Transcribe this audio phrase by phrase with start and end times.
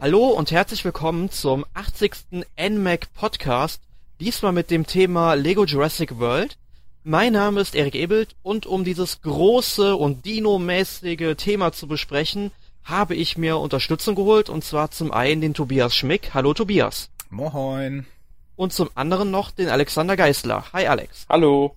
[0.00, 2.12] Hallo und herzlich willkommen zum 80.
[2.56, 3.82] NMAC Podcast,
[4.20, 6.56] diesmal mit dem Thema Lego Jurassic World.
[7.02, 12.52] Mein Name ist Erik Ebelt und um dieses große und Dino-mäßige Thema zu besprechen,
[12.84, 16.32] habe ich mir Unterstützung geholt und zwar zum einen den Tobias Schmick.
[16.32, 17.10] Hallo Tobias.
[17.28, 18.06] Moin.
[18.54, 20.64] Und zum anderen noch den Alexander Geisler.
[20.72, 21.26] Hi Alex.
[21.28, 21.74] Hallo.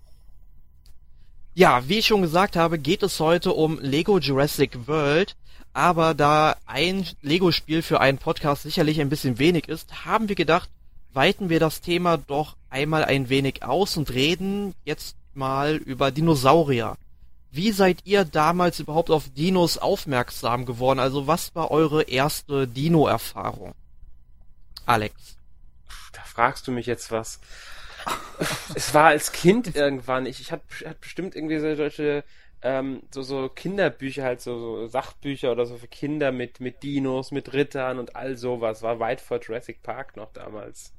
[1.55, 5.35] Ja, wie ich schon gesagt habe, geht es heute um Lego Jurassic World.
[5.73, 10.70] Aber da ein Lego-Spiel für einen Podcast sicherlich ein bisschen wenig ist, haben wir gedacht,
[11.13, 16.97] weiten wir das Thema doch einmal ein wenig aus und reden jetzt mal über Dinosaurier.
[17.52, 20.99] Wie seid ihr damals überhaupt auf Dinos aufmerksam geworden?
[20.99, 23.73] Also was war eure erste Dino-Erfahrung?
[24.85, 25.16] Alex.
[26.14, 27.39] Da fragst du mich jetzt was.
[28.73, 30.25] es war als Kind irgendwann.
[30.25, 30.64] Ich, ich hatte,
[31.02, 32.23] bestimmt irgendwie solche
[32.64, 37.31] ähm, so, so Kinderbücher, halt so, so Sachbücher oder so für Kinder mit, mit Dinos,
[37.31, 38.84] mit Rittern und all sowas.
[38.84, 40.94] War weit vor Jurassic Park noch damals.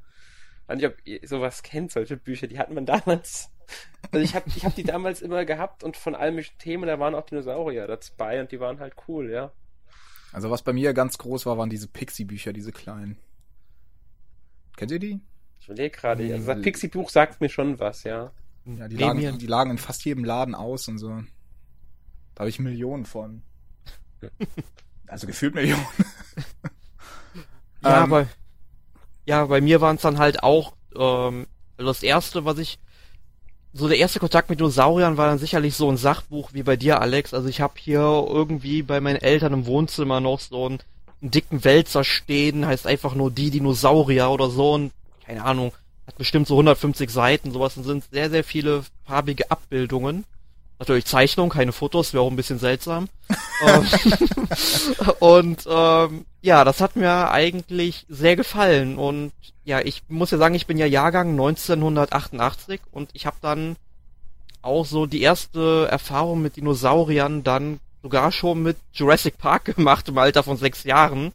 [0.63, 3.51] Ich weiß nicht, ob ihr sowas kennt, solche Bücher, die hat man damals.
[4.11, 6.99] Also ich habe ich hab die damals immer gehabt und von allen möglichen Themen, da
[6.99, 9.53] waren auch Dinosaurier dabei und die waren halt cool, ja.
[10.33, 13.19] Also was bei mir ganz groß war, waren diese Pixie-Bücher, diese kleinen.
[14.77, 15.21] Kennt ihr die?
[15.61, 18.33] Ich überlege gerade, also das Pixie-Buch sagt mir schon was, ja.
[18.65, 21.23] Ja, die lagen, die lagen in fast jedem Laden aus und so.
[22.35, 23.43] Da habe ich Millionen von.
[25.09, 25.85] Also gefühlt Millionen.
[27.83, 28.27] ja, ähm, bei,
[29.27, 32.79] ja, bei mir waren es dann halt auch ähm, also das erste, was ich
[33.73, 37.01] so der erste Kontakt mit Dinosauriern war dann sicherlich so ein Sachbuch wie bei dir,
[37.01, 37.33] Alex.
[37.33, 40.79] Also ich habe hier irgendwie bei meinen Eltern im Wohnzimmer noch so einen,
[41.21, 44.93] einen dicken Wälzer stehen, heißt einfach nur die Dinosaurier oder so und
[45.25, 45.73] keine Ahnung,
[46.07, 50.25] hat bestimmt so 150 Seiten, sowas und sind sehr, sehr viele farbige Abbildungen.
[50.83, 53.09] Natürlich Zeichnung, keine Fotos, wäre auch ein bisschen seltsam.
[53.65, 53.87] Ähm,
[55.21, 58.99] und ähm, ja, das hat mir eigentlich sehr gefallen.
[58.99, 59.31] Und
[59.63, 63.77] ja, ich muss ja sagen, ich bin ja Jahrgang 1988 und ich habe dann
[64.61, 70.19] auch so die erste Erfahrung mit Dinosauriern dann sogar schon mit Jurassic Park gemacht im
[70.19, 71.33] Alter von sechs Jahren.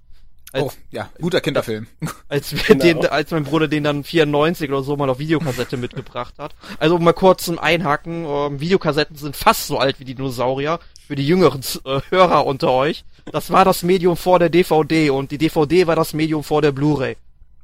[0.54, 1.88] Als, oh, ja, guter Kinderfilm.
[2.30, 3.02] Als, wir genau.
[3.02, 6.56] den, als mein Bruder den dann 94 oder so mal auf Videokassette mitgebracht hat.
[6.80, 10.80] Also um mal kurz zum Einhaken, ähm, Videokassetten sind fast so alt wie die Dinosaurier,
[11.06, 13.04] für die jüngeren äh, Hörer unter euch.
[13.32, 16.72] Das war das Medium vor der DVD und die DVD war das Medium vor der
[16.72, 17.18] Blu-ray.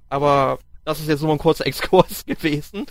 [0.09, 2.85] Aber das ist jetzt nur mal ein kurzer Exkurs gewesen.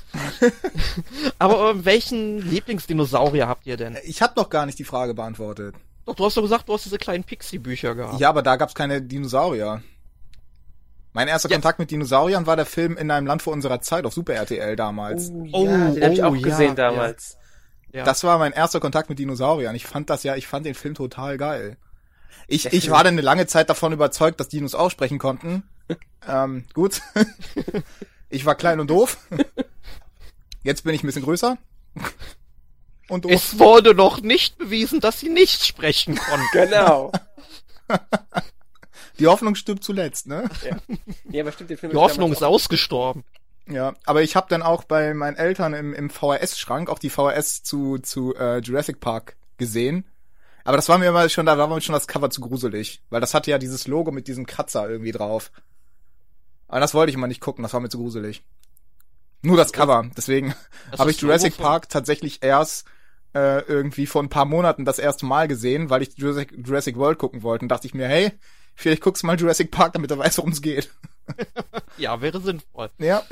[1.39, 3.99] Aber äh, welchen Lieblingsdinosaurier habt ihr denn?
[4.05, 5.75] Ich habe noch gar nicht die Frage beantwortet.
[6.05, 8.21] Doch, du hast doch gesagt, du hast diese kleinen Pixie-Bücher gehabt.
[8.21, 9.83] Ja, aber da gab's keine Dinosaurier.
[11.13, 11.57] Mein erster ja.
[11.57, 14.77] Kontakt mit Dinosauriern war der Film In einem Land vor unserer Zeit auf Super RTL
[14.77, 15.31] damals.
[15.31, 17.37] Oh, ja, oh, den hab ich auch oh, gesehen ja, damals.
[17.93, 18.05] Ja.
[18.05, 19.75] Das war mein erster Kontakt mit Dinosauriern.
[19.75, 21.77] Ich fand das ja, ich fand den Film total geil.
[22.49, 25.63] Ich, ich war dann eine lange Zeit davon überzeugt, dass Dinos auch sprechen konnten.
[26.29, 27.03] ähm, gut.
[28.31, 29.19] ich war klein und doof.
[30.63, 31.59] Jetzt bin ich ein bisschen größer.
[33.13, 36.47] Und es wurde noch nicht bewiesen, dass sie nicht sprechen konnten.
[36.53, 37.13] Genau.
[39.19, 40.49] Die Hoffnung stirbt zuletzt, ne?
[40.65, 40.79] Ja,
[41.31, 43.23] ja aber stimmt, der Film Die Hoffnung ist ausgestorben.
[43.69, 47.63] Ja, aber ich habe dann auch bei meinen Eltern im, im VHS-Schrank auch die VHS
[47.63, 50.07] zu, zu äh, Jurassic Park gesehen.
[50.65, 53.03] Aber das war mir immer schon, da war mir schon das Cover zu gruselig.
[53.11, 55.53] Weil das hatte ja dieses Logo mit diesem Kratzer irgendwie drauf.
[56.67, 58.43] Aber das wollte ich immer nicht gucken, das war mir zu gruselig.
[59.43, 60.11] Nur das Cover.
[60.17, 60.55] Deswegen
[60.99, 62.87] habe ich Jurassic Park tatsächlich erst
[63.35, 67.19] äh, irgendwie vor ein paar Monaten das erste Mal gesehen, weil ich Jurassic, Jurassic World
[67.19, 67.65] gucken wollte.
[67.65, 68.33] Und dachte ich mir, hey,
[68.75, 70.91] vielleicht guckst du mal Jurassic Park, damit er weiß, worum es geht.
[71.97, 72.91] ja, wäre sinnvoll.
[72.99, 73.23] Ja.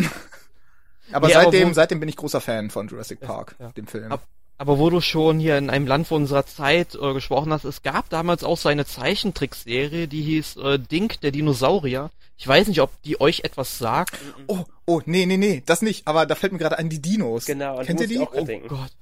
[1.12, 3.70] Aber nee, seitdem, aber wo, seitdem bin ich großer Fan von Jurassic Park, ja.
[3.72, 4.12] dem Film.
[4.12, 4.22] Ab,
[4.58, 7.82] aber wo du schon hier in einem Land von unserer Zeit äh, gesprochen hast, es
[7.82, 12.10] gab damals auch so eine Zeichentrickserie, die hieß äh, Dink, der Dinosaurier.
[12.36, 14.16] Ich weiß nicht, ob die euch etwas sagt.
[14.46, 16.06] Oh, oh, nee, nee, nee, das nicht.
[16.06, 17.44] Aber da fällt mir gerade an die Dinos.
[17.44, 17.82] Genau.
[17.82, 18.18] Kennt ihr die?
[18.18, 18.26] oh
[18.68, 18.92] Gott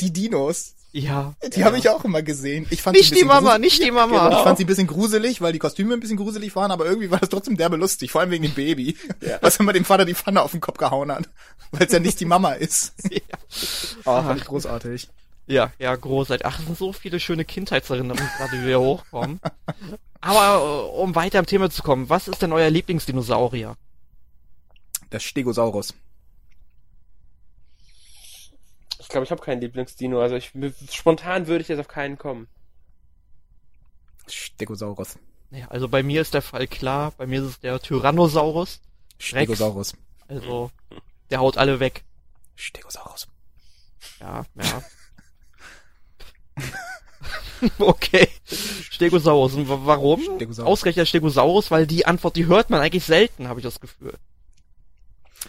[0.00, 0.74] die Dinos.
[0.92, 1.34] Ja.
[1.52, 1.66] Die ja.
[1.66, 2.66] habe ich auch immer gesehen.
[2.70, 4.28] Ich fand nicht die Mama, nicht die Mama.
[4.28, 4.38] Genau.
[4.38, 7.10] Ich fand sie ein bisschen gruselig, weil die Kostüme ein bisschen gruselig waren, aber irgendwie
[7.10, 9.38] war das trotzdem derbe lustig, vor allem wegen dem Baby, ja.
[9.40, 11.28] was immer dem Vater die Pfanne auf den Kopf gehauen hat,
[11.72, 12.94] weil es ja nicht die Mama ist.
[13.10, 13.20] Ja.
[14.04, 15.08] Oh, fand ich großartig.
[15.46, 16.46] Ja, ja, großartig.
[16.46, 19.40] Ach, es sind so viele schöne Kindheitserinnerungen gerade, die wieder hochkommen.
[20.20, 23.76] Aber äh, um weiter im Thema zu kommen, was ist denn euer Lieblingsdinosaurier?
[25.12, 25.92] Der Stegosaurus.
[28.92, 30.20] Ich glaube, ich habe keinen Lieblingsdino.
[30.20, 30.52] Also ich
[30.90, 32.48] spontan würde ich jetzt auf keinen kommen.
[34.26, 35.18] Stegosaurus.
[35.50, 37.12] Ja, also bei mir ist der Fall klar.
[37.16, 38.80] Bei mir ist es der Tyrannosaurus.
[39.18, 39.94] Stegosaurus.
[39.94, 40.02] Rex.
[40.28, 40.70] Also
[41.30, 42.04] der haut alle weg.
[42.56, 43.28] Stegosaurus.
[44.20, 44.82] Ja, ja.
[47.78, 48.28] okay.
[48.44, 49.54] Stegosaurus.
[49.54, 50.22] Und warum?
[50.22, 50.70] Stegosaurus.
[50.72, 54.18] Ausgerechnet Stegosaurus, weil die Antwort, die hört man eigentlich selten, habe ich das Gefühl.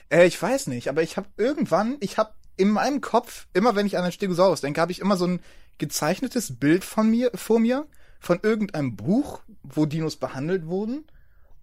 [0.09, 3.85] Äh, ich weiß nicht, aber ich habe irgendwann, ich habe in meinem Kopf, immer wenn
[3.85, 5.39] ich an den Stegosaurus denke, habe ich immer so ein
[5.77, 7.85] gezeichnetes Bild von mir, vor mir,
[8.19, 11.05] von irgendeinem Buch, wo Dinos behandelt wurden.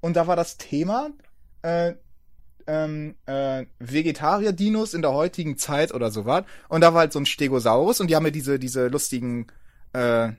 [0.00, 1.10] Und da war das Thema,
[1.62, 1.94] äh,
[2.66, 6.44] ähm, äh, Vegetarier-Dinos in der heutigen Zeit oder so was.
[6.68, 9.46] Und da war halt so ein Stegosaurus und die haben ja diese, diese lustigen,
[9.92, 10.32] äh,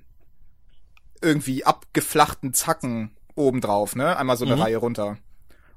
[1.21, 4.17] irgendwie abgeflachten Zacken obendrauf, ne?
[4.17, 4.61] Einmal so eine Mhm.
[4.61, 5.17] Reihe runter.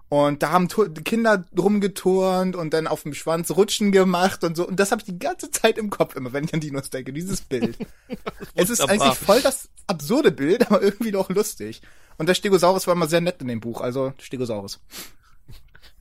[0.09, 4.67] Und da haben Kinder rumgeturnt und dann auf dem Schwanz Rutschen gemacht und so.
[4.67, 7.13] Und das habe ich die ganze Zeit im Kopf immer, wenn ich an Dinos denke,
[7.13, 7.77] dieses Bild.
[8.55, 11.83] es ist eigentlich voll das absurde Bild, aber irgendwie doch lustig.
[12.19, 14.81] Und der Stegosaurus war immer sehr nett in dem Buch, also Stegosaurus.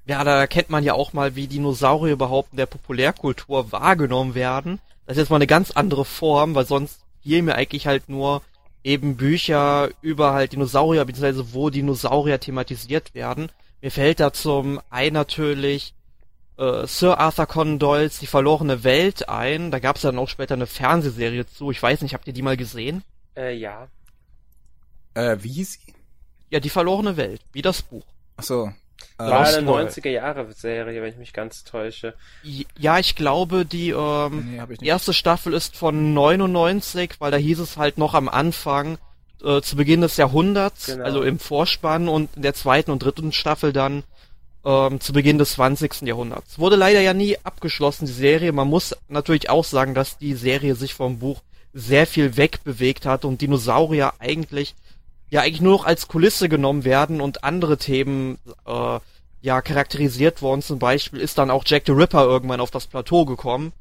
[0.06, 4.80] Ja, da kennt man ja auch mal, wie Dinosaurier überhaupt in der Populärkultur wahrgenommen werden.
[5.08, 8.44] Das ist jetzt mal eine ganz andere Form, weil sonst hier mir eigentlich halt nur
[8.84, 13.50] eben Bücher über halt Dinosaurier, beziehungsweise wo Dinosaurier thematisiert werden.
[13.86, 15.94] Mir fällt da zum einen natürlich
[16.58, 19.70] äh, Sir Arthur Conan Doyles Die verlorene Welt ein.
[19.70, 21.70] Da gab es dann auch später eine Fernsehserie zu.
[21.70, 23.04] Ich weiß nicht, habt ihr die mal gesehen?
[23.38, 23.88] Äh, ja.
[25.14, 25.94] Äh, wie hieß sie?
[26.50, 28.08] Ja, Die verlorene Welt, wie das Buch.
[28.38, 28.72] Ach so.
[29.20, 29.92] Äh, War Lost eine World.
[29.92, 32.16] 90er Jahre Serie, wenn ich mich ganz täusche.
[32.80, 37.78] Ja, ich glaube, die ähm, nee, erste Staffel ist von 99, weil da hieß es
[37.78, 38.98] halt noch am Anfang,
[39.46, 41.04] äh, zu Beginn des Jahrhunderts, Genau.
[41.06, 44.04] also im Vorspann und in der zweiten und dritten Staffel dann
[44.66, 46.02] ähm, zu Beginn des 20.
[46.02, 46.58] Jahrhunderts.
[46.60, 48.52] Wurde leider ja nie abgeschlossen, die Serie.
[48.52, 51.42] Man muss natürlich auch sagen, dass die Serie sich vom Buch
[51.74, 54.76] sehr viel wegbewegt hat und Dinosaurier eigentlich
[55.30, 59.00] ja eigentlich nur noch als Kulisse genommen werden und andere Themen äh,
[59.42, 60.62] ja charakterisiert worden.
[60.62, 63.74] Zum Beispiel ist dann auch Jack the Ripper irgendwann auf das Plateau gekommen.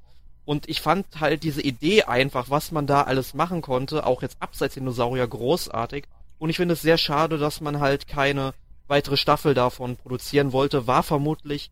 [0.44, 4.36] Und ich fand halt diese Idee einfach, was man da alles machen konnte, auch jetzt
[4.40, 6.04] abseits Dinosaurier, großartig.
[6.38, 8.52] Und ich finde es sehr schade, dass man halt keine
[8.86, 10.86] weitere Staffel davon produzieren wollte.
[10.86, 11.70] War vermutlich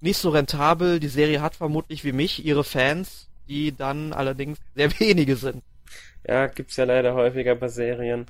[0.00, 1.00] nicht so rentabel.
[1.00, 5.62] Die Serie hat vermutlich wie mich ihre Fans, die dann allerdings sehr wenige sind.
[6.26, 8.26] Ja, gibt's ja leider häufiger bei Serien.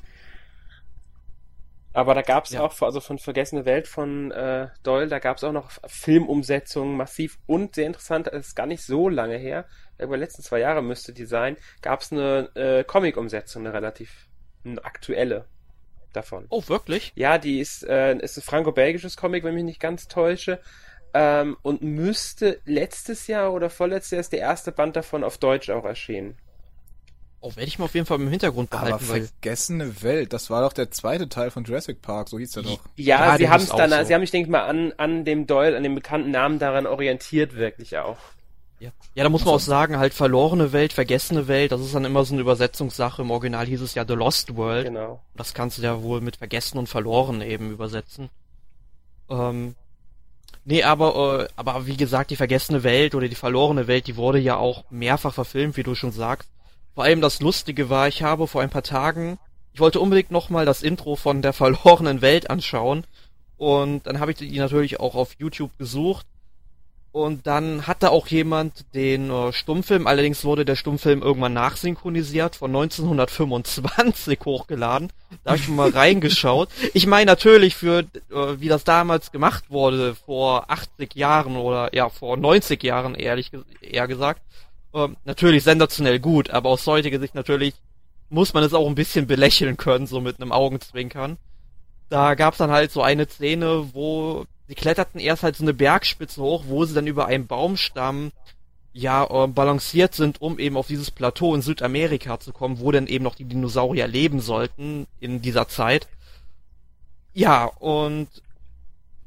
[1.93, 2.63] Aber da gab's Ja.
[2.63, 7.75] auch, also von Vergessene Welt von äh, Doyle, da gab's auch noch Filmumsetzungen massiv und
[7.75, 9.67] sehr interessant, es ist gar nicht so lange her,
[9.99, 14.29] über die letzten zwei Jahre müsste die sein, gab's eine äh, Comic-Umsetzung, eine relativ
[14.65, 15.47] eine aktuelle
[16.13, 16.47] davon.
[16.49, 17.13] Oh, wirklich?
[17.15, 20.61] Ja, die ist, äh, ist ein franco-belgisches Comic, wenn ich mich nicht ganz täusche.
[21.13, 25.71] Ähm, und müsste letztes Jahr oder vorletztes Jahr ist der erste Band davon auf Deutsch
[25.71, 26.39] auch erschienen.
[27.43, 30.51] Oh, werde ich mir auf jeden Fall im Hintergrund Aber behalten, weil vergessene Welt, das
[30.51, 32.81] war doch der zweite Teil von Jurassic Park, so hieß der doch.
[32.97, 34.05] Ja, Ja, sie haben es dann, so.
[34.05, 36.87] sie haben mich, denke ich mal, an, an dem Doyle, an dem bekannten Namen daran
[36.87, 38.19] orientiert, wirklich auch.
[38.79, 38.91] Ja.
[39.15, 42.25] ja, da muss man auch sagen, halt verlorene Welt, vergessene Welt, das ist dann immer
[42.25, 43.21] so eine Übersetzungssache.
[43.21, 44.87] Im Original hieß es ja The Lost World.
[44.87, 45.21] Genau.
[45.37, 48.31] Das kannst du ja wohl mit vergessen und verloren eben übersetzen.
[49.29, 49.75] Ähm,
[50.65, 54.39] nee, aber, äh, aber wie gesagt, die vergessene Welt oder die verlorene Welt, die wurde
[54.39, 56.49] ja auch mehrfach verfilmt, wie du schon sagst.
[56.95, 59.39] Vor allem das Lustige war, ich habe vor ein paar Tagen,
[59.73, 63.05] ich wollte unbedingt nochmal das Intro von der verlorenen Welt anschauen.
[63.57, 66.27] Und dann habe ich die natürlich auch auf YouTube gesucht.
[67.13, 72.71] Und dann hatte auch jemand den äh, Stummfilm, allerdings wurde der Stummfilm irgendwann nachsynchronisiert, von
[72.71, 75.13] 1925 hochgeladen.
[75.43, 76.69] Da habe ich mal reingeschaut.
[76.95, 82.09] Ich meine natürlich für, äh, wie das damals gemacht wurde, vor 80 Jahren oder ja,
[82.11, 84.41] vor 90 Jahren ehrlich eher gesagt,
[84.95, 87.75] ähm, natürlich sensationell gut, aber aus heutiger Sicht natürlich
[88.29, 91.37] muss man es auch ein bisschen belächeln können, so mit einem Augenzwinkern.
[92.09, 96.41] Da gab's dann halt so eine Szene, wo sie kletterten erst halt so eine Bergspitze
[96.41, 98.33] hoch, wo sie dann über einen Baumstamm
[98.93, 103.07] ja äh, balanciert sind, um eben auf dieses Plateau in Südamerika zu kommen, wo dann
[103.07, 106.09] eben noch die Dinosaurier leben sollten in dieser Zeit.
[107.33, 108.29] Ja, und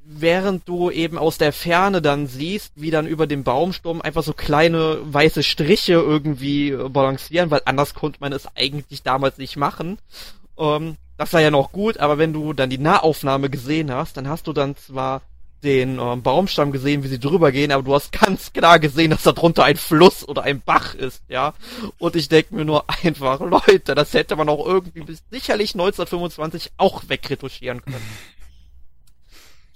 [0.06, 4.34] während du eben aus der Ferne dann siehst, wie dann über dem Baumsturm einfach so
[4.34, 9.98] kleine weiße Striche irgendwie äh, balancieren, weil anders konnte man es eigentlich damals nicht machen.
[10.58, 14.28] Ähm, das war ja noch gut, aber wenn du dann die Nahaufnahme gesehen hast, dann
[14.28, 15.22] hast du dann zwar
[15.64, 19.24] den ähm, Baumstamm gesehen, wie sie drüber gehen, aber du hast ganz klar gesehen, dass
[19.24, 21.54] da drunter ein Fluss oder ein Bach ist, ja.
[21.98, 26.74] Und ich denke mir nur einfach, Leute, das hätte man auch irgendwie bis sicherlich 1925
[26.78, 28.06] auch wegretuschieren können.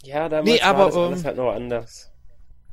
[0.07, 2.11] Ja, damals Nee, aber, war das ähm, alles halt noch anders.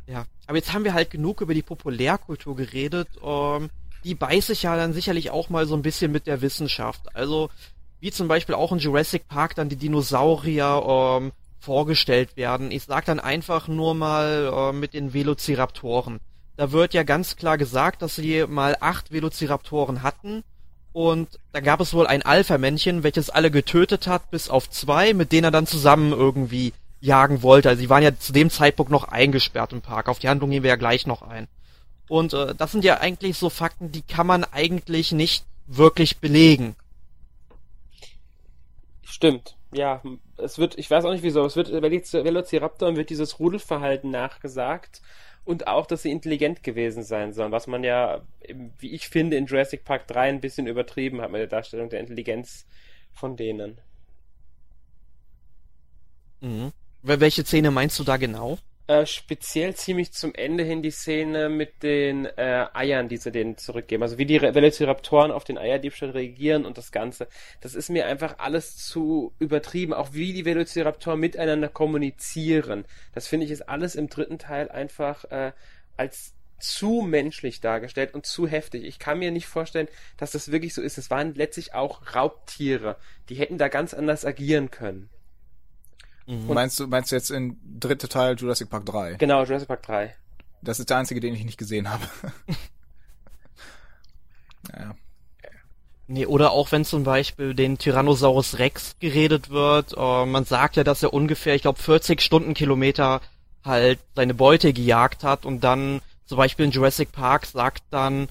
[0.06, 3.08] Ja, aber jetzt haben wir halt genug über die Populärkultur geredet.
[3.24, 3.70] Ähm,
[4.04, 7.16] die beißt sich ja dann sicherlich auch mal so ein bisschen mit der Wissenschaft.
[7.16, 7.50] Also
[7.98, 12.70] wie zum Beispiel auch in Jurassic Park dann die Dinosaurier ähm, vorgestellt werden.
[12.70, 16.20] Ich sag dann einfach nur mal äh, mit den Velociraptoren.
[16.56, 20.44] Da wird ja ganz klar gesagt, dass sie mal acht Velociraptoren hatten
[20.92, 25.32] Und da gab es wohl ein Alpha-Männchen, welches alle getötet hat, bis auf zwei, mit
[25.32, 26.72] denen er dann zusammen irgendwie
[27.04, 27.68] jagen wollte.
[27.68, 30.08] Also sie waren ja zu dem Zeitpunkt noch eingesperrt im Park.
[30.08, 31.48] Auf die Handlung gehen wir ja gleich noch ein.
[32.08, 36.76] Und äh, das sind ja eigentlich so Fakten, die kann man eigentlich nicht wirklich belegen.
[39.02, 40.02] Stimmt, ja.
[40.36, 45.00] Es wird, ich weiß auch nicht wieso, es wird Velociraptoren wird dieses Rudelverhalten nachgesagt
[45.44, 48.22] und auch, dass sie intelligent gewesen sein sollen, was man ja,
[48.78, 52.00] wie ich finde, in Jurassic Park 3 ein bisschen übertrieben hat mit der Darstellung der
[52.00, 52.66] Intelligenz
[53.12, 53.78] von denen.
[56.40, 56.72] Mhm.
[57.06, 58.58] Welche Szene meinst du da genau?
[58.86, 63.58] Äh, speziell ziemlich zum Ende hin die Szene mit den äh, Eiern, die sie denen
[63.58, 64.02] zurückgeben.
[64.02, 67.28] Also wie die Velociraptoren auf den Eierdiebstahl reagieren und das Ganze.
[67.60, 69.92] Das ist mir einfach alles zu übertrieben.
[69.92, 72.86] Auch wie die Velociraptoren miteinander kommunizieren.
[73.12, 75.52] Das finde ich ist alles im dritten Teil einfach äh,
[75.98, 78.84] als zu menschlich dargestellt und zu heftig.
[78.84, 80.96] Ich kann mir nicht vorstellen, dass das wirklich so ist.
[80.96, 82.96] Es waren letztlich auch Raubtiere.
[83.28, 85.10] Die hätten da ganz anders agieren können.
[86.26, 86.54] Mhm.
[86.54, 89.14] Meinst du, meinst du jetzt in dritte Teil Jurassic Park 3?
[89.14, 90.14] Genau, Jurassic Park 3.
[90.62, 92.02] Das ist der einzige, den ich nicht gesehen habe.
[94.72, 94.94] naja.
[96.06, 100.84] Nee, oder auch wenn zum Beispiel den Tyrannosaurus Rex geredet wird, äh, man sagt ja,
[100.84, 103.20] dass er ungefähr, ich glaube, 40 Stundenkilometer
[103.64, 108.28] halt seine Beute gejagt hat und dann zum Beispiel in Jurassic Park sagt dann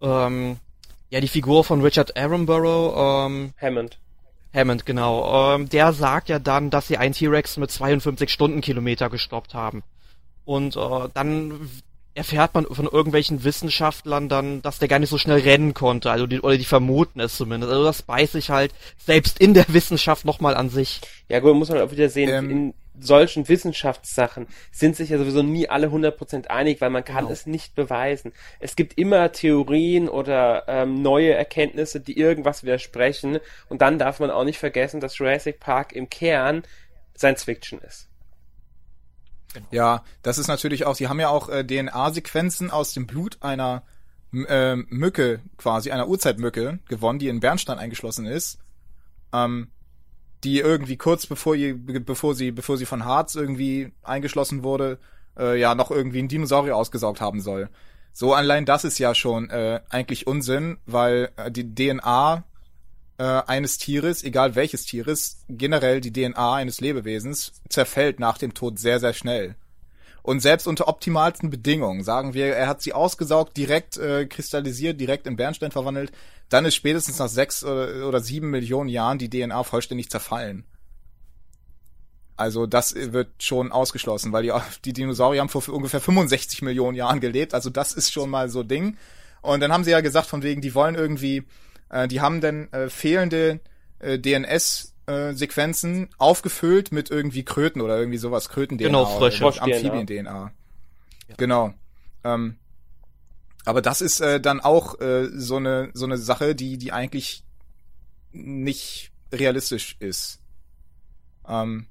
[0.00, 0.58] ähm,
[1.10, 3.98] ja die Figur von Richard Attenborough ähm, Hammond
[4.56, 5.54] Hammond, genau.
[5.54, 9.82] Ähm, der sagt ja dann, dass sie einen T-Rex mit 52 Stundenkilometer gestoppt haben.
[10.44, 11.68] Und äh, dann
[12.16, 16.26] erfährt man von irgendwelchen Wissenschaftlern dann, dass der gar nicht so schnell rennen konnte, also
[16.26, 17.70] die, oder die vermuten es zumindest.
[17.70, 21.00] Also das beißt sich halt selbst in der Wissenschaft nochmal an sich.
[21.28, 25.42] Ja gut, muss man auch wieder sehen, ähm, in solchen Wissenschaftssachen sind sich ja sowieso
[25.42, 27.30] nie alle 100% einig, weil man kann genau.
[27.30, 28.32] es nicht beweisen.
[28.60, 33.38] Es gibt immer Theorien oder ähm, neue Erkenntnisse, die irgendwas widersprechen
[33.68, 36.62] und dann darf man auch nicht vergessen, dass Jurassic Park im Kern
[37.16, 38.08] Science Fiction ist.
[39.52, 39.66] Genau.
[39.70, 43.84] Ja, das ist natürlich auch, sie haben ja auch äh, DNA-Sequenzen aus dem Blut einer
[44.32, 48.58] äh, Mücke, quasi einer Urzeitmücke gewonnen, die in Bernstein eingeschlossen ist.
[49.32, 49.68] Ähm,
[50.44, 54.98] die irgendwie kurz bevor, ihr, bevor sie, bevor sie von Harz irgendwie eingeschlossen wurde,
[55.38, 57.68] äh, ja noch irgendwie ein Dinosaurier ausgesaugt haben soll.
[58.12, 62.44] So allein das ist ja schon äh, eigentlich Unsinn, weil äh, die DNA
[63.18, 68.78] äh, eines Tieres, egal welches Tieres, generell die DNA eines Lebewesens zerfällt nach dem Tod
[68.78, 69.56] sehr, sehr schnell.
[70.26, 75.28] Und selbst unter optimalsten Bedingungen, sagen wir, er hat sie ausgesaugt, direkt äh, kristallisiert, direkt
[75.28, 76.10] in Bernstein verwandelt,
[76.48, 80.64] dann ist spätestens nach sechs oder, oder sieben Millionen Jahren die DNA vollständig zerfallen.
[82.36, 84.52] Also das wird schon ausgeschlossen, weil die,
[84.84, 87.54] die Dinosaurier haben vor ungefähr 65 Millionen Jahren gelebt.
[87.54, 88.96] Also das ist schon mal so Ding.
[89.42, 91.44] Und dann haben sie ja gesagt, von wegen, die wollen irgendwie
[91.88, 93.60] äh, die haben dann äh, fehlende
[94.00, 98.86] äh, DNS-Sequenzen äh, aufgefüllt mit irgendwie Kröten oder irgendwie sowas, Kröten-DNA.
[98.86, 99.44] Genau, frische.
[99.44, 100.52] Amphibien-DNA.
[101.28, 101.34] Ja.
[101.36, 101.74] Genau.
[102.24, 102.56] Ähm,
[103.64, 107.44] aber das ist äh, dann auch äh, so eine so eine Sache, die die eigentlich
[108.32, 110.40] nicht realistisch ist.
[111.48, 111.86] Ähm,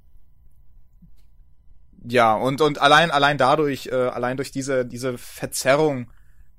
[2.07, 6.12] ja und und allein allein dadurch äh, allein durch diese diese Verzerrung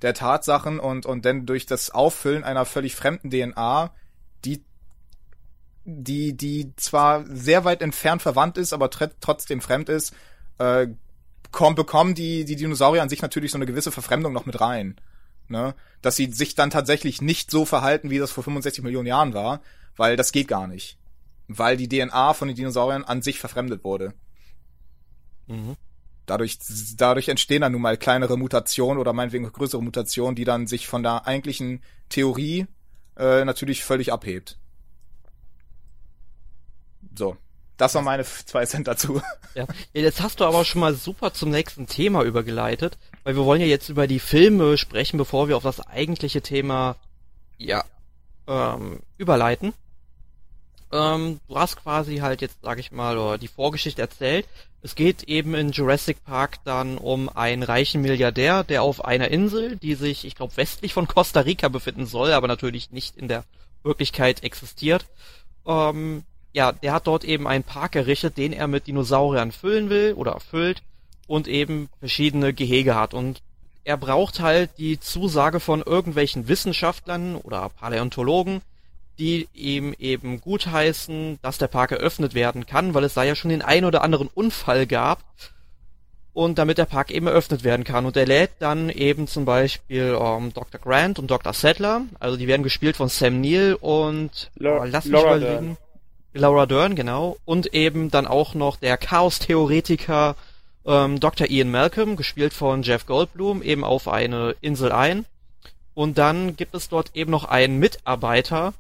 [0.03, 3.95] der Tatsachen und, und dann durch das Auffüllen einer völlig fremden DNA,
[4.45, 4.65] die,
[5.87, 10.13] die, die zwar sehr weit entfernt verwandt ist, aber trotzdem fremd ist,
[10.59, 10.89] äh,
[11.53, 14.97] komm, bekommen die, die Dinosaurier an sich natürlich so eine gewisse Verfremdung noch mit rein.
[15.49, 15.75] Ne?
[16.03, 19.61] Dass sie sich dann tatsächlich nicht so verhalten, wie das vor 65 Millionen Jahren war,
[19.97, 20.99] weil das geht gar nicht.
[21.49, 24.13] Weil die DNA von den Dinosauriern an sich verfremdet wurde.
[25.47, 25.77] Mhm
[26.27, 26.59] dadurch,
[26.97, 31.03] dadurch entstehen dann nun mal kleinere Mutationen oder meinetwegen größere Mutationen, die dann sich von
[31.03, 32.67] der eigentlichen Theorie
[33.17, 34.59] äh, natürlich völlig abhebt.
[37.17, 37.37] So.
[37.77, 39.21] Das waren meine zwei Cent dazu.
[39.55, 39.67] Ja.
[39.93, 43.67] Jetzt hast du aber schon mal super zum nächsten Thema übergeleitet, weil wir wollen ja
[43.67, 46.97] jetzt über die Filme sprechen, bevor wir auf das eigentliche Thema
[47.59, 47.85] ja
[48.47, 49.73] ähm, überleiten.
[50.93, 54.47] Ähm, du hast quasi halt jetzt, sag ich mal, die Vorgeschichte erzählt.
[54.83, 59.77] Es geht eben in Jurassic Park dann um einen reichen Milliardär, der auf einer Insel,
[59.77, 63.45] die sich, ich glaube, westlich von Costa Rica befinden soll, aber natürlich nicht in der
[63.83, 65.07] Wirklichkeit existiert.
[65.67, 66.23] Ähm,
[66.57, 70.41] ja, der hat dort eben einen Park errichtet, den er mit Dinosauriern füllen will oder
[70.41, 70.81] füllt
[71.27, 73.13] und eben verschiedene Gehege hat.
[73.13, 73.43] Und
[73.85, 78.63] er braucht halt die Zusage von irgendwelchen Wissenschaftlern oder Paläontologen,
[79.19, 83.51] die ihm eben gutheißen, dass der Park eröffnet werden kann, weil es da ja schon
[83.51, 85.23] den ein oder anderen Unfall gab.
[86.33, 88.05] und damit der Park eben eröffnet werden kann.
[88.05, 90.79] Und er lädt dann eben zum Beispiel ähm, Dr.
[90.81, 91.55] Grant und Dr.
[91.55, 95.77] Settler, also die werden gespielt von Sam Neill und Laura- oh, lass mich Laura überlegen.
[96.39, 97.37] Laura Dern, genau.
[97.45, 100.37] Und eben dann auch noch der Chaos-Theoretiker
[100.87, 101.49] ähm, Dr.
[101.51, 105.27] Ian Malcolm, gespielt von Jeff Goldblum, eben auf eine Insel ein.
[105.95, 108.75] Und dann gibt es dort eben noch einen Mitarbeiter,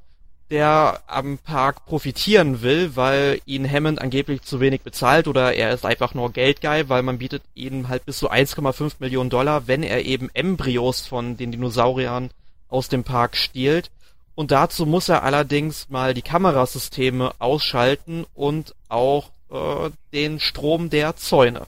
[0.51, 5.85] der am Park profitieren will, weil ihn Hammond angeblich zu wenig bezahlt oder er ist
[5.85, 10.05] einfach nur Geldgeil, weil man bietet ihm halt bis zu 1,5 Millionen Dollar, wenn er
[10.05, 12.31] eben Embryos von den Dinosauriern
[12.69, 13.91] aus dem Park stiehlt.
[14.37, 21.16] Und dazu muss er allerdings mal die Kamerasysteme ausschalten und auch äh, den Strom der
[21.16, 21.62] Zäune.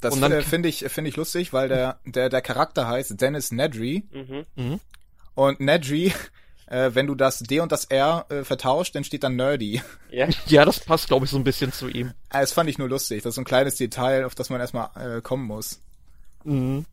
[0.00, 3.20] Das Und dann- äh, finde ich, finde ich lustig, weil der, der, der Charakter heißt
[3.20, 4.04] Dennis Nedry.
[4.12, 4.46] Mhm.
[4.56, 4.80] Mhm.
[5.34, 6.12] Und Nedry,
[6.66, 9.82] äh, wenn du das D und das R äh, vertauscht, dann steht dann Nerdy.
[10.10, 10.28] Ja.
[10.46, 12.12] Ja, das passt, glaube ich, so ein bisschen zu ihm.
[12.30, 13.22] Ah, Das fand ich nur lustig.
[13.22, 15.80] Das ist so ein kleines Detail, auf das man erstmal äh, kommen muss.
[16.44, 16.84] Mhm.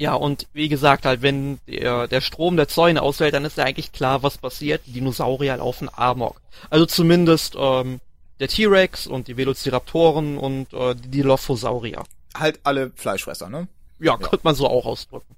[0.00, 3.64] Ja, und wie gesagt, halt, wenn der, der Strom der Zäune ausfällt, dann ist ja
[3.64, 4.82] eigentlich klar, was passiert.
[4.86, 6.40] Die Dinosaurier laufen Amok.
[6.70, 8.00] Also zumindest ähm,
[8.38, 12.04] der T-Rex und die Velociraptoren und äh, die Dilophosaurier.
[12.36, 13.66] Halt alle Fleischfresser, ne?
[13.98, 15.34] Ja, könnte man so auch ausdrücken.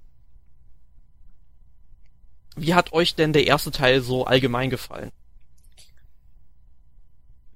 [2.55, 5.11] Wie hat euch denn der erste Teil so allgemein gefallen?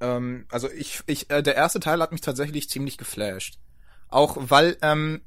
[0.01, 3.59] Ähm, also ich, ich, äh, der erste Teil hat mich tatsächlich ziemlich geflasht.
[4.09, 5.21] Auch weil ähm,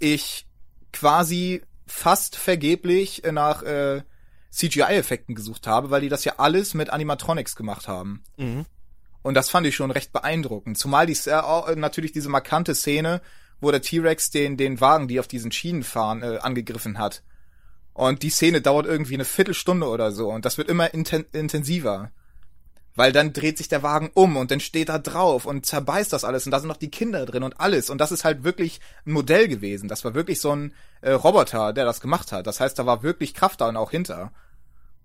[0.00, 0.46] ich
[0.92, 4.02] quasi fast vergeblich äh, nach äh,
[4.50, 8.22] CGI-Effekten gesucht habe, weil die das ja alles mit Animatronics gemacht haben.
[8.36, 8.66] Mhm.
[9.22, 10.78] Und das fand ich schon recht beeindruckend.
[10.78, 13.20] Zumal die äh, natürlich diese markante Szene,
[13.60, 17.22] wo der T-Rex den, den Wagen, die auf diesen Schienen fahren, äh, angegriffen hat.
[17.92, 20.30] Und die Szene dauert irgendwie eine Viertelstunde oder so.
[20.30, 22.10] Und das wird immer inten intensiver.
[22.96, 26.24] Weil dann dreht sich der Wagen um und dann steht da drauf und zerbeißt das
[26.24, 27.88] alles und da sind noch die Kinder drin und alles.
[27.88, 29.88] Und das ist halt wirklich ein Modell gewesen.
[29.88, 32.46] Das war wirklich so ein äh, Roboter, der das gemacht hat.
[32.46, 34.32] Das heißt, da war wirklich Kraft da und auch hinter.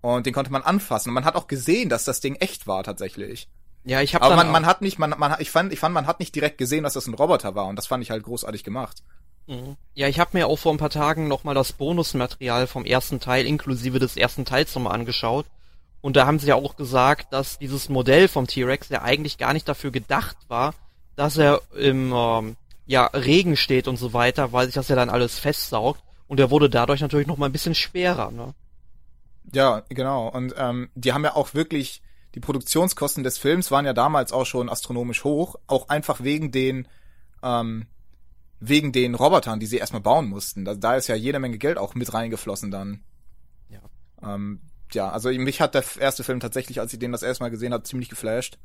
[0.00, 1.10] Und den konnte man anfassen.
[1.10, 3.48] Und man hat auch gesehen, dass das Ding echt war tatsächlich.
[3.84, 5.94] Ja, ich habe Aber dann man, man hat nicht, man, man, ich fand, ich fand,
[5.94, 8.24] man hat nicht direkt gesehen, dass das ein Roboter war und das fand ich halt
[8.24, 9.04] großartig gemacht.
[9.46, 9.76] Mhm.
[9.94, 13.46] Ja, ich habe mir auch vor ein paar Tagen nochmal das Bonusmaterial vom ersten Teil
[13.46, 15.46] inklusive des ersten Teils nochmal angeschaut.
[16.06, 19.52] Und da haben sie ja auch gesagt, dass dieses Modell vom T-Rex ja eigentlich gar
[19.52, 20.72] nicht dafür gedacht war,
[21.16, 25.10] dass er im ähm, ja, Regen steht und so weiter, weil sich das ja dann
[25.10, 26.00] alles festsaugt.
[26.28, 28.30] Und er wurde dadurch natürlich nochmal ein bisschen schwerer.
[28.30, 28.54] Ne?
[29.52, 30.28] Ja, genau.
[30.28, 32.02] Und ähm, die haben ja auch wirklich,
[32.36, 36.86] die Produktionskosten des Films waren ja damals auch schon astronomisch hoch, auch einfach wegen den,
[37.42, 37.88] ähm,
[38.60, 40.64] wegen den Robotern, die sie erstmal bauen mussten.
[40.64, 43.02] Da, da ist ja jede Menge Geld auch mit reingeflossen dann.
[43.70, 43.80] Ja.
[44.22, 44.60] Ähm,
[44.92, 47.72] ja, also mich hat der erste Film tatsächlich, als ich den das erste Mal gesehen
[47.72, 48.58] habe, ziemlich geflasht.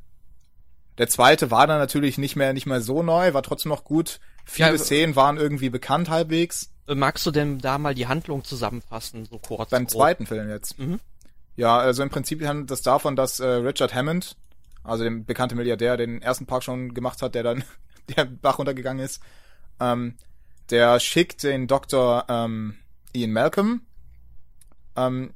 [0.98, 4.20] Der zweite war dann natürlich nicht mehr nicht mehr so neu, war trotzdem noch gut.
[4.44, 6.70] Viele Ja, Szenen waren irgendwie bekannt halbwegs.
[6.86, 9.70] Magst du denn da mal die Handlung zusammenfassen, so kurz?
[9.70, 9.90] Beim grob?
[9.90, 10.78] zweiten Film jetzt.
[10.78, 11.00] Mhm.
[11.56, 14.36] Ja, also im Prinzip handelt das davon, dass äh, Richard Hammond,
[14.82, 17.64] also der bekannte Milliardär, den ersten Park schon gemacht hat, der dann
[18.16, 19.22] der Bach runtergegangen ist,
[19.80, 20.16] ähm,
[20.70, 22.24] der schickt den Dr.
[22.28, 22.76] Ähm,
[23.12, 23.82] Ian Malcolm
[24.96, 25.34] ähm,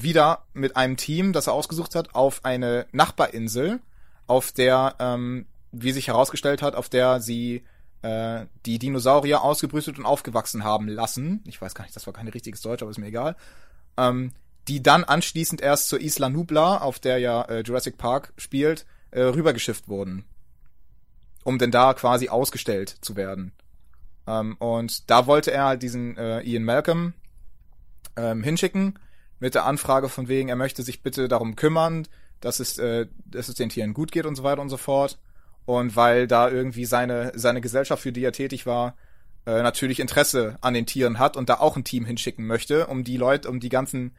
[0.00, 3.80] wieder mit einem Team, das er ausgesucht hat, auf eine Nachbarinsel,
[4.26, 7.64] auf der, ähm, wie sich herausgestellt hat, auf der sie
[8.02, 11.42] äh, die Dinosaurier ausgebrütet und aufgewachsen haben lassen.
[11.46, 13.36] Ich weiß gar nicht, das war kein richtiges Deutsch, aber ist mir egal.
[13.96, 14.32] Ähm,
[14.68, 19.22] die dann anschließend erst zur Isla Nubla, auf der ja äh, Jurassic Park spielt, äh,
[19.22, 20.24] rübergeschifft wurden.
[21.44, 23.52] Um denn da quasi ausgestellt zu werden.
[24.26, 27.14] Ähm, und da wollte er halt diesen äh, Ian Malcolm
[28.16, 28.98] ähm, hinschicken
[29.42, 32.06] mit der Anfrage von wegen, er möchte sich bitte darum kümmern,
[32.40, 35.18] dass es, äh, dass es den Tieren gut geht und so weiter und so fort.
[35.66, 38.94] Und weil da irgendwie seine, seine Gesellschaft, für die er tätig war,
[39.44, 43.02] äh, natürlich Interesse an den Tieren hat und da auch ein Team hinschicken möchte, um
[43.02, 44.14] die Leute, um die ganzen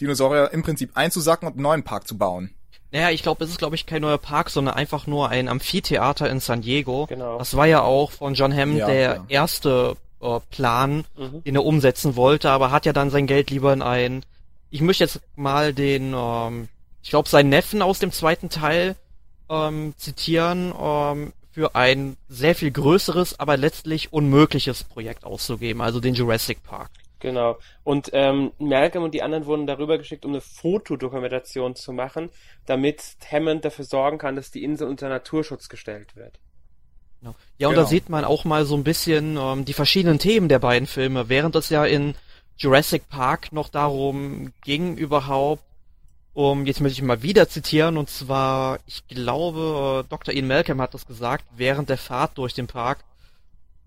[0.00, 2.54] Dinosaurier im Prinzip einzusacken und einen neuen Park zu bauen.
[2.92, 6.30] Naja, ich glaube, es ist, glaube ich, kein neuer Park, sondern einfach nur ein Amphitheater
[6.30, 7.06] in San Diego.
[7.06, 7.36] Genau.
[7.38, 9.24] Das war ja auch von John Hammond Ja, der ja.
[9.28, 11.42] erste äh, Plan, Mhm.
[11.42, 14.24] den er umsetzen wollte, aber hat ja dann sein Geld lieber in ein,
[14.70, 16.68] ich möchte jetzt mal den, ähm,
[17.02, 18.96] ich glaube, seinen Neffen aus dem zweiten Teil
[19.48, 26.14] ähm, zitieren, ähm, für ein sehr viel größeres, aber letztlich unmögliches Projekt auszugeben, also den
[26.14, 26.90] Jurassic Park.
[27.20, 27.58] Genau.
[27.82, 32.30] Und ähm, Malcolm und die anderen wurden darüber geschickt, um eine Fotodokumentation zu machen,
[32.66, 36.38] damit Hammond dafür sorgen kann, dass die Insel unter Naturschutz gestellt wird.
[37.20, 37.34] Genau.
[37.56, 37.84] Ja, und Genau.
[37.84, 41.28] da sieht man auch mal so ein bisschen ähm, die verschiedenen Themen der beiden Filme,
[41.28, 42.14] während es ja in
[42.58, 45.62] Jurassic Park noch darum ging überhaupt,
[46.34, 50.34] um, jetzt möchte ich mal wieder zitieren, und zwar, ich glaube, äh, Dr.
[50.34, 53.04] Ian Malcolm hat das gesagt, während der Fahrt durch den Park,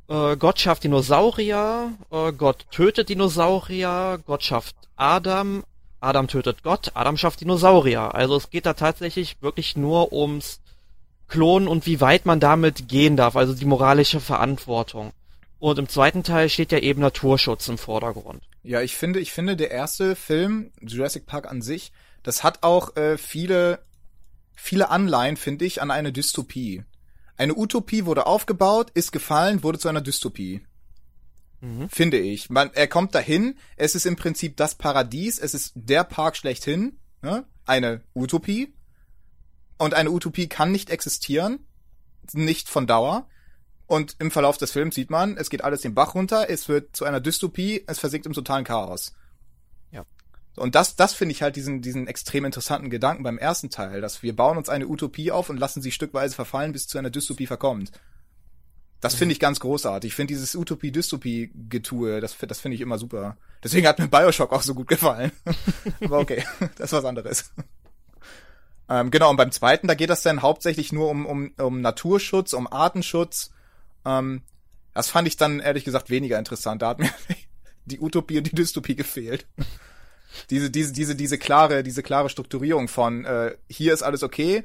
[0.09, 5.63] äh, Gott schafft Dinosaurier, äh, Gott tötet Dinosaurier, Gott schafft Adam,
[6.01, 8.13] Adam tötet Gott, Adam schafft Dinosaurier.
[8.15, 10.59] Also es geht da tatsächlich wirklich nur ums
[11.27, 15.13] Klonen und wie weit man damit gehen darf, also die moralische Verantwortung.
[15.61, 18.41] Und im zweiten Teil steht ja eben Naturschutz im Vordergrund.
[18.63, 21.91] Ja, ich finde, ich finde, der erste Film, Jurassic Park an sich,
[22.23, 23.85] das hat auch äh, viele,
[24.55, 26.83] viele Anleihen, finde ich, an eine Dystopie.
[27.37, 30.65] Eine Utopie wurde aufgebaut, ist gefallen, wurde zu einer Dystopie.
[31.59, 31.89] Mhm.
[31.89, 32.49] Finde ich.
[32.49, 36.97] Man, er kommt dahin, es ist im Prinzip das Paradies, es ist der Park schlechthin,
[37.21, 37.45] ne?
[37.67, 38.73] eine Utopie.
[39.77, 41.67] Und eine Utopie kann nicht existieren,
[42.33, 43.27] nicht von Dauer.
[43.91, 46.95] Und im Verlauf des Films sieht man, es geht alles den Bach runter, es wird
[46.95, 49.13] zu einer Dystopie, es versinkt im totalen Chaos.
[49.91, 50.05] Ja.
[50.55, 54.23] Und das, das finde ich halt diesen, diesen extrem interessanten Gedanken beim ersten Teil, dass
[54.23, 57.47] wir bauen uns eine Utopie auf und lassen sie stückweise verfallen, bis zu einer Dystopie
[57.47, 57.91] verkommt.
[59.01, 60.11] Das finde ich ganz großartig.
[60.11, 63.35] Ich finde dieses Utopie-Dystopie-Getue, das, das finde ich immer super.
[63.61, 65.33] Deswegen hat mir Bioshock auch so gut gefallen.
[66.01, 66.45] Aber okay,
[66.77, 67.51] das ist was anderes.
[68.87, 72.53] Ähm, genau, und beim zweiten, da geht das dann hauptsächlich nur um, um, um Naturschutz,
[72.53, 73.51] um Artenschutz,
[74.05, 74.41] ähm,
[74.93, 76.81] das fand ich dann ehrlich gesagt weniger interessant.
[76.81, 77.09] Da hat mir
[77.85, 79.47] die Utopie und die Dystopie gefehlt.
[80.49, 84.63] diese, diese, diese, diese klare, diese klare Strukturierung von äh, hier ist alles okay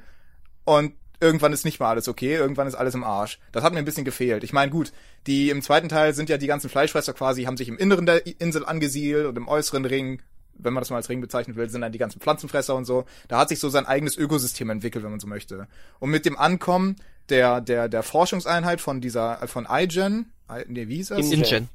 [0.65, 3.39] und irgendwann ist nicht mal alles okay, irgendwann ist alles im Arsch.
[3.53, 4.45] Das hat mir ein bisschen gefehlt.
[4.45, 4.93] Ich meine, gut,
[5.27, 8.27] die im zweiten Teil sind ja die ganzen Fleischfresser quasi, haben sich im Inneren der
[8.41, 10.21] Insel angesiedelt und im äußeren Ring,
[10.55, 13.05] wenn man das mal als Ring bezeichnen will, sind dann die ganzen Pflanzenfresser und so.
[13.29, 15.69] Da hat sich so sein eigenes Ökosystem entwickelt, wenn man so möchte.
[16.01, 16.97] Und mit dem Ankommen
[17.29, 20.33] der, der, der Forschungseinheit von dieser, von iGen,
[20.67, 21.31] nee, wie hieß das?
[21.31, 21.69] InGen.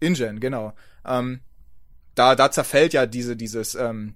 [0.00, 0.72] InGen, genau.
[1.04, 1.40] Ähm,
[2.14, 4.14] da, da zerfällt ja diese, dieses ähm,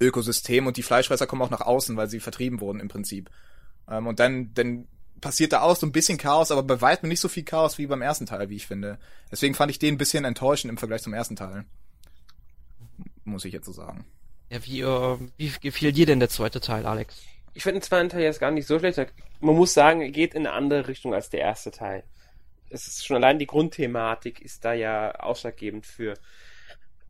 [0.00, 3.30] Ökosystem und die Fleischfresser kommen auch nach außen, weil sie vertrieben wurden im Prinzip.
[3.88, 4.86] Ähm, und dann, dann
[5.20, 7.86] passiert da auch so ein bisschen Chaos, aber bei weitem nicht so viel Chaos wie
[7.86, 8.98] beim ersten Teil, wie ich finde.
[9.30, 11.64] Deswegen fand ich den ein bisschen enttäuschend im Vergleich zum ersten Teil.
[13.24, 14.04] Muss ich jetzt so sagen.
[14.50, 17.22] Ja, wie, äh, wie gefiel dir denn der zweite Teil, Alex?
[17.54, 18.98] Ich finde den zweiten Teil jetzt gar nicht so schlecht.
[19.40, 22.04] Man muss sagen, er geht in eine andere Richtung als der erste Teil.
[22.70, 26.14] Es ist schon allein die Grundthematik ist da ja ausschlaggebend für.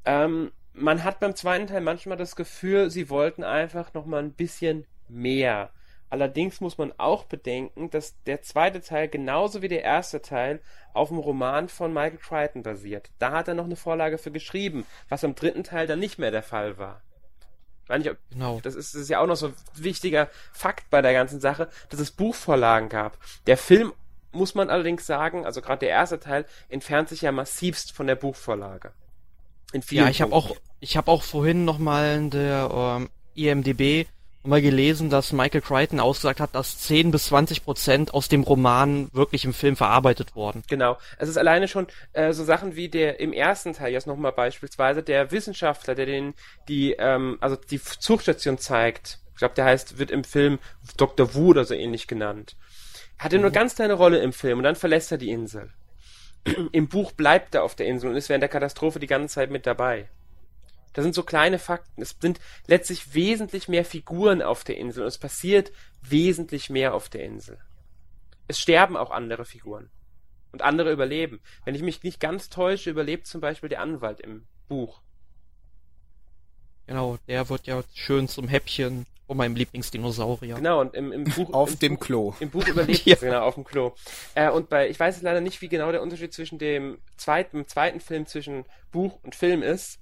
[0.05, 4.33] Ähm, man hat beim zweiten Teil manchmal das Gefühl, sie wollten einfach noch mal ein
[4.33, 5.71] bisschen mehr.
[6.11, 10.61] Allerdings muss man auch bedenken, dass der zweite Teil genauso wie der erste Teil
[10.93, 13.11] auf dem Roman von Michael Crichton basiert.
[13.19, 16.31] Da hat er noch eine Vorlage für geschrieben, was am dritten Teil dann nicht mehr
[16.31, 17.01] der Fall war.
[17.99, 18.61] Nicht, genau.
[18.63, 21.69] Das ist, das ist ja auch noch so ein wichtiger Fakt bei der ganzen Sache,
[21.89, 23.19] dass es Buchvorlagen gab.
[23.47, 23.93] Der Film,
[24.33, 28.17] muss man allerdings sagen, also gerade der erste Teil, entfernt sich ja massivst von der
[28.17, 28.93] Buchvorlage.
[29.73, 33.11] In vielen ja, ich habe auch, ich habe auch vorhin noch mal in der ähm,
[33.35, 34.07] IMDb
[34.45, 39.09] mal gelesen, dass Michael Crichton ausgesagt hat, dass 10 bis 20 Prozent aus dem Roman
[39.13, 40.63] wirklich im Film verarbeitet wurden.
[40.69, 40.99] Genau.
[41.19, 45.03] Es ist alleine schon äh, so Sachen wie der im ersten Teil jetzt nochmal beispielsweise
[45.03, 46.35] der Wissenschaftler, der den
[46.69, 49.19] die ähm, also die Zugstation zeigt.
[49.33, 50.59] Ich glaube, der heißt wird im Film
[50.97, 51.35] Dr.
[51.35, 52.57] Wu oder so ähnlich genannt.
[53.19, 53.43] Hat er mhm.
[53.43, 55.71] nur ganz kleine Rolle im Film und dann verlässt er die Insel.
[56.73, 59.51] Im Buch bleibt er auf der Insel und ist während der Katastrophe die ganze Zeit
[59.51, 60.09] mit dabei.
[60.93, 62.03] Das sind so kleine Fakten.
[62.03, 67.09] Es sind letztlich wesentlich mehr Figuren auf der Insel und es passiert wesentlich mehr auf
[67.09, 67.59] der Insel.
[68.49, 69.91] Es sterben auch andere Figuren.
[70.53, 71.41] Und andere überleben.
[71.65, 75.01] Wenn ich mich nicht ganz täusche, überlebt zum Beispiel der Anwalt im Buch.
[76.87, 80.57] Genau, der wird ja schön zum Häppchen von meinem Lieblingsdinosaurier.
[80.57, 81.51] Genau, und im, im Buch.
[81.55, 82.35] auf im dem Buch, Klo.
[82.41, 83.15] Im Buch überlebt ja.
[83.15, 83.95] es, genau, auf dem Klo.
[84.35, 87.69] Äh, und bei, ich weiß leider nicht, wie genau der Unterschied zwischen dem zweiten, dem
[87.69, 90.02] zweiten Film zwischen Buch und Film ist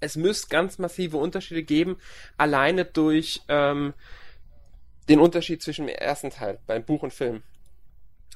[0.00, 1.98] es müsste ganz massive Unterschiede geben,
[2.36, 3.94] alleine durch ähm,
[5.08, 7.42] den Unterschied zwischen dem ersten Teil beim Buch und Film.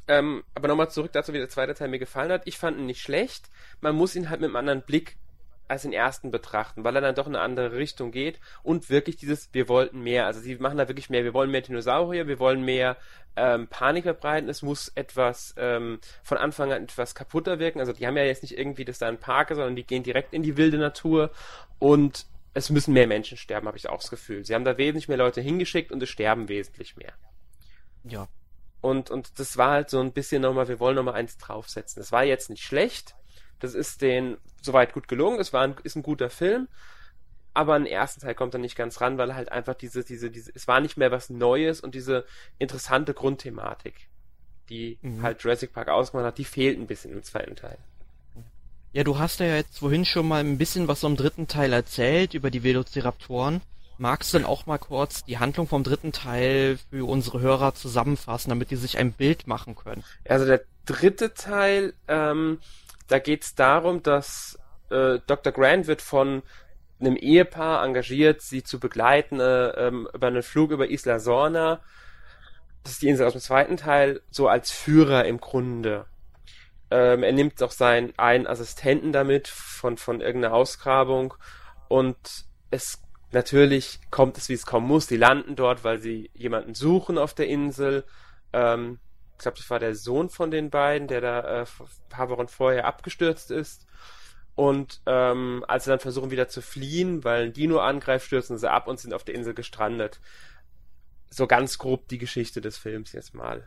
[0.08, 2.42] Ähm, aber nochmal zurück dazu, wie der zweite Teil mir gefallen hat.
[2.46, 3.50] Ich fand ihn nicht schlecht.
[3.80, 5.16] Man muss ihn halt mit einem anderen Blick
[5.70, 9.16] als den ersten betrachten, weil er dann doch in eine andere Richtung geht und wirklich
[9.16, 10.26] dieses, wir wollten mehr.
[10.26, 11.22] Also sie machen da wirklich mehr.
[11.22, 12.96] Wir wollen mehr Dinosaurier, wir wollen mehr
[13.36, 14.48] ähm, Panik verbreiten.
[14.48, 17.78] Es muss etwas ähm, von Anfang an etwas kaputter wirken.
[17.78, 20.02] Also die haben ja jetzt nicht irgendwie, dass da ein Park ist, sondern die gehen
[20.02, 21.30] direkt in die wilde Natur
[21.78, 24.44] und es müssen mehr Menschen sterben, habe ich auch das Gefühl.
[24.44, 27.12] Sie haben da wesentlich mehr Leute hingeschickt und es sterben wesentlich mehr.
[28.02, 28.26] Ja.
[28.80, 32.00] Und, und das war halt so ein bisschen nochmal, wir wollen nochmal eins draufsetzen.
[32.00, 33.14] Das war jetzt nicht schlecht,
[33.60, 35.38] das ist den soweit gut gelungen.
[35.38, 36.68] Es war ein, ist ein guter Film.
[37.52, 40.52] Aber im ersten Teil kommt er nicht ganz ran, weil halt einfach diese, diese, diese,
[40.54, 42.24] es war nicht mehr was Neues und diese
[42.58, 44.08] interessante Grundthematik,
[44.68, 45.22] die mhm.
[45.22, 47.78] halt Jurassic Park ausgemacht hat, die fehlt ein bisschen im zweiten Teil.
[48.92, 52.34] Ja, du hast ja jetzt vorhin schon mal ein bisschen was vom dritten Teil erzählt
[52.34, 53.60] über die Velociraptoren.
[53.98, 58.48] Magst du denn auch mal kurz die Handlung vom dritten Teil für unsere Hörer zusammenfassen,
[58.48, 60.02] damit die sich ein Bild machen können?
[60.26, 62.58] Also der dritte Teil, ähm,
[63.10, 64.58] da geht's darum, dass
[64.90, 65.52] äh, Dr.
[65.52, 66.42] Grant wird von
[67.00, 71.80] einem Ehepaar engagiert, sie zu begleiten äh, ähm, über einen Flug über Isla Sorna.
[72.82, 76.06] Das ist die Insel aus dem zweiten Teil, so als Führer im Grunde.
[76.90, 81.34] Ähm, er nimmt auch seinen einen Assistenten damit von, von irgendeiner Ausgrabung
[81.88, 82.16] und
[82.70, 85.06] es natürlich kommt es, wie es kommen muss.
[85.06, 88.04] Die landen dort, weil sie jemanden suchen auf der Insel.
[88.52, 88.98] Ähm,
[89.40, 92.46] ich glaube, das war der Sohn von den beiden, der da äh, ein paar Wochen
[92.46, 93.86] vorher abgestürzt ist.
[94.54, 98.70] Und ähm, als sie dann versuchen wieder zu fliehen, weil ein Dino angreift, stürzen sie
[98.70, 100.20] ab und sind auf der Insel gestrandet.
[101.30, 103.66] So ganz grob die Geschichte des Films jetzt mal.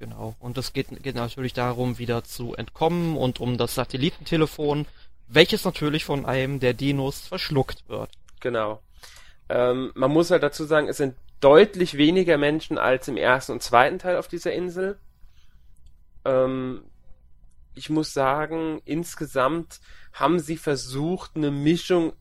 [0.00, 0.34] Genau.
[0.40, 4.86] Und es geht, geht natürlich darum, wieder zu entkommen und um das Satellitentelefon,
[5.28, 8.10] welches natürlich von einem der Dinos verschluckt wird.
[8.40, 8.82] Genau.
[9.48, 13.62] Ähm, man muss halt dazu sagen, es sind deutlich weniger Menschen als im ersten und
[13.62, 14.98] zweiten Teil auf dieser Insel.
[16.24, 16.84] Ähm,
[17.74, 19.80] ich muss sagen, insgesamt
[20.12, 22.12] haben sie versucht, eine Mischung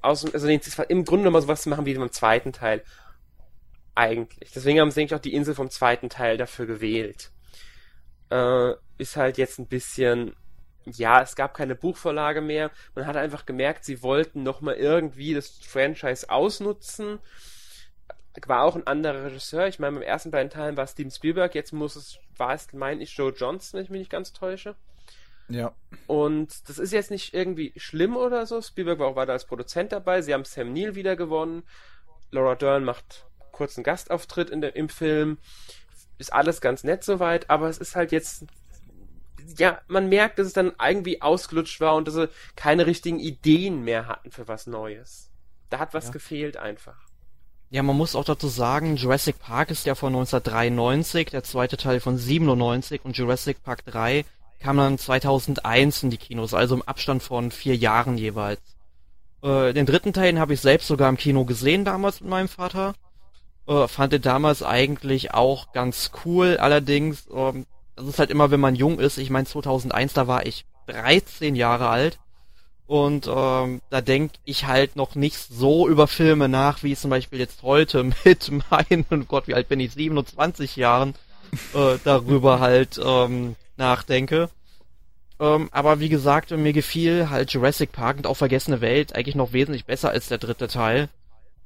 [0.00, 2.82] aus, also im Grunde nochmal sowas zu machen wie beim zweiten Teil
[3.94, 4.52] eigentlich.
[4.52, 7.30] Deswegen haben sie eigentlich auch die Insel vom zweiten Teil dafür gewählt.
[8.30, 10.34] Äh, ist halt jetzt ein bisschen,
[10.84, 12.70] ja, es gab keine Buchvorlage mehr.
[12.94, 17.18] Man hat einfach gemerkt, sie wollten nochmal irgendwie das Franchise ausnutzen.
[18.46, 19.66] War auch ein anderer Regisseur.
[19.66, 23.02] Ich meine, beim ersten beiden Teilen war Steven Spielberg, jetzt muss es, war es, meine
[23.02, 24.74] ich, Joe Johnson, wenn ich mich nicht ganz täusche.
[25.48, 25.74] Ja.
[26.06, 28.62] Und das ist jetzt nicht irgendwie schlimm oder so.
[28.62, 30.22] Spielberg war auch weiter als Produzent dabei.
[30.22, 31.62] Sie haben Sam Neill wieder gewonnen.
[32.30, 35.38] Laura Dern macht kurzen Gastauftritt in der, im Film.
[36.18, 38.46] Ist alles ganz nett soweit, aber es ist halt jetzt,
[39.58, 43.82] ja, man merkt, dass es dann irgendwie ausgelutscht war und dass sie keine richtigen Ideen
[43.82, 45.30] mehr hatten für was Neues.
[45.68, 46.12] Da hat was ja.
[46.12, 47.11] gefehlt einfach.
[47.72, 52.00] Ja, man muss auch dazu sagen, Jurassic Park ist ja von 1993, der zweite Teil
[52.00, 54.26] von 97 und Jurassic Park 3
[54.60, 58.60] kam dann 2001 in die Kinos, also im Abstand von vier Jahren jeweils.
[59.42, 62.94] Äh, den dritten Teil habe ich selbst sogar im Kino gesehen damals mit meinem Vater
[63.66, 66.58] äh, fand den damals eigentlich auch ganz cool.
[66.58, 69.18] Allerdings, ähm, das ist halt immer, wenn man jung ist.
[69.18, 72.18] Ich meine, 2001, da war ich 13 Jahre alt.
[72.92, 77.38] Und ähm, da denke ich halt noch nicht so über Filme nach, wie zum Beispiel
[77.38, 81.14] jetzt heute mit meinen, oh Gott, wie alt bin ich, 27 Jahren,
[81.72, 84.50] äh, darüber halt ähm, nachdenke.
[85.40, 89.54] Ähm, aber wie gesagt, mir gefiel halt Jurassic Park und auch Vergessene Welt eigentlich noch
[89.54, 91.08] wesentlich besser als der dritte Teil.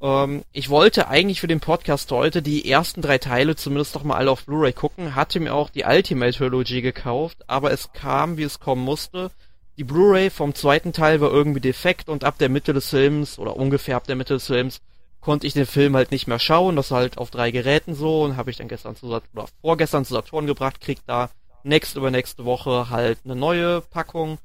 [0.00, 4.14] Ähm, ich wollte eigentlich für den Podcast heute die ersten drei Teile zumindest doch mal
[4.14, 8.44] alle auf Blu-ray gucken, hatte mir auch die Ultimate Trilogy gekauft, aber es kam, wie
[8.44, 9.32] es kommen musste.
[9.78, 13.56] Die Blu-ray vom zweiten Teil war irgendwie defekt und ab der Mitte des Films oder
[13.56, 14.80] ungefähr ab der Mitte des Films
[15.20, 16.76] konnte ich den Film halt nicht mehr schauen.
[16.76, 19.48] Das war halt auf drei Geräten so und habe ich dann gestern zu Saturn oder
[19.60, 21.30] vorgestern zu Saturn gebracht, kriegt da
[21.62, 24.38] nächste über nächste Woche halt eine neue Packung.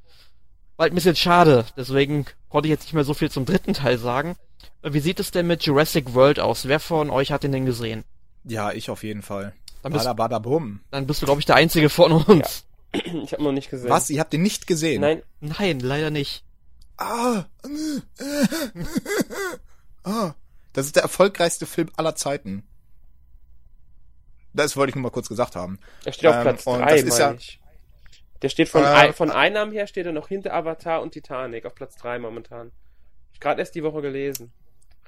[0.75, 3.73] War halt ein bisschen schade, deswegen konnte ich jetzt nicht mehr so viel zum dritten
[3.73, 4.35] Teil sagen.
[4.83, 6.67] Wie sieht es denn mit Jurassic World aus?
[6.67, 8.03] Wer von euch hat den denn gesehen?
[8.43, 9.53] Ja, ich auf jeden Fall.
[9.83, 10.81] Dann bist, bada, bada, bum.
[10.91, 12.63] Dann bist du, glaube ich, der Einzige von uns.
[12.65, 12.70] Ja.
[13.23, 13.89] Ich habe noch nicht gesehen.
[13.89, 14.09] Was?
[14.09, 15.01] Ihr habt den nicht gesehen?
[15.01, 15.23] Nein.
[15.39, 16.43] Nein, leider nicht.
[16.97, 17.45] Ah.
[20.03, 20.33] ah.
[20.73, 22.63] Das ist der erfolgreichste Film aller Zeiten.
[24.53, 25.79] Das wollte ich nur mal kurz gesagt haben.
[26.05, 27.59] Er steht auf ähm, Platz 3, meine ja, ich.
[28.41, 31.75] Der steht von, äh, von Einnahmen her steht er noch hinter Avatar und Titanic auf
[31.75, 32.71] Platz 3 momentan.
[33.33, 34.51] Ich gerade erst die Woche gelesen.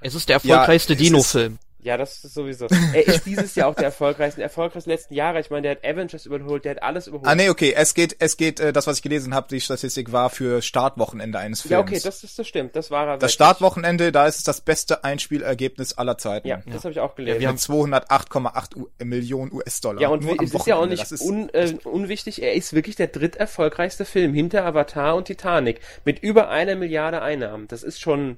[0.02, 1.60] Es ist der erfolgreichste ja, Dino-Film.
[1.84, 2.68] Ja, das ist sowieso.
[2.94, 5.42] Er ist dieses Jahr auch der erfolgreichste, der erfolgreichste letzten Jahre.
[5.42, 7.28] Ich meine, der hat Avengers überholt, der hat alles überholt.
[7.28, 7.74] Ah, nee, okay.
[7.76, 11.40] Es geht, es geht, äh, das, was ich gelesen habe, die Statistik war für Startwochenende
[11.40, 11.72] eines Films.
[11.72, 12.76] Ja, okay, das ist, das stimmt.
[12.76, 13.14] Das war er.
[13.14, 13.34] Das wirklich.
[13.34, 16.48] Startwochenende, da ist es das beste Einspielergebnis aller Zeiten.
[16.48, 17.36] Ja, das habe ich auch gelesen.
[17.36, 20.02] Ja, wir haben 208,8 Millionen US-Dollar.
[20.02, 24.06] Ja, und es ist ja auch nicht un, äh, unwichtig, er ist wirklich der dritterfolgreichste
[24.06, 27.68] Film hinter Avatar und Titanic mit über einer Milliarde Einnahmen.
[27.68, 28.38] Das ist schon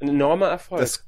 [0.00, 0.80] ein enormer Erfolg.
[0.80, 1.04] Das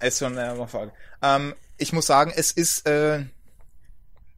[0.00, 0.92] ist schon eine Erfolg.
[1.22, 3.24] Ähm, ich muss sagen, es ist, äh,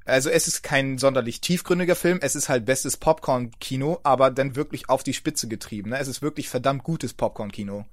[0.04, 4.88] also es ist kein sonderlich tiefgründiger Film, es ist halt bestes Popcorn-Kino, aber dann wirklich
[4.88, 5.90] auf die Spitze getrieben.
[5.90, 5.98] Ne?
[5.98, 7.84] Es ist wirklich verdammt gutes Popcorn-Kino.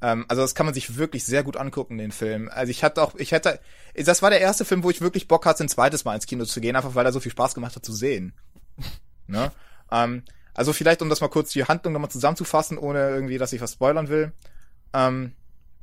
[0.00, 2.48] Ähm, also das kann man sich wirklich sehr gut angucken, den Film.
[2.52, 3.60] Also ich hatte auch, ich hätte,
[3.94, 6.44] das war der erste Film, wo ich wirklich Bock hatte, ein zweites Mal ins Kino
[6.44, 8.34] zu gehen, einfach weil er so viel Spaß gemacht hat zu sehen.
[9.26, 9.52] ne?
[9.90, 13.60] Ähm, also vielleicht, um das mal kurz die Handlung nochmal zusammenzufassen, ohne irgendwie, dass ich
[13.60, 14.32] was spoilern will.
[14.92, 15.32] Ähm,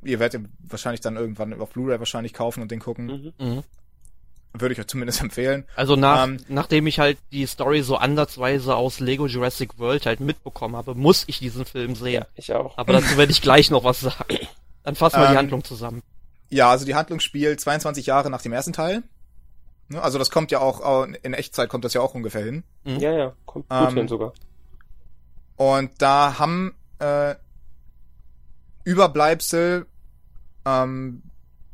[0.02, 3.06] ihr werdet wahrscheinlich dann irgendwann auf Blu-ray wahrscheinlich kaufen und den gucken.
[3.38, 3.46] Mhm.
[3.46, 3.62] mhm.
[4.52, 5.64] Würde ich euch zumindest empfehlen.
[5.76, 10.18] Also nach, ähm, nachdem ich halt die Story so andersweise aus Lego Jurassic World halt
[10.18, 12.22] mitbekommen habe, muss ich diesen Film sehen.
[12.22, 12.76] Ja, ich auch.
[12.76, 14.38] Aber dazu werde ich gleich noch was sagen.
[14.82, 16.02] Dann fassen wir ähm, die Handlung zusammen.
[16.48, 19.04] Ja, also die Handlung spielt 22 Jahre nach dem ersten Teil.
[19.88, 20.02] Ne?
[20.02, 22.64] Also das kommt ja auch, in Echtzeit kommt das ja auch ungefähr hin.
[22.84, 22.98] Mhm.
[22.98, 24.32] Ja, ja, kommt gut ähm, hin sogar.
[25.56, 27.34] Und da haben äh,
[28.84, 29.86] Überbleibsel
[30.64, 31.22] ähm,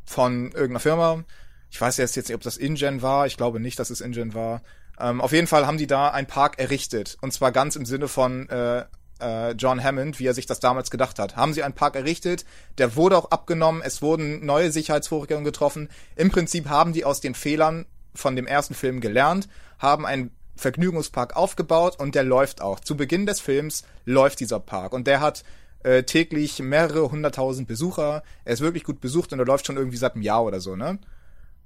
[0.04, 1.24] von irgendeiner Firma,
[1.70, 4.34] ich weiß jetzt, jetzt nicht, ob das InGen war, ich glaube nicht, dass es InGen
[4.34, 4.62] war.
[4.98, 7.18] Ähm, auf jeden Fall haben die da einen Park errichtet.
[7.20, 8.84] Und zwar ganz im Sinne von äh,
[9.20, 11.36] äh, John Hammond, wie er sich das damals gedacht hat.
[11.36, 12.44] Haben sie einen Park errichtet,
[12.78, 15.88] der wurde auch abgenommen, es wurden neue Sicherheitsvorkehrungen getroffen.
[16.14, 21.36] Im Prinzip haben die aus den Fehlern von dem ersten Film gelernt, haben einen Vergnügungspark
[21.36, 22.80] aufgebaut und der läuft auch.
[22.80, 25.44] Zu Beginn des Films läuft dieser Park und der hat
[25.86, 28.24] äh, täglich mehrere hunderttausend Besucher.
[28.44, 30.74] Er ist wirklich gut besucht und er läuft schon irgendwie seit einem Jahr oder so,
[30.74, 30.98] ne?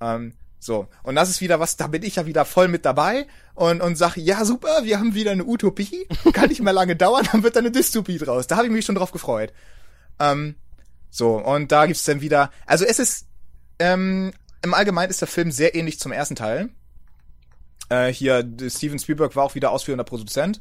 [0.00, 3.26] Ähm, so, und das ist wieder was, da bin ich ja wieder voll mit dabei
[3.54, 7.26] und, und sag, ja super, wir haben wieder eine Utopie, kann nicht mehr lange dauern,
[7.32, 8.46] dann wird da eine Dystopie draus.
[8.46, 9.54] Da habe ich mich schon drauf gefreut.
[10.18, 10.56] Ähm,
[11.08, 13.26] so, und da gibt's dann wieder, also es ist,
[13.78, 16.68] ähm, im Allgemeinen ist der Film sehr ähnlich zum ersten Teil.
[17.88, 20.60] Äh, hier, Steven Spielberg war auch wieder ausführender Produzent.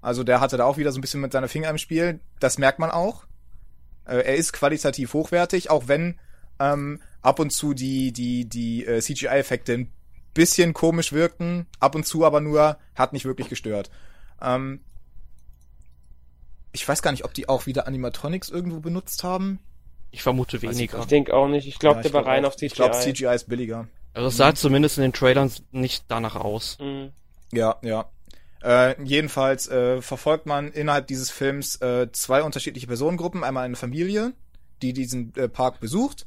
[0.00, 2.20] Also der hatte da auch wieder so ein bisschen mit seiner Finger im Spiel.
[2.40, 3.24] Das merkt man auch.
[4.04, 6.18] Äh, er ist qualitativ hochwertig, auch wenn
[6.60, 9.92] ähm, ab und zu die, die, die äh, CGI-Effekte ein
[10.34, 13.90] bisschen komisch wirkten, ab und zu aber nur, hat nicht wirklich gestört.
[14.40, 14.80] Ähm,
[16.72, 19.58] ich weiß gar nicht, ob die auch wieder Animatronics irgendwo benutzt haben.
[20.10, 21.00] Ich vermute weniger.
[21.00, 21.66] Ich denke auch nicht.
[21.66, 22.66] Ich glaube, ja, der war rein auf CGI.
[22.66, 23.88] Ich glaube, CGI ist billiger.
[24.14, 24.56] Also es sah mhm.
[24.56, 26.78] zumindest in den Trailern nicht danach aus.
[26.80, 27.12] Mhm.
[27.52, 28.08] Ja, ja.
[28.62, 33.44] Äh, jedenfalls äh, verfolgt man innerhalb dieses Films äh, zwei unterschiedliche Personengruppen.
[33.44, 34.32] Einmal eine Familie,
[34.82, 36.26] die diesen äh, Park besucht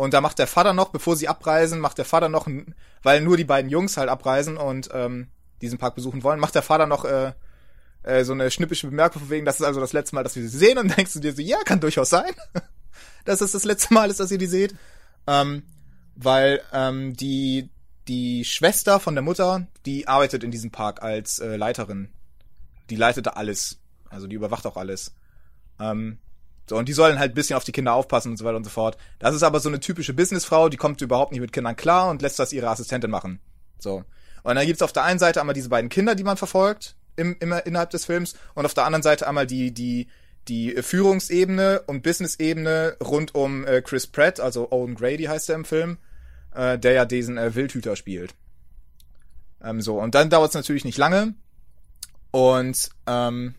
[0.00, 2.48] und da macht der Vater noch, bevor sie abreisen, macht der Vater noch,
[3.02, 5.28] weil nur die beiden Jungs halt abreisen und ähm,
[5.60, 7.34] diesen Park besuchen wollen, macht der Vater noch äh,
[8.02, 10.42] äh, so eine schnippische Bemerkung von wegen, das ist also das letzte Mal, dass wir
[10.42, 12.32] sie sehen und denkst du dir so, ja, kann durchaus sein,
[13.26, 14.74] dass es das letzte Mal ist, dass ihr die seht.
[15.26, 15.64] Ähm,
[16.16, 17.68] weil ähm, die
[18.10, 22.08] die Schwester von der Mutter, die arbeitet in diesem Park als äh, Leiterin.
[22.90, 23.78] Die leitet da alles.
[24.08, 25.14] Also die überwacht auch alles.
[25.78, 26.18] Ähm,
[26.68, 28.64] so, und die sollen halt ein bisschen auf die Kinder aufpassen und so weiter und
[28.64, 28.98] so fort.
[29.20, 32.20] Das ist aber so eine typische Businessfrau, die kommt überhaupt nicht mit Kindern klar und
[32.20, 33.38] lässt das ihre Assistentin machen.
[33.78, 34.02] So.
[34.42, 37.36] Und dann gibt's auf der einen Seite einmal diese beiden Kinder, die man verfolgt, im,
[37.38, 40.08] immer innerhalb des Films, und auf der anderen Seite einmal die, die,
[40.48, 45.64] die Führungsebene und Business-Ebene rund um äh, Chris Pratt, also Owen Grady heißt er im
[45.64, 45.98] Film,
[46.54, 48.34] äh, der ja diesen äh, Wildhüter spielt.
[49.62, 51.34] Ähm, so, und dann dauert's natürlich nicht lange.
[52.30, 53.54] Und ähm,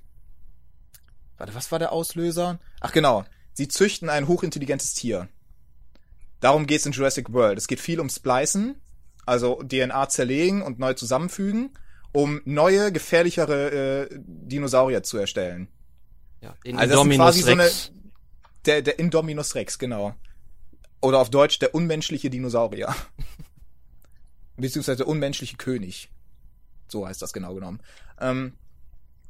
[1.42, 2.60] Warte, was war der Auslöser?
[2.82, 5.28] Ach genau, sie züchten ein hochintelligentes Tier.
[6.40, 7.58] Darum geht's in Jurassic World.
[7.58, 8.80] Es geht viel um Splicen,
[9.26, 11.72] also DNA zerlegen und neu zusammenfügen,
[12.12, 15.68] um neue, gefährlichere äh, Dinosaurier zu erstellen.
[16.42, 17.46] Ja, den also Indominus Rex.
[17.46, 17.70] So eine,
[18.66, 20.14] der, der Indominus Rex, genau.
[21.02, 22.96] Oder auf Deutsch der unmenschliche Dinosaurier.
[24.58, 26.10] Beziehungsweise der unmenschliche König.
[26.88, 27.80] So heißt das genau genommen.
[28.20, 28.54] Ähm,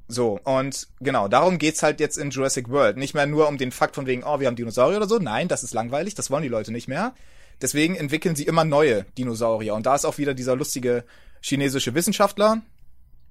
[0.08, 2.98] so, und genau, darum geht's halt jetzt in Jurassic World.
[2.98, 5.20] Nicht mehr nur um den Fakt von wegen, oh, wir haben Dinosaurier oder so.
[5.20, 7.14] Nein, das ist langweilig, das wollen die Leute nicht mehr.
[7.62, 9.74] Deswegen entwickeln sie immer neue Dinosaurier.
[9.74, 11.06] Und da ist auch wieder dieser lustige
[11.42, 12.62] chinesische Wissenschaftler.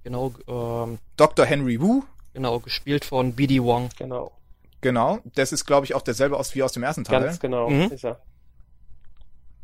[0.05, 1.45] Genau, ähm, Dr.
[1.45, 2.03] Henry Wu.
[2.33, 3.91] Genau, gespielt von BD Wong.
[3.99, 4.33] Genau.
[4.81, 7.23] Genau, das ist, glaube ich, auch derselbe aus wie aus dem ersten Teil.
[7.23, 7.93] Ganz genau, mhm.
[7.93, 8.21] ist er.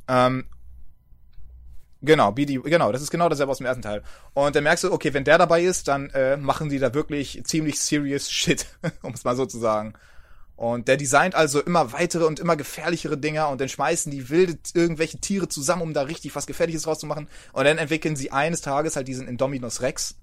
[0.08, 0.46] Ähm,
[2.02, 4.02] Genau, BD, genau, das ist genau dasselbe aus dem ersten Teil.
[4.34, 7.42] Und dann merkst du, okay, wenn der dabei ist, dann äh, machen die da wirklich
[7.44, 8.66] ziemlich serious Shit,
[9.02, 9.94] um es mal so zu sagen.
[10.56, 14.58] Und der designt also immer weitere und immer gefährlichere Dinger und dann schmeißen die wilde
[14.72, 17.28] irgendwelche Tiere zusammen, um da richtig was Gefährliches rauszumachen.
[17.52, 20.16] Und dann entwickeln sie eines Tages halt diesen Indominus Rex.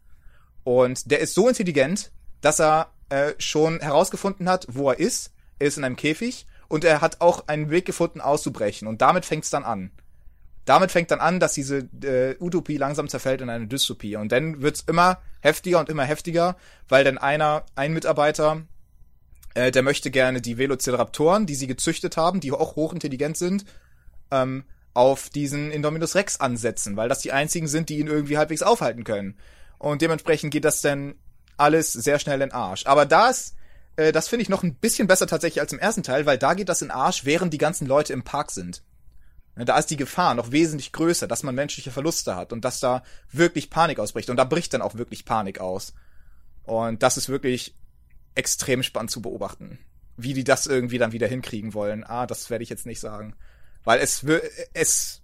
[0.64, 5.32] Und der ist so intelligent, dass er äh, schon herausgefunden hat, wo er ist.
[5.60, 8.88] Er ist in einem Käfig und er hat auch einen Weg gefunden, auszubrechen.
[8.88, 9.91] Und damit fängt's dann an
[10.65, 14.15] damit fängt dann an, dass diese äh, Utopie langsam zerfällt in eine Dystopie.
[14.15, 16.56] Und dann wird's immer heftiger und immer heftiger,
[16.88, 18.62] weil dann einer, ein Mitarbeiter,
[19.56, 23.66] äh, der möchte gerne die Velociraptoren, die sie gezüchtet haben, die auch hochintelligent sind,
[24.32, 28.61] ähm, auf diesen Indominus Rex ansetzen, weil das die einzigen sind, die ihn irgendwie halbwegs
[28.61, 29.38] aufhalten können.
[29.80, 31.16] Und dementsprechend geht das dann
[31.58, 32.86] alles sehr schnell in Arsch.
[32.86, 33.56] Aber das,
[33.95, 36.54] äh, das finde ich noch ein bisschen besser tatsächlich als im ersten Teil, weil da
[36.54, 38.84] geht das in Arsch, während die ganzen Leute im Park sind.
[39.56, 43.04] Da ist die Gefahr noch wesentlich größer, dass man menschliche Verluste hat und dass da
[43.32, 44.32] wirklich Panik ausbricht.
[44.32, 45.93] Und da bricht dann auch wirklich Panik aus.
[46.64, 47.76] Und das ist wirklich
[48.34, 49.78] extrem spannend zu beobachten.
[50.18, 52.04] Wie die das irgendwie dann wieder hinkriegen wollen.
[52.04, 53.36] Ah, das werde ich jetzt nicht sagen.
[53.84, 54.43] Weil es wird,
[54.74, 55.22] es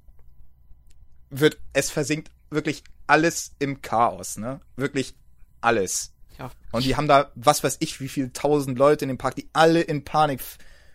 [1.32, 4.62] wird, es versinkt wirklich alles im Chaos, ne?
[4.76, 5.16] Wirklich
[5.62, 6.14] alles.
[6.40, 6.52] Ja.
[6.72, 9.50] Und die haben da, was weiß ich, wie viele tausend Leute in dem Park, die
[9.54, 10.42] alle in Panik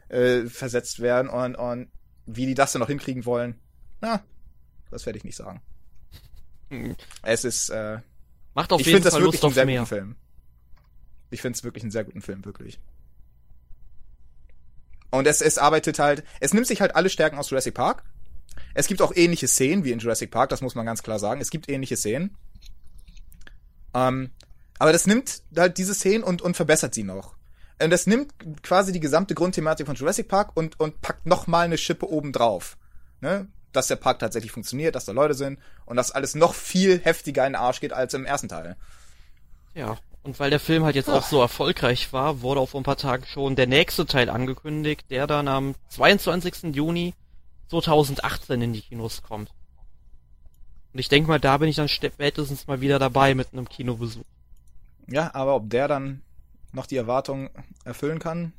[0.09, 1.91] äh, versetzt werden und, und
[2.27, 3.61] wie die das denn noch hinkriegen wollen,
[4.01, 4.25] na,
[4.91, 5.63] das werde ich nicht sagen.
[7.23, 7.99] Es ist, äh,
[8.55, 9.81] Macht auf ich jeden finde das wirklich Lust einen auf sehr mehr.
[9.81, 10.17] guten Film.
[11.31, 12.81] Ich finde es wirklich einen sehr guten Film, wirklich.
[15.11, 18.03] Und es, es arbeitet halt, es nimmt sich halt alle Stärken aus Jurassic Park.
[18.73, 21.41] Es gibt auch ähnliche Szenen wie in Jurassic Park, das muss man ganz klar sagen.
[21.41, 22.37] Es gibt ähnliche Szenen.
[23.95, 24.31] Ähm,
[24.79, 27.35] aber das nimmt halt diese Szenen und, und verbessert sie noch.
[27.83, 31.65] Und das nimmt quasi die gesamte Grundthematik von Jurassic Park und, und packt noch mal
[31.65, 32.77] eine Schippe oben drauf.
[33.21, 33.49] Ne?
[33.73, 37.47] Dass der Park tatsächlich funktioniert, dass da Leute sind und dass alles noch viel heftiger
[37.47, 38.77] in den Arsch geht als im ersten Teil.
[39.75, 42.85] Ja, und weil der Film halt jetzt auch so erfolgreich war, wurde auch vor ein
[42.85, 46.75] paar Tagen schon der nächste Teil angekündigt, der dann am 22.
[46.75, 47.15] Juni
[47.69, 49.51] 2018 in die Kinos kommt.
[50.93, 54.25] Und ich denke mal, da bin ich dann spätestens mal wieder dabei mit einem Kinobesuch.
[55.09, 56.23] Ja, aber ob der dann
[56.73, 57.51] noch die Erwartungen
[57.85, 58.53] erfüllen kann,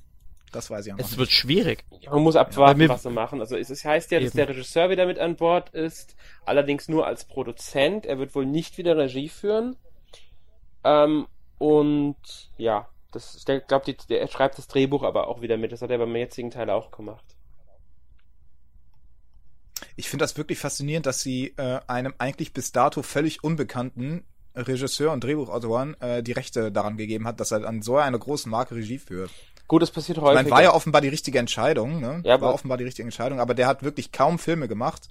[0.52, 1.18] das weiß ich auch Es nicht.
[1.18, 1.84] wird schwierig.
[2.10, 3.42] Man muss abwarten, Ja, was sie machen.
[3.42, 4.38] Also es, es heißt ja, dass Eben.
[4.38, 6.16] der Regisseur wieder mit an Bord ist,
[6.46, 8.06] allerdings nur als Produzent.
[8.06, 9.76] Er wird wohl nicht wieder Regie führen.
[10.84, 11.28] Ähm,
[11.58, 12.16] und
[12.58, 15.72] ja, das, ich glaube, er schreibt das Drehbuch aber auch wieder mit.
[15.72, 17.26] Das hat er beim jetzigen Teil auch gemacht.
[19.98, 24.26] Ich finde das wirklich faszinierend, dass sie äh, einem eigentlich bis dato völlig unbekannten
[24.56, 28.50] Regisseur und Drehbuchautoren äh, die Rechte daran gegeben hat, dass er an so einer großen
[28.50, 29.32] Marke Regie führt.
[29.68, 30.36] Gut, das passiert Ich häufig.
[30.36, 32.22] meine, war ja offenbar die richtige Entscheidung, ne?
[32.24, 35.08] Ja, aber- war offenbar die richtige Entscheidung, aber der hat wirklich kaum Filme gemacht.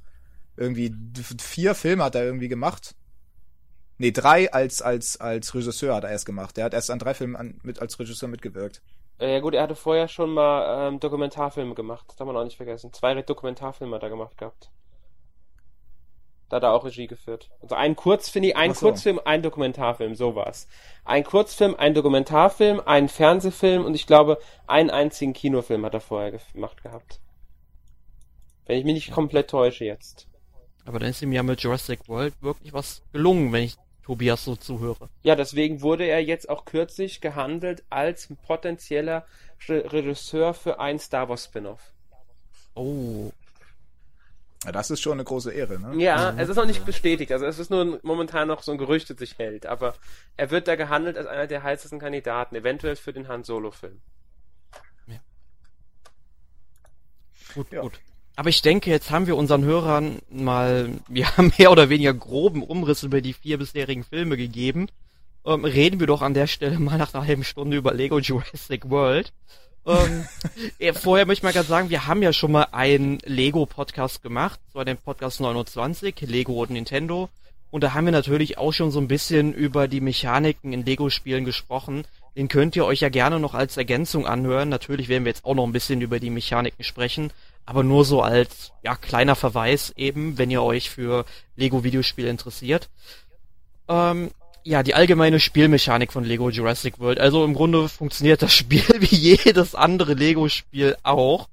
[0.57, 0.95] Irgendwie
[1.41, 2.95] vier Filme hat er irgendwie gemacht.
[3.99, 6.57] Nee, drei als, als, als Regisseur hat er erst gemacht.
[6.57, 8.83] Der hat erst an drei Filmen an, mit, als Regisseur mitgewirkt.
[9.19, 12.05] Äh, ja gut, er hatte vorher schon mal ähm, Dokumentarfilme gemacht.
[12.09, 12.93] Das darf man auch nicht vergessen.
[12.93, 14.71] Zwei Dokumentarfilme hat er gemacht gehabt.
[16.49, 17.51] Da hat er auch Regie geführt.
[17.63, 18.87] Also ein Kurz, finde ich, ein so.
[18.87, 20.69] Kurzfilm, ein Dokumentarfilm, sowas.
[21.05, 26.39] Ein Kurzfilm, ein Dokumentarfilm, ein Fernsehfilm und ich glaube, einen einzigen Kinofilm hat er vorher
[26.53, 27.21] gemacht gehabt.
[28.67, 30.27] Wenn ich mich nicht komplett täusche jetzt.
[30.85, 34.55] Aber dann ist ihm ja mit Jurassic World wirklich was gelungen, wenn ich Tobias so
[34.55, 35.09] zuhöre.
[35.23, 39.27] Ja, deswegen wurde er jetzt auch kürzlich gehandelt als potenzieller
[39.67, 41.93] Re Regisseur für ein Star Wars Spin-off.
[42.75, 43.31] Oh,
[44.65, 46.03] Ja, das ist schon eine große Ehre, ne?
[46.03, 47.31] Ja, es ist noch nicht bestätigt.
[47.33, 49.67] Also es ist nur momentan noch so ein Gerücht, das sich hält.
[49.67, 49.95] Aber
[50.37, 54.01] er wird da gehandelt als einer der heißesten Kandidaten, eventuell für den Han Solo-Film.
[57.55, 57.83] gut, Ja.
[57.83, 58.01] gut.
[58.37, 63.03] Aber ich denke, jetzt haben wir unseren Hörern mal, ja, mehr oder weniger groben Umriss
[63.05, 64.89] über die vier bisherigen Filme gegeben.
[65.47, 68.91] Ähm, reden wir doch an der Stelle mal nach einer halben Stunde über Lego Jurassic
[68.91, 69.33] World.
[69.87, 70.27] Ähm,
[70.79, 74.61] eh, vorher möchte ich mal gerade sagen, wir haben ja schon mal einen Lego-Podcast gemacht,
[74.73, 77.29] zwar den Podcast 29, Lego und Nintendo.
[77.71, 81.45] Und da haben wir natürlich auch schon so ein bisschen über die Mechaniken in Lego-Spielen
[81.45, 82.05] gesprochen.
[82.37, 84.69] Den könnt ihr euch ja gerne noch als Ergänzung anhören.
[84.69, 87.33] Natürlich werden wir jetzt auch noch ein bisschen über die Mechaniken sprechen,
[87.67, 91.25] aber nur so als ja kleiner Verweis eben, wenn ihr euch für
[91.57, 92.89] Lego-Videospiele interessiert.
[93.89, 94.31] Ähm,
[94.65, 97.21] ja, die allgemeine Spielmechanik von Lego Jurassic World.
[97.21, 101.49] Also im Grunde funktioniert das Spiel wie jedes andere Lego-Spiel auch.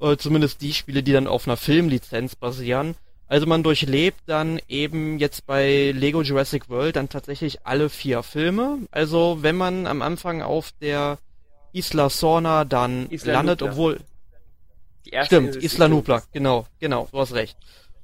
[0.00, 2.94] Äh, zumindest die Spiele, die dann auf einer Filmlizenz basieren.
[3.26, 8.78] Also man durchlebt dann eben jetzt bei Lego Jurassic World dann tatsächlich alle vier Filme.
[8.90, 11.18] Also wenn man am Anfang auf der
[11.72, 13.72] Isla Sorna dann Isla landet, Nublar.
[13.72, 14.00] obwohl
[15.04, 17.58] Die erste Stimmt, Isla Nublar, genau, genau, du hast recht.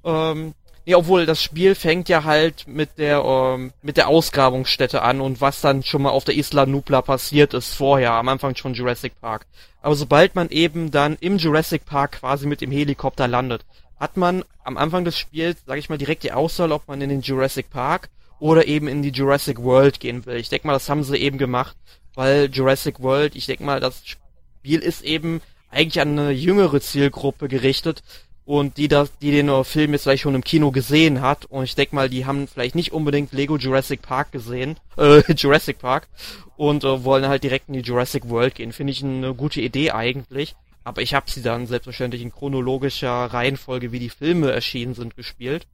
[0.05, 0.53] Ähm,
[0.87, 5.41] nee, obwohl das Spiel fängt ja halt mit der ähm, mit der Ausgrabungsstätte an und
[5.41, 9.21] was dann schon mal auf der Isla Nublar passiert ist vorher, am Anfang schon Jurassic
[9.21, 9.47] Park.
[9.83, 13.65] Aber sobald man eben dann im Jurassic Park quasi mit dem Helikopter landet,
[13.99, 17.11] hat man am Anfang des Spiels, sag ich mal, direkt die Auswahl, ob man in
[17.11, 18.09] den Jurassic Park
[18.39, 20.37] oder eben in die Jurassic World gehen will.
[20.37, 21.77] Ich denke mal, das haben sie eben gemacht,
[22.15, 27.49] weil Jurassic World, ich denke mal, das Spiel ist eben eigentlich an eine jüngere Zielgruppe
[27.49, 28.03] gerichtet
[28.47, 31.65] und die das, die den äh, Film jetzt vielleicht schon im Kino gesehen hat und
[31.65, 36.09] ich denke mal, die haben vielleicht nicht unbedingt Lego Jurassic Park gesehen, äh, Jurassic Park
[36.57, 38.73] und äh, wollen halt direkt in die Jurassic World gehen.
[38.73, 43.93] Finde ich eine gute Idee eigentlich, aber ich habe sie dann selbstverständlich in chronologischer Reihenfolge,
[43.93, 45.67] wie die Filme erschienen sind, gespielt.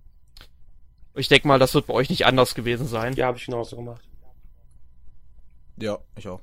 [1.17, 3.15] Ich denke mal, das wird bei euch nicht anders gewesen sein.
[3.15, 4.03] Ja, habe ich genauso gemacht.
[5.77, 6.41] Ja, ich auch.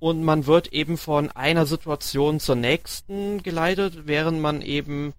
[0.00, 5.14] und man wird eben von einer Situation zur nächsten geleitet, während man eben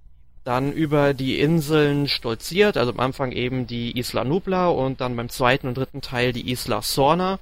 [0.46, 5.28] dann über die Inseln stolziert, also am Anfang eben die Isla Nubla und dann beim
[5.30, 7.40] zweiten und dritten Teil die Isla Sorna.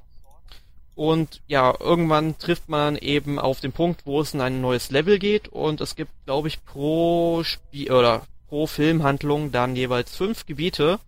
[0.94, 5.18] Und ja, irgendwann trifft man eben auf den Punkt, wo es in ein neues Level
[5.18, 10.98] geht und es gibt, glaube ich, pro Spiel oder pro Filmhandlung dann jeweils fünf Gebiete,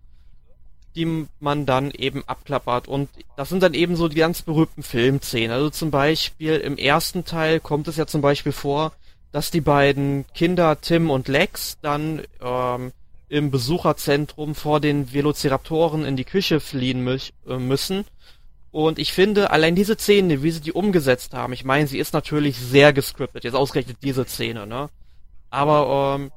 [0.95, 2.87] die man dann eben abklappert.
[2.87, 5.51] Und das sind dann eben so die ganz berühmten Filmszenen.
[5.51, 8.91] Also zum Beispiel im ersten Teil kommt es ja zum Beispiel vor,
[9.31, 12.91] dass die beiden Kinder Tim und Lex dann ähm,
[13.29, 17.17] im Besucherzentrum vor den Velociraptoren in die Küche fliehen mü
[17.47, 18.05] äh, müssen.
[18.71, 22.13] Und ich finde, allein diese Szene, wie sie die umgesetzt haben, ich meine, sie ist
[22.13, 24.89] natürlich sehr gescriptet, jetzt ausgerechnet diese Szene, ne?
[25.49, 26.31] Aber ähm,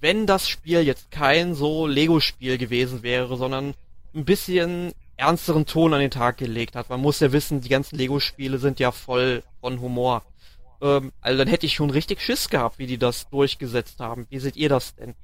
[0.00, 3.74] wenn das Spiel jetzt kein so Lego-Spiel gewesen wäre, sondern
[4.14, 6.88] ein bisschen ernsteren Ton an den Tag gelegt hat.
[6.88, 10.22] Man muss ja wissen, die ganzen Lego-Spiele sind ja voll von Humor.
[10.80, 14.26] Ähm, also dann hätte ich schon richtig Schiss gehabt, wie die das durchgesetzt haben.
[14.30, 15.14] Wie seht ihr das denn?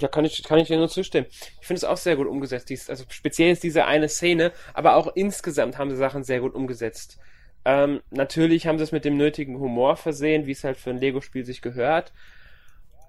[0.00, 1.26] Ja, kann ich, kann ich dir nur zustimmen.
[1.60, 2.68] Ich finde es auch sehr gut umgesetzt.
[2.70, 6.54] Dies, also speziell ist diese eine Szene, aber auch insgesamt haben sie Sachen sehr gut
[6.54, 7.18] umgesetzt.
[7.64, 10.98] Ähm, natürlich haben sie es mit dem nötigen Humor versehen, wie es halt für ein
[10.98, 12.12] Lego-Spiel sich gehört.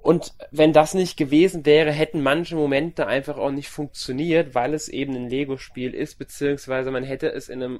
[0.01, 4.87] Und wenn das nicht gewesen wäre, hätten manche Momente einfach auch nicht funktioniert, weil es
[4.87, 7.79] eben ein Lego-Spiel ist, beziehungsweise man hätte es in einem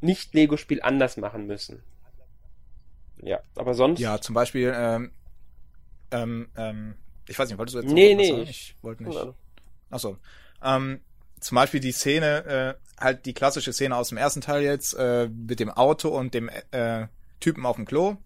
[0.00, 1.82] Nicht-Lego-Spiel anders machen müssen.
[3.22, 4.00] Ja, aber sonst.
[4.00, 5.12] Ja, zum Beispiel, ähm,
[6.10, 6.94] ähm, ähm,
[7.28, 8.42] ich weiß nicht, wolltest du jetzt Nee, nee, sagen?
[8.42, 9.18] Ich wollte nicht.
[9.90, 10.18] Achso.
[10.62, 11.00] Ähm,
[11.40, 12.44] zum Beispiel die Szene,
[12.98, 16.34] äh, halt die klassische Szene aus dem ersten Teil jetzt, äh, mit dem Auto und
[16.34, 17.06] dem äh,
[17.40, 18.16] Typen auf dem Klo.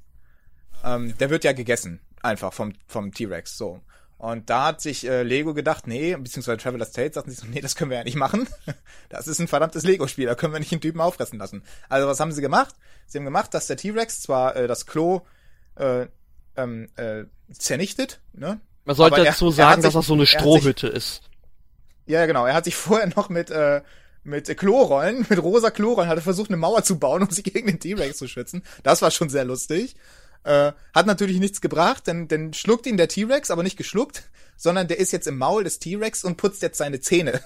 [0.85, 3.81] Ähm, der wird ja gegessen einfach vom, vom T-Rex, so.
[4.19, 7.61] Und da hat sich äh, Lego gedacht, nee, beziehungsweise Traveler's Tales sagten sich so, nee,
[7.61, 8.49] das können wir ja nicht machen.
[9.09, 11.63] Das ist ein verdammtes Lego-Spiel, da können wir nicht den Typen auffressen lassen.
[11.89, 12.75] Also was haben sie gemacht?
[13.07, 15.21] Sie haben gemacht, dass der T-Rex zwar äh, das Klo
[15.77, 16.07] äh,
[16.57, 18.61] ähm, äh, zernichtet, ne?
[18.85, 21.23] Man sollte er- dazu sagen, hat dass sich- das so eine hat sich- Strohhütte ist.
[22.07, 22.47] Ja, genau.
[22.47, 23.83] Er hat sich vorher noch mit, äh,
[24.25, 27.67] mit Klorollen, mit rosa Klorollen, hat er versucht, eine Mauer zu bauen, um sich gegen
[27.69, 28.63] den T-Rex zu schützen.
[28.83, 29.95] Das war schon sehr lustig.
[30.47, 34.87] Äh, hat natürlich nichts gebracht, denn, denn schluckt ihn der T-Rex, aber nicht geschluckt, sondern
[34.87, 37.41] der ist jetzt im Maul des T-Rex und putzt jetzt seine Zähne.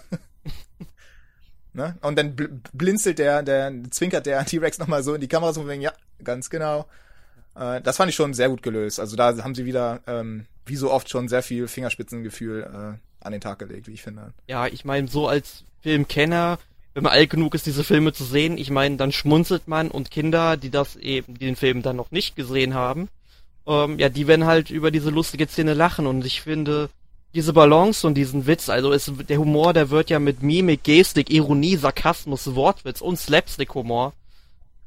[1.72, 1.96] ne?
[2.02, 5.66] Und dann bl blinzelt der, der, zwinkert der T-Rex nochmal so in die Kamera so
[5.66, 6.86] wegen, ja, ganz genau.
[7.54, 9.00] Äh, das fand ich schon sehr gut gelöst.
[9.00, 13.32] Also da haben sie wieder, ähm, wie so oft schon sehr viel Fingerspitzengefühl äh, an
[13.32, 14.34] den Tag gelegt, wie ich finde.
[14.46, 16.58] Ja, ich meine, so als Filmkenner,
[16.94, 20.10] wenn man alt genug ist, diese Filme zu sehen, ich meine, dann schmunzelt man und
[20.10, 23.08] Kinder, die das eben, die den Film dann noch nicht gesehen haben,
[23.66, 26.90] ähm, ja, die werden halt über diese lustige Szene lachen und ich finde,
[27.34, 31.30] diese Balance und diesen Witz, also es, der Humor, der wird ja mit Mimik, Gestik,
[31.30, 34.12] Ironie, Sarkasmus, Wortwitz und Slapstick-Humor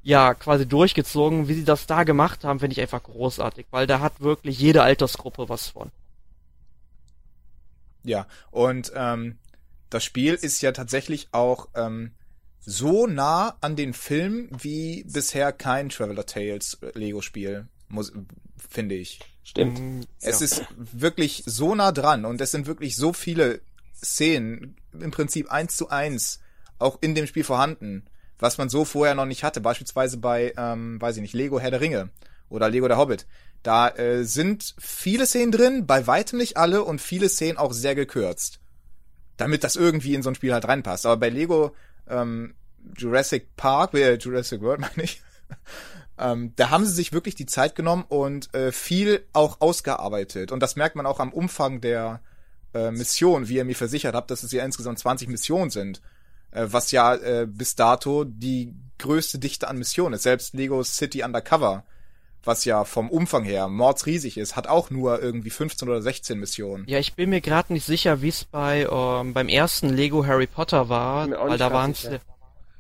[0.04, 1.48] ja quasi durchgezogen.
[1.48, 4.84] Wie sie das da gemacht haben, finde ich einfach großartig, weil da hat wirklich jede
[4.84, 5.90] Altersgruppe was von.
[8.04, 9.38] Ja, und ähm,
[9.94, 12.12] das Spiel ist ja tatsächlich auch ähm,
[12.60, 18.14] so nah an den Film wie bisher kein Traveler Tales Lego-Spiel, muss-
[18.70, 19.20] finde ich.
[19.44, 19.80] Stimmt.
[19.80, 20.46] Mm, Es ja.
[20.46, 23.60] ist wirklich so nah dran und es sind wirklich so viele
[23.96, 26.40] Szenen, im Prinzip eins zu eins,
[26.80, 28.06] auch in dem Spiel vorhanden,
[28.40, 29.62] was man so vorher noch nicht hatte.
[29.62, 32.10] Beispielsweise bei, ähm, weiß ich nicht, Lego Herr der Ringe
[32.50, 33.26] oder Lego der Hobbit.
[33.64, 37.96] Da äh, sind viele Szenen drin, bei weitem nicht alle und viele Szenen auch sehr
[37.96, 38.60] gekürzt.
[39.38, 41.06] Damit das irgendwie in so ein Spiel halt reinpasst.
[41.06, 41.76] Aber bei Lego
[42.08, 42.54] ähm,
[42.98, 45.22] Jurassic Park, äh, Jurassic World meine ich,
[46.18, 50.52] ähm, da haben sie sich wirklich die Zeit genommen und äh, viel auch ausgearbeitet.
[50.52, 52.22] Und das merkt man auch am Umfang der
[52.74, 56.02] äh, Mission, wie ihr mir versichert habt, dass es ja insgesamt 20 Missionen sind.
[56.52, 60.24] Äh, was ja äh, bis dato die größte Dichte an Missionen ist.
[60.24, 61.84] Selbst Lego City Undercover,
[62.46, 66.86] was ja vom Umfang her mordsriesig ist, hat auch nur irgendwie 15 oder 16 Missionen.
[66.88, 70.48] Ja, ich bin mir gerade nicht sicher, wie es bei ähm, beim ersten Lego Harry
[70.48, 72.10] Potter war, weil da waren es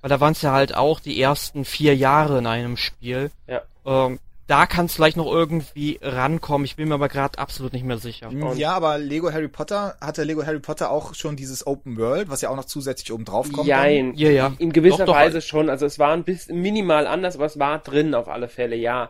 [0.01, 3.31] weil da waren es ja halt auch die ersten vier Jahre in einem Spiel.
[3.47, 3.61] Ja.
[3.85, 6.65] Ähm, da kann es vielleicht noch irgendwie rankommen.
[6.65, 8.27] Ich bin mir aber gerade absolut nicht mehr sicher.
[8.29, 12.29] Und- Ja, aber Lego Harry Potter, hatte Lego Harry Potter auch schon dieses Open World,
[12.29, 13.59] was ja auch noch zusätzlich oben drauf kommt.
[13.59, 13.65] dann?
[13.67, 14.13] Jein.
[14.15, 14.53] Ja, ja.
[14.59, 15.15] In gewisser Doch, doch.
[15.15, 15.69] Weise schon.
[15.69, 19.09] Also es war ein bisschen minimal anders, aber es war drin auf alle Fälle, ja.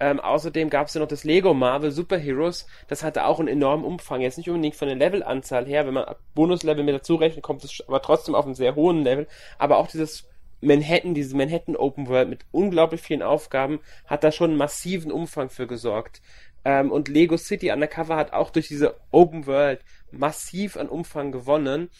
[0.00, 2.66] Ähm, außerdem gab es ja noch das Lego Marvel Super Heroes.
[2.86, 4.20] Das hatte auch einen enormen Umfang.
[4.20, 5.86] Jetzt nicht unbedingt von der Levelanzahl her.
[5.86, 6.04] Wenn man
[6.36, 9.26] Bonuslevel mit dazu rechnet, kommt es aber trotzdem auf einen sehr hohen Level.
[9.58, 10.24] Aber auch dieses
[10.60, 15.50] Manhattan, diese Manhattan Open World mit unglaublich vielen Aufgaben, hat da schon einen massiven Umfang
[15.50, 16.20] für gesorgt.
[16.64, 21.90] Ähm, und Lego City Undercover hat auch durch diese Open World massiv an Umfang gewonnen.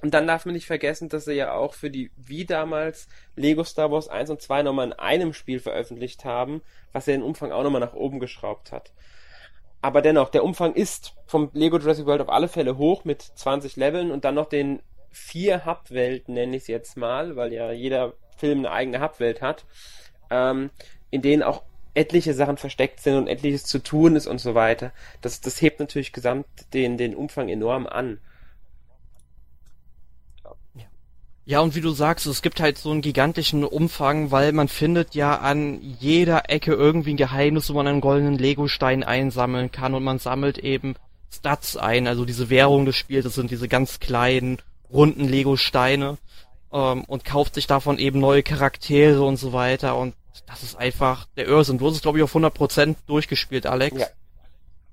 [0.00, 3.64] Und dann darf man nicht vergessen, dass sie ja auch für die Wii damals Lego
[3.64, 6.62] Star Wars 1 und 2 nochmal in einem Spiel veröffentlicht haben,
[6.92, 8.92] was ja den Umfang auch nochmal nach oben geschraubt hat.
[9.80, 13.76] Aber dennoch, der Umfang ist vom Lego Jurassic World auf alle Fälle hoch mit 20
[13.76, 14.82] Leveln und dann noch den
[15.18, 19.66] vier Hub-Welten, nenne ich es jetzt mal, weil ja jeder Film eine eigene Hub-Welt hat,
[20.30, 20.70] ähm,
[21.10, 21.62] in denen auch
[21.94, 24.92] etliche Sachen versteckt sind und etliches zu tun ist und so weiter.
[25.20, 28.20] Das, das hebt natürlich gesamt den, den Umfang enorm an.
[31.44, 35.14] Ja, und wie du sagst, es gibt halt so einen gigantischen Umfang, weil man findet
[35.14, 40.04] ja an jeder Ecke irgendwie ein Geheimnis, wo man einen goldenen Lego-Stein einsammeln kann und
[40.04, 40.94] man sammelt eben
[41.32, 44.60] Stats ein, also diese Währung des Spiels, das sind diese ganz kleinen,
[44.92, 46.18] runden Lego-Steine
[46.72, 50.14] ähm, und kauft sich davon eben neue Charaktere und so weiter und
[50.46, 51.78] das ist einfach der Irrsinn.
[51.78, 53.98] Du hast es, glaube ich, auf 100% durchgespielt, Alex.
[53.98, 54.06] Ja.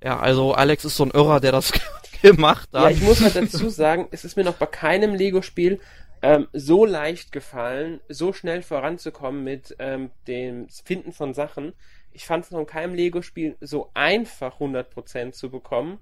[0.03, 1.71] Ja, also Alex ist so ein Irrer, der das
[2.21, 2.83] gemacht hat.
[2.83, 5.79] Ja, ich muss halt dazu sagen, es ist mir noch bei keinem Lego-Spiel
[6.21, 11.73] ähm, so leicht gefallen, so schnell voranzukommen mit ähm, dem Finden von Sachen.
[12.11, 15.99] Ich fand es noch in keinem Lego-Spiel so einfach 100% zu bekommen.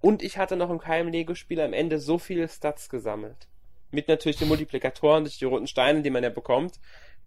[0.00, 3.48] Und ich hatte noch in keinem Lego-Spiel am Ende so viele Stats gesammelt.
[3.90, 6.80] Mit natürlich den Multiplikatoren durch die roten Steine, die man ja bekommt.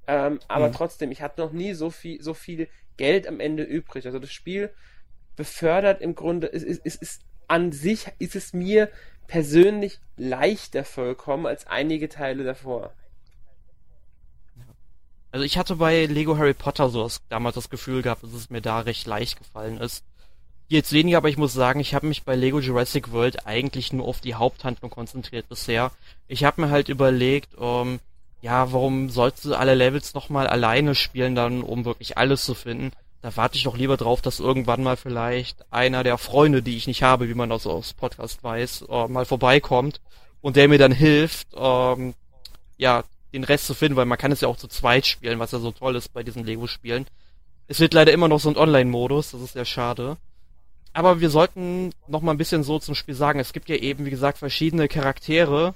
[0.07, 0.73] Ähm, aber mhm.
[0.73, 2.67] trotzdem, ich hatte noch nie so viel, so viel
[2.97, 4.05] Geld am Ende übrig.
[4.05, 4.73] Also das Spiel
[5.35, 8.89] befördert im Grunde, es ist, es ist an sich, ist es mir
[9.27, 12.93] persönlich leichter vollkommen als einige Teile davor.
[15.31, 18.49] Also ich hatte bei Lego Harry Potter so das, damals das Gefühl gehabt, dass es
[18.51, 20.05] mir da recht leicht gefallen ist.
[20.73, 24.07] Jetzt weniger, aber ich muss sagen, ich habe mich bei Lego Jurassic World eigentlich nur
[24.07, 25.91] auf die Haupthandlung konzentriert bisher.
[26.27, 27.99] Ich habe mir halt überlegt, ähm,
[28.41, 32.91] ja, warum sollst du alle Levels nochmal alleine spielen, dann um wirklich alles zu finden?
[33.21, 36.87] Da warte ich doch lieber drauf, dass irgendwann mal vielleicht einer der Freunde, die ich
[36.87, 40.01] nicht habe, wie man das aus Podcast weiß, äh, mal vorbeikommt
[40.41, 42.15] und der mir dann hilft, ähm,
[42.77, 45.51] ja, den Rest zu finden, weil man kann es ja auch zu zweit spielen, was
[45.51, 47.05] ja so toll ist bei diesen Lego-Spielen.
[47.67, 50.17] Es wird leider immer noch so ein Online-Modus, das ist sehr schade.
[50.93, 53.39] Aber wir sollten noch mal ein bisschen so zum Spiel sagen.
[53.39, 55.73] Es gibt ja eben, wie gesagt, verschiedene Charaktere.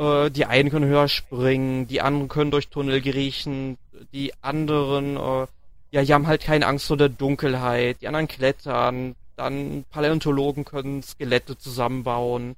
[0.00, 3.76] Äh, die einen können höher springen, die anderen können durch Tunnel kriechen,
[4.12, 5.46] die anderen, äh,
[5.90, 11.02] ja, die haben halt keine Angst vor der Dunkelheit, die anderen klettern, dann Paläontologen können
[11.02, 12.56] Skelette zusammenbauen.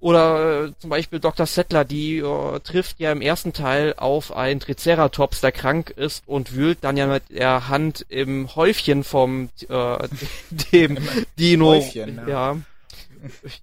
[0.00, 1.46] Oder äh, zum Beispiel Dr.
[1.46, 6.54] Settler, die äh, trifft ja im ersten Teil auf einen Triceratops, der krank ist und
[6.54, 10.08] wühlt dann ja mit der Hand im Häufchen vom äh,
[10.72, 10.98] dem
[11.38, 12.28] Dino, Häufchen, ja.
[12.28, 12.56] ja.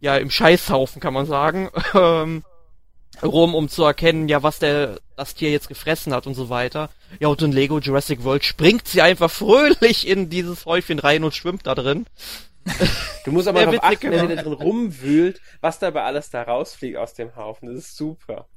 [0.01, 2.43] ja, im Scheißhaufen kann man sagen, ähm,
[3.23, 6.89] rum, um zu erkennen, ja, was der das Tier jetzt gefressen hat und so weiter.
[7.19, 11.33] Ja, und in Lego Jurassic World springt sie einfach fröhlich in dieses Häufchen rein und
[11.33, 12.05] schwimmt da drin.
[13.23, 16.97] Du musst aber darauf achten, wenn er da drin rumwühlt, was dabei alles da rausfliegt
[16.97, 17.69] aus dem Haufen.
[17.69, 18.47] Das ist super.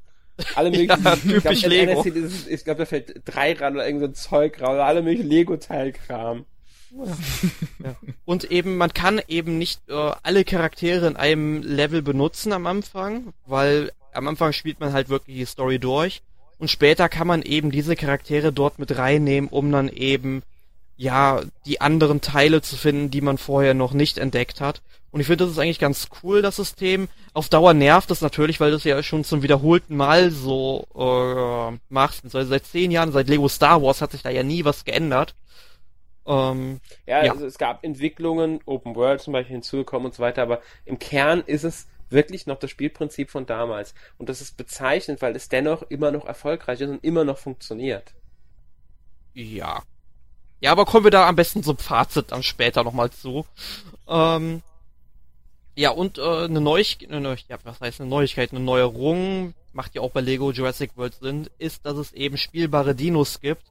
[0.54, 2.04] Alle möglichen, ja, ich glaube, Lego.
[2.48, 6.46] ich glaube, da fällt drei ran oder irgend so ein Zeug raus, alle möglichen Lego-Teilkram.
[6.90, 7.94] Ja.
[8.24, 13.34] Und eben, man kann eben nicht äh, alle Charaktere in einem Level benutzen am Anfang,
[13.46, 16.22] weil am Anfang spielt man halt wirklich die Story durch
[16.58, 20.42] und später kann man eben diese Charaktere dort mit reinnehmen, um dann eben
[20.98, 24.82] ja, die anderen Teile zu finden, die man vorher noch nicht entdeckt hat.
[25.10, 27.08] Und ich finde, das ist eigentlich ganz cool, das System.
[27.32, 31.78] Auf Dauer nervt es natürlich, weil du es ja schon zum wiederholten Mal so äh,
[31.88, 32.24] machst.
[32.24, 35.34] Also seit zehn Jahren, seit Lego Star Wars hat sich da ja nie was geändert.
[36.26, 40.42] Ähm, ja, ja, also es gab Entwicklungen, Open World zum Beispiel hinzugekommen und so weiter,
[40.42, 43.94] aber im Kern ist es wirklich noch das Spielprinzip von damals.
[44.18, 48.14] Und das ist bezeichnend, weil es dennoch immer noch erfolgreich ist und immer noch funktioniert.
[49.32, 49.82] Ja,
[50.60, 53.46] ja, aber kommen wir da am besten zum Fazit dann später nochmal zu.
[54.08, 54.62] Ähm,
[55.76, 60.02] ja, und äh, eine Neuigkeit, eine, ja, was heißt eine Neuigkeit, eine Neuerung, macht ja
[60.02, 63.62] auch bei Lego Jurassic World Sinn, ist, dass es eben spielbare Dinos gibt.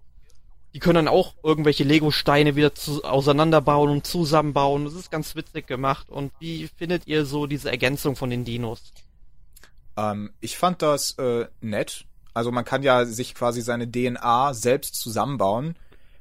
[0.73, 4.85] Die können dann auch irgendwelche Lego-Steine wieder zu, auseinanderbauen und zusammenbauen.
[4.85, 6.09] Das ist ganz witzig gemacht.
[6.09, 8.93] Und wie findet ihr so diese Ergänzung von den Dinos?
[9.97, 12.05] Ähm, ich fand das äh, nett.
[12.33, 15.75] Also man kann ja sich quasi seine DNA selbst zusammenbauen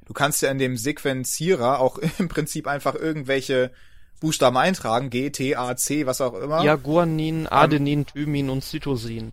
[0.07, 3.71] du kannst ja in dem Sequenzierer auch im Prinzip einfach irgendwelche
[4.19, 6.63] Buchstaben eintragen, G, T, A, C, was auch immer.
[6.63, 9.31] Ja, Guanin, Adenin, Thymin und Cytosin.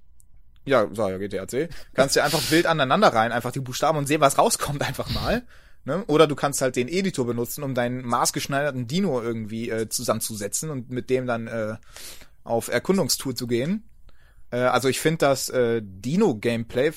[0.67, 1.69] Ja, so, ja, GTAC.
[1.93, 5.43] Kannst ja einfach wild aneinander rein, einfach die Buchstaben und sehen, was rauskommt einfach mal.
[5.85, 6.03] Ne?
[6.07, 10.91] Oder du kannst halt den Editor benutzen, um deinen maßgeschneiderten Dino irgendwie äh, zusammenzusetzen und
[10.91, 11.77] mit dem dann äh,
[12.43, 13.85] auf Erkundungstour zu gehen.
[14.51, 16.93] Äh, also ich finde das äh, Dino-Gameplay äh,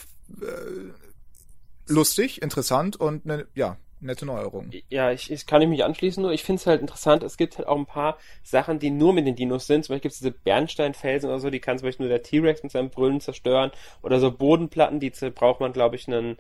[1.88, 4.70] lustig, interessant und eine, ja, nette Neuerung.
[4.90, 7.58] Ja, ich, ich kann ich mich anschließen, nur ich finde es halt interessant, es gibt
[7.58, 9.86] halt auch ein paar Sachen, die nur mit den Dinos sind.
[9.86, 12.64] Zum Beispiel gibt es diese Bernsteinfelsen oder so, die kann zum Beispiel nur der T-Rex
[12.64, 13.72] mit seinem Brüllen zerstören.
[14.04, 16.38] Oder so Bodenplatten, die braucht man, glaube ich, einen,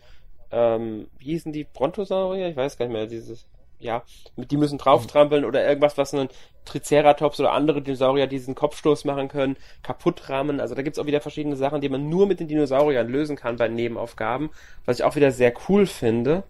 [0.51, 2.47] ähm, wie hießen die, Brontosaurier?
[2.49, 3.47] Ich weiß gar nicht mehr, dieses
[3.79, 4.03] ja,
[4.35, 6.29] die müssen drauftrampeln oder irgendwas, was einen
[6.65, 10.59] Triceratops oder andere Dinosaurier diesen Kopfstoß machen können, kaputt rammen.
[10.59, 13.57] Also da gibt's auch wieder verschiedene Sachen, die man nur mit den Dinosauriern lösen kann
[13.57, 14.49] bei Nebenaufgaben,
[14.85, 16.43] was ich auch wieder sehr cool finde.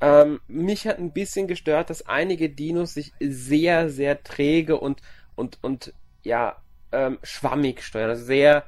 [0.00, 5.00] Ähm, mich hat ein bisschen gestört, dass einige Dinos sich sehr, sehr träge und,
[5.36, 6.56] und, und, ja,
[6.90, 8.64] ähm, schwammig steuern, also sehr,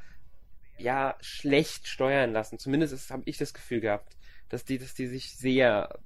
[0.78, 2.58] ja, schlecht steuern lassen.
[2.58, 4.16] Zumindest habe ich das Gefühl gehabt,
[4.48, 5.98] dass die, dass die sich sehr,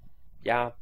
[0.42, 0.74] ja,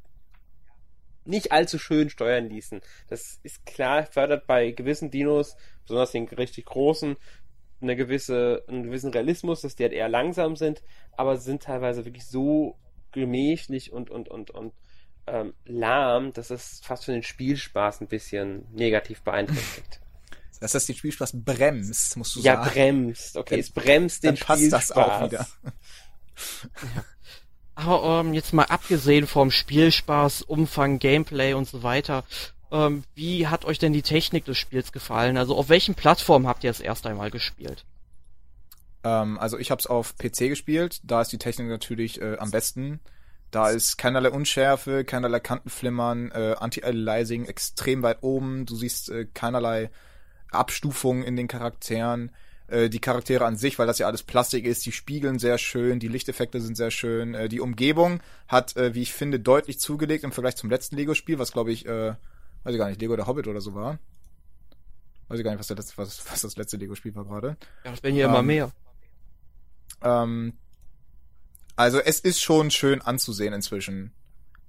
[1.26, 2.80] nicht allzu schön steuern ließen.
[3.08, 7.16] Das ist klar, fördert bei gewissen Dinos, besonders den richtig großen,
[7.80, 12.26] eine gewisse, einen gewissen Realismus, dass die halt eher langsam sind, aber sind teilweise wirklich
[12.26, 12.78] so
[13.12, 14.72] gemächlich und, und, und, und
[15.26, 20.00] ähm, lahm, dass es fast für den Spielspaß ein bisschen negativ beeinträchtigt.
[20.58, 22.64] Dass das den Spielspaß bremst, musst du ja, sagen.
[22.64, 23.36] Ja, bremst.
[23.36, 24.88] Okay, dann, es bremst den dann passt Spielspaß.
[24.88, 25.46] das auch wieder.
[25.62, 27.02] Ja.
[27.76, 32.24] Aber ähm, jetzt mal abgesehen vom Spielspaß, Umfang, Gameplay und so weiter,
[32.72, 35.36] ähm, wie hat euch denn die Technik des Spiels gefallen?
[35.36, 37.84] Also auf welchen Plattformen habt ihr es erst einmal gespielt?
[39.04, 42.50] Ähm, also ich habe es auf PC gespielt, da ist die Technik natürlich äh, am
[42.50, 43.00] besten.
[43.50, 48.66] Da ist keinerlei Unschärfe, keinerlei Kantenflimmern, äh, Anti-Aliasing extrem weit oben.
[48.66, 49.90] Du siehst äh, keinerlei
[50.50, 52.32] Abstufungen in den Charakteren.
[52.68, 56.00] Äh, die Charaktere an sich, weil das ja alles Plastik ist, die spiegeln sehr schön,
[56.00, 57.34] die Lichteffekte sind sehr schön.
[57.34, 61.38] Äh, die Umgebung hat, äh, wie ich finde, deutlich zugelegt im Vergleich zum letzten Lego-Spiel,
[61.38, 62.14] was glaube ich, äh,
[62.64, 63.98] weiß ich gar nicht, Lego der Hobbit oder so war.
[65.28, 67.56] Weiß ich gar nicht, was, letzte, was, was das letzte Lego-Spiel war gerade.
[67.84, 68.72] Ja, das werden hier ähm, immer mehr.
[70.02, 70.54] Ähm,
[71.76, 74.12] also es ist schon schön anzusehen inzwischen.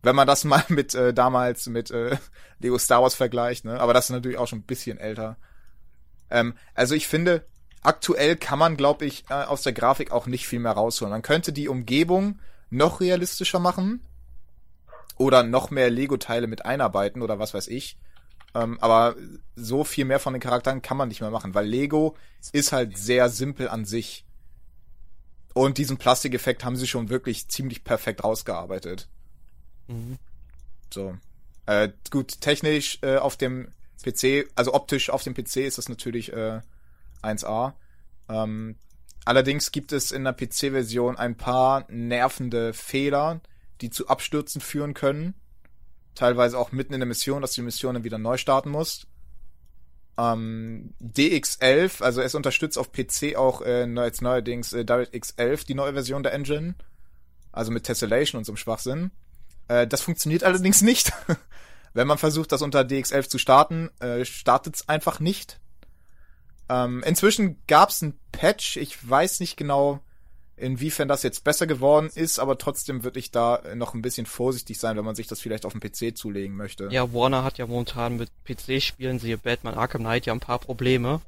[0.03, 2.17] Wenn man das mal mit äh, damals mit äh,
[2.59, 3.79] Lego Star Wars vergleicht, ne?
[3.79, 5.37] Aber das ist natürlich auch schon ein bisschen älter.
[6.29, 7.45] Ähm, also ich finde,
[7.81, 11.11] aktuell kann man, glaube ich, äh, aus der Grafik auch nicht viel mehr rausholen.
[11.11, 14.01] Man könnte die Umgebung noch realistischer machen
[15.17, 17.97] oder noch mehr Lego-Teile mit einarbeiten oder was weiß ich.
[18.53, 19.15] Ähm, aber
[19.55, 22.15] so viel mehr von den Charakteren kann man nicht mehr machen, weil Lego
[22.51, 24.25] ist halt sehr simpel an sich.
[25.53, 29.07] Und diesen Plastikeffekt haben sie schon wirklich ziemlich perfekt rausgearbeitet.
[29.87, 30.17] Mhm.
[30.93, 31.17] So.
[31.65, 33.69] Äh, gut, technisch äh, auf dem
[34.03, 36.61] PC, also optisch auf dem PC ist das natürlich äh,
[37.21, 37.73] 1A.
[38.29, 38.75] Ähm,
[39.25, 43.41] allerdings gibt es in der PC-Version ein paar nervende Fehler,
[43.81, 45.33] die zu Abstürzen führen können.
[46.15, 49.07] Teilweise auch mitten in der Mission, dass du die Mission dann wieder neu starten musst.
[50.17, 55.75] Ähm, DX11, also es unterstützt auf PC auch äh, jetzt neuerdings äh, DirectX 11, die
[55.75, 56.75] neue Version der Engine.
[57.51, 59.11] Also mit Tessellation und so einem Schwachsinn.
[59.67, 61.11] Äh, das funktioniert allerdings nicht.
[61.93, 65.59] Wenn man versucht, das unter DX11 zu starten, äh, startet es einfach nicht.
[66.69, 69.99] Ähm, inzwischen gab es ein Patch, ich weiß nicht genau,
[70.57, 74.79] inwiefern das jetzt besser geworden ist, aber trotzdem würde ich da noch ein bisschen vorsichtig
[74.79, 76.89] sein, wenn man sich das vielleicht auf dem PC zulegen möchte.
[76.91, 81.21] Ja, Warner hat ja momentan mit PC-Spielen, siehe Batman Arkham Knight, ja ein paar Probleme.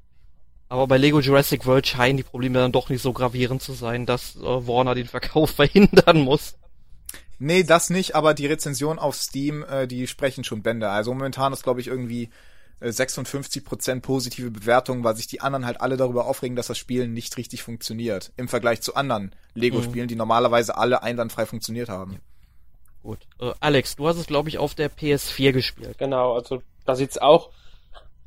[0.67, 4.05] Aber bei Lego Jurassic World scheinen die Probleme dann doch nicht so gravierend zu sein,
[4.05, 6.55] dass äh, Warner den Verkauf verhindern muss.
[7.39, 10.89] Nee, das nicht, aber die Rezension auf Steam, äh, die sprechen schon Bände.
[10.89, 12.29] Also momentan ist, glaube ich, irgendwie
[12.81, 17.07] 56% äh, positive Bewertungen, weil sich die anderen halt alle darüber aufregen, dass das Spiel
[17.07, 18.31] nicht richtig funktioniert.
[18.37, 20.09] Im Vergleich zu anderen Lego-Spielen, mhm.
[20.09, 22.13] die normalerweise alle einwandfrei funktioniert haben.
[22.13, 22.19] Ja.
[23.03, 23.19] Gut.
[23.39, 25.97] Äh, Alex, du hast es, glaube ich, auf der PS4 gespielt.
[25.97, 27.51] Genau, also da sieht's auch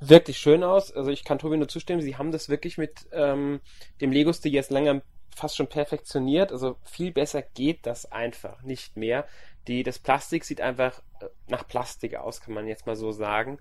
[0.00, 0.92] wirklich schön aus.
[0.92, 3.61] Also ich kann Tobi nur zustimmen, sie haben das wirklich mit ähm,
[4.00, 5.03] dem Lego-Stil jetzt länger
[5.34, 6.53] fast schon perfektioniert.
[6.53, 9.26] Also viel besser geht das einfach nicht mehr.
[9.68, 13.59] Die, das Plastik sieht einfach äh, nach Plastik aus, kann man jetzt mal so sagen.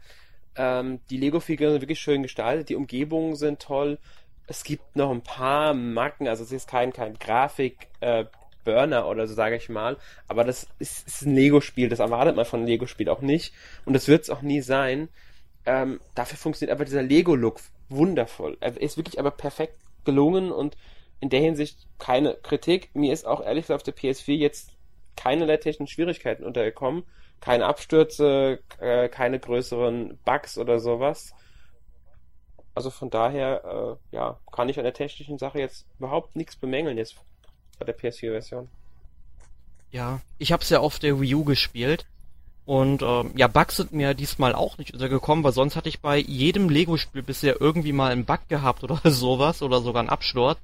[0.56, 4.00] Ähm, die Lego-Figuren sind wirklich schön gestaltet, die Umgebungen sind toll.
[4.48, 8.26] Es gibt noch ein paar Macken, also es ist kein, kein Grafik, äh,
[8.64, 9.98] Burner oder so, sage ich mal.
[10.28, 13.54] Aber das ist, ist ein Lego-Spiel, das erwartet man von einem Lego-Spiel auch nicht.
[13.86, 15.10] Und das wird es auch nie sein.
[15.66, 18.58] Ähm, dafür funktioniert aber dieser Lego-Look wundervoll.
[18.60, 19.76] Er ist wirklich aber perfekt
[20.06, 20.76] gelungen und
[21.20, 22.90] in der Hinsicht keine Kritik.
[22.94, 24.72] Mir ist auch ehrlich gesagt auf der PS4 jetzt
[25.16, 27.04] keinerlei technischen Schwierigkeiten untergekommen
[27.42, 31.34] keine Abstürze, äh, keine größeren Bugs oder sowas.
[32.74, 36.98] Also von daher, äh, ja, kann ich an der technischen Sache jetzt überhaupt nichts bemängeln
[36.98, 37.16] jetzt
[37.80, 38.70] bei der PS4-Version.
[39.92, 42.06] Ja, ich habe es ja auf der Wii U gespielt
[42.66, 46.18] und ähm, ja, Bugs sind mir diesmal auch nicht untergekommen, weil sonst hatte ich bei
[46.18, 50.60] jedem Lego-Spiel bisher irgendwie mal einen Bug gehabt oder sowas oder sogar einen Absturz.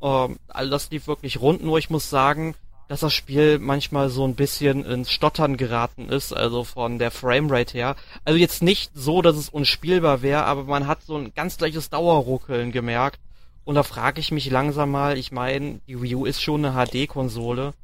[0.00, 2.56] Ähm, all das lief wirklich rund, nur ich muss sagen,
[2.88, 7.72] dass das Spiel manchmal so ein bisschen ins Stottern geraten ist, also von der Framerate
[7.72, 7.96] her.
[8.24, 11.90] Also jetzt nicht so, dass es unspielbar wäre, aber man hat so ein ganz leichtes
[11.90, 13.18] Dauerruckeln gemerkt.
[13.64, 16.86] Und da frage ich mich langsam mal, ich meine, die Wii U ist schon eine
[16.86, 17.74] HD-Konsole.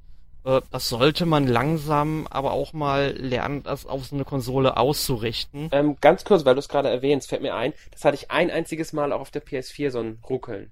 [0.45, 5.69] Äh, das sollte man langsam aber auch mal lernen, das auf so eine Konsole auszurichten.
[5.73, 8.51] Ähm, ganz kurz, weil du es gerade erwähnst, fällt mir ein, das hatte ich ein
[8.51, 10.71] einziges Mal auch auf der PS4, so ein Ruckeln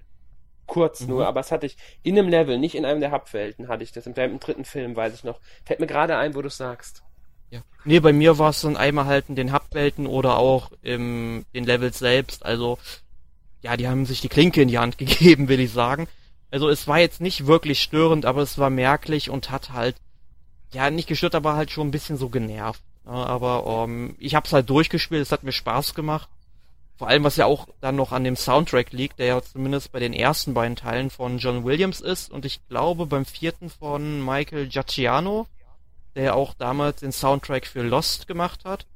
[0.67, 1.09] kurz mhm.
[1.09, 3.93] nur, aber das hatte ich in einem Level, nicht in einem der Hauptwelten, hatte ich
[3.93, 4.07] das.
[4.07, 5.41] Im, dritten Film, weiß ich noch.
[5.65, 7.03] Fällt mir gerade ein, wo du sagst.
[7.51, 7.61] Ja.
[7.85, 11.65] Nee, bei mir war es dann einmal halt in den Hauptwelten oder auch im den
[11.65, 12.45] Levels selbst.
[12.45, 12.79] Also,
[13.63, 16.09] ja, die haben sich die Klinke in die Hand gegeben, will ich sagen.
[16.51, 19.97] Also es war jetzt nicht wirklich störend, aber es war merklich und hat halt,
[20.73, 22.83] ja, nicht gestört, aber halt schon ein bisschen so genervt.
[23.05, 26.29] Ja, aber ähm, ich habe es halt durchgespielt, es hat mir Spaß gemacht.
[26.99, 30.01] Vor allem, was ja auch dann noch an dem Soundtrack liegt, der ja zumindest bei
[30.01, 34.69] den ersten beiden Teilen von John Williams ist und ich glaube beim vierten von Michael
[34.69, 35.47] Giacchiano,
[36.15, 38.87] der ja auch damals den Soundtrack für Lost gemacht hat.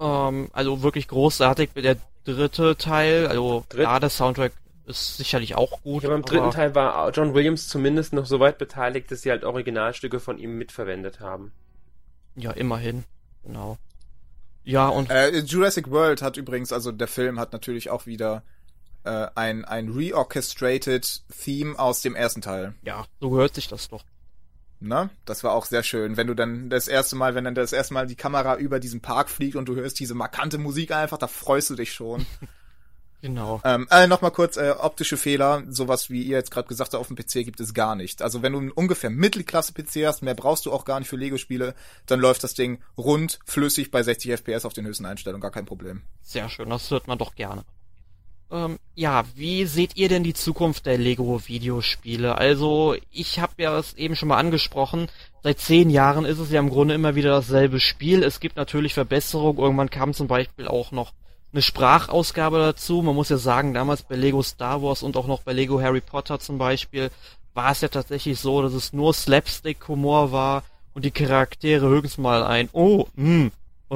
[0.00, 1.70] Ähm, also wirklich großartig.
[1.74, 4.52] Der dritte Teil, also Dritt- ja, der Soundtrack
[4.86, 6.04] ist sicherlich auch gut.
[6.04, 9.42] Ja, beim dritten Teil war John Williams zumindest noch so weit beteiligt, dass sie halt
[9.42, 11.50] Originalstücke von ihm mitverwendet haben.
[12.36, 13.04] Ja, immerhin.
[13.42, 13.78] Genau.
[14.66, 18.42] Ja, und Äh, Jurassic World hat übrigens, also der Film hat natürlich auch wieder
[19.04, 22.74] äh, ein, ein reorchestrated Theme aus dem ersten Teil.
[22.82, 24.04] ja, so gehört sich das doch.
[24.80, 25.08] Ne?
[25.24, 26.16] Das war auch sehr schön.
[26.16, 29.00] Wenn du dann das erste Mal, wenn dann das erste Mal die Kamera über diesen
[29.00, 32.26] Park fliegt und du hörst diese markante Musik einfach, da freust du dich schon.
[33.22, 33.60] Genau.
[33.64, 37.08] ähm, äh, Nochmal kurz, äh, optische Fehler, sowas wie ihr jetzt gerade gesagt habt, auf
[37.08, 38.22] dem PC gibt es gar nicht.
[38.22, 41.74] Also wenn du einen ungefähr Mittelklasse-PC hast, mehr brauchst du auch gar nicht für Lego-Spiele,
[42.06, 45.66] dann läuft das Ding rund, flüssig bei 60 FPS auf den höchsten Einstellungen, gar kein
[45.66, 46.02] Problem.
[46.22, 47.64] Sehr schön, das hört man doch gerne.
[48.50, 52.38] Ähm, ja, wie seht ihr denn die Zukunft der Lego-Videospiele?
[52.38, 55.08] Also, ich habe ja es eben schon mal angesprochen,
[55.42, 58.22] seit zehn Jahren ist es ja im Grunde immer wieder dasselbe Spiel.
[58.22, 61.12] Es gibt natürlich Verbesserungen, irgendwann kam zum Beispiel auch noch
[61.56, 63.00] eine Sprachausgabe dazu.
[63.00, 66.02] Man muss ja sagen, damals bei Lego Star Wars und auch noch bei Lego Harry
[66.02, 67.10] Potter zum Beispiel
[67.54, 72.44] war es ja tatsächlich so, dass es nur Slapstick-Humor war und die Charaktere höchstens mal
[72.44, 73.50] ein Oh, hm,
[73.90, 73.94] äh,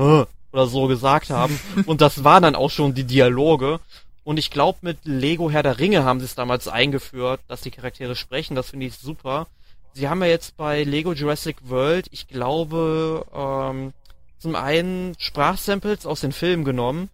[0.53, 1.61] oder so gesagt haben.
[1.87, 3.79] und das waren dann auch schon die Dialoge.
[4.25, 7.71] Und ich glaube, mit Lego Herr der Ringe haben sie es damals eingeführt, dass die
[7.71, 8.55] Charaktere sprechen.
[8.55, 9.49] Das finde ich super.
[9.93, 13.93] Sie haben ja jetzt bei Lego Jurassic World, ich glaube, ähm,
[14.39, 17.11] zum einen Sprachsamples aus den Filmen genommen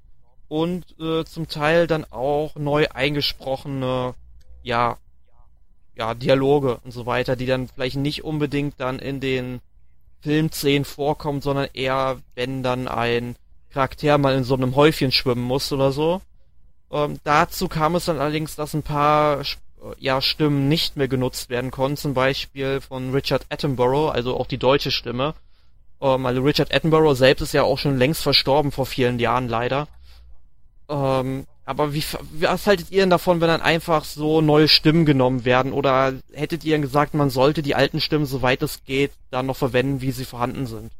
[0.48, 4.14] und äh, zum Teil dann auch neu eingesprochene,
[4.62, 4.98] ja,
[5.96, 9.60] ja, Dialoge und so weiter, die dann vielleicht nicht unbedingt dann in den
[10.20, 13.36] Filmszenen vorkommen, sondern eher, wenn dann ein
[13.70, 16.20] Charakter mal in so einem Häufchen schwimmen muss oder so.
[16.90, 19.44] Ähm, dazu kam es dann allerdings, dass ein paar äh,
[19.98, 24.58] ja, Stimmen nicht mehr genutzt werden konnten, zum Beispiel von Richard Attenborough, also auch die
[24.58, 25.34] deutsche Stimme.
[26.00, 29.88] Ähm, also Richard Attenborough selbst ist ja auch schon längst verstorben vor vielen Jahren leider.
[30.88, 32.04] Ähm, aber wie,
[32.40, 35.72] was haltet ihr denn davon, wenn dann einfach so neue Stimmen genommen werden?
[35.72, 40.00] Oder hättet ihr gesagt, man sollte die alten Stimmen, soweit es geht, dann noch verwenden,
[40.00, 40.92] wie sie vorhanden sind?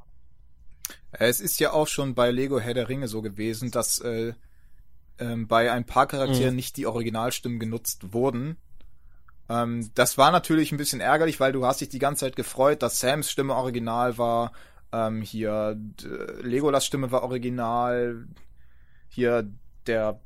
[1.13, 4.35] Äh, Es ist ja auch schon bei Lego Herr der Ringe so gewesen, dass äh,
[5.19, 6.57] ähm, bei ein paar Charakteren Mhm.
[6.57, 8.57] nicht die Originalstimmen genutzt wurden.
[9.49, 12.83] Ähm, das war natürlich ein bisschen ärgerlich, weil du hast dich die ganze Zeit gefreut,
[12.83, 14.53] dass Sams Stimme original war.
[14.93, 15.79] Ähm, hier
[16.43, 18.27] Legolas Stimme war original.
[19.09, 19.49] Hier
[19.89, 20.21] der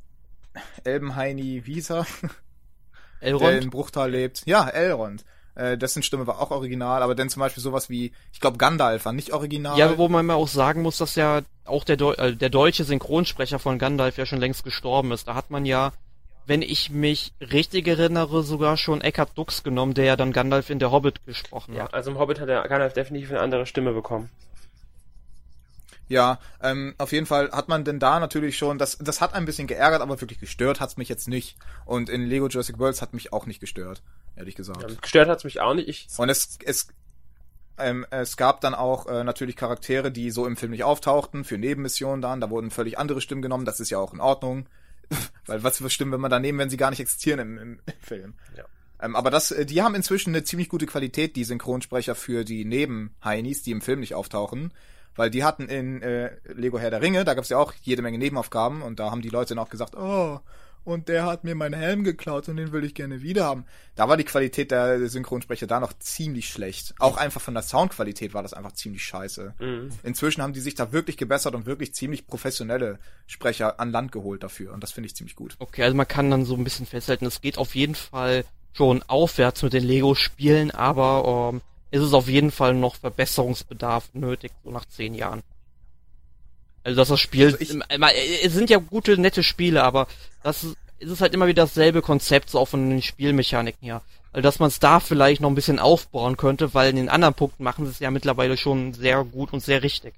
[0.84, 2.06] Elbenheini, wie hieß er?
[3.20, 3.64] der Elrond?
[3.64, 4.42] in Bruchtal lebt.
[4.46, 5.24] Ja, Elrond.
[5.54, 9.04] Äh, dessen Stimme war auch original, aber dann zum Beispiel sowas wie, ich glaube, Gandalf
[9.04, 9.76] war nicht original.
[9.78, 12.84] Ja, wo man mal auch sagen muss, dass ja auch der, Deu äh, der deutsche
[12.84, 15.28] Synchronsprecher von Gandalf ja schon längst gestorben ist.
[15.28, 15.92] Da hat man ja,
[16.46, 20.78] wenn ich mich richtig erinnere, sogar schon Eckhard Dux genommen, der ja dann Gandalf in
[20.78, 21.94] der Hobbit gesprochen Ja, hat.
[21.94, 24.30] also im Hobbit hat der Gandalf definitiv eine andere Stimme bekommen.
[26.10, 29.44] Ja, ähm, auf jeden Fall hat man denn da natürlich schon, das, das hat ein
[29.44, 31.56] bisschen geärgert, aber wirklich gestört hat's mich jetzt nicht.
[31.84, 34.02] Und in Lego Jurassic Worlds hat mich auch nicht gestört,
[34.34, 34.82] ehrlich gesagt.
[34.82, 35.88] Ähm, gestört hat's mich auch nicht.
[35.88, 36.88] Ich, Und es, es,
[37.78, 41.58] ähm, es gab dann auch äh, natürlich Charaktere, die so im Film nicht auftauchten, für
[41.58, 44.66] Nebenmissionen dann, da wurden völlig andere Stimmen genommen, das ist ja auch in Ordnung.
[45.46, 47.80] Weil was für Stimmen will man da nehmen, wenn sie gar nicht existieren im, im
[48.00, 48.34] Film?
[48.56, 48.64] Ja.
[49.00, 52.64] Ähm, aber das, äh, die haben inzwischen eine ziemlich gute Qualität, die Synchronsprecher für die
[52.64, 54.72] Nebenheinis, die im Film nicht auftauchen.
[55.16, 58.18] Weil die hatten in äh, Lego Herr der Ringe, da gab's ja auch jede Menge
[58.18, 60.40] Nebenaufgaben und da haben die Leute dann auch gesagt, oh,
[60.84, 63.64] und der hat mir meinen Helm geklaut und den will ich gerne wieder haben.
[63.96, 66.94] Da war die Qualität der Synchronsprecher da noch ziemlich schlecht.
[66.98, 69.54] Auch einfach von der Soundqualität war das einfach ziemlich scheiße.
[69.58, 69.90] Mhm.
[70.02, 74.42] Inzwischen haben die sich da wirklich gebessert und wirklich ziemlich professionelle Sprecher an Land geholt
[74.42, 75.56] dafür und das finde ich ziemlich gut.
[75.58, 79.02] Okay, also man kann dann so ein bisschen festhalten, es geht auf jeden Fall schon
[79.06, 81.60] aufwärts mit den Lego-Spielen, aber ähm,
[81.90, 85.42] es ist auf jeden Fall noch Verbesserungsbedarf nötig, so nach zehn Jahren.
[86.84, 90.06] Also dass das Spiel, Also ich- es sind ja gute, nette Spiele, aber
[90.42, 94.02] das ist, es ist halt immer wieder dasselbe Konzept, so auch von den Spielmechaniken her.
[94.32, 97.34] Also dass man es da vielleicht noch ein bisschen aufbauen könnte, weil in den anderen
[97.34, 100.14] Punkten machen sie es ja mittlerweile schon sehr gut und sehr richtig.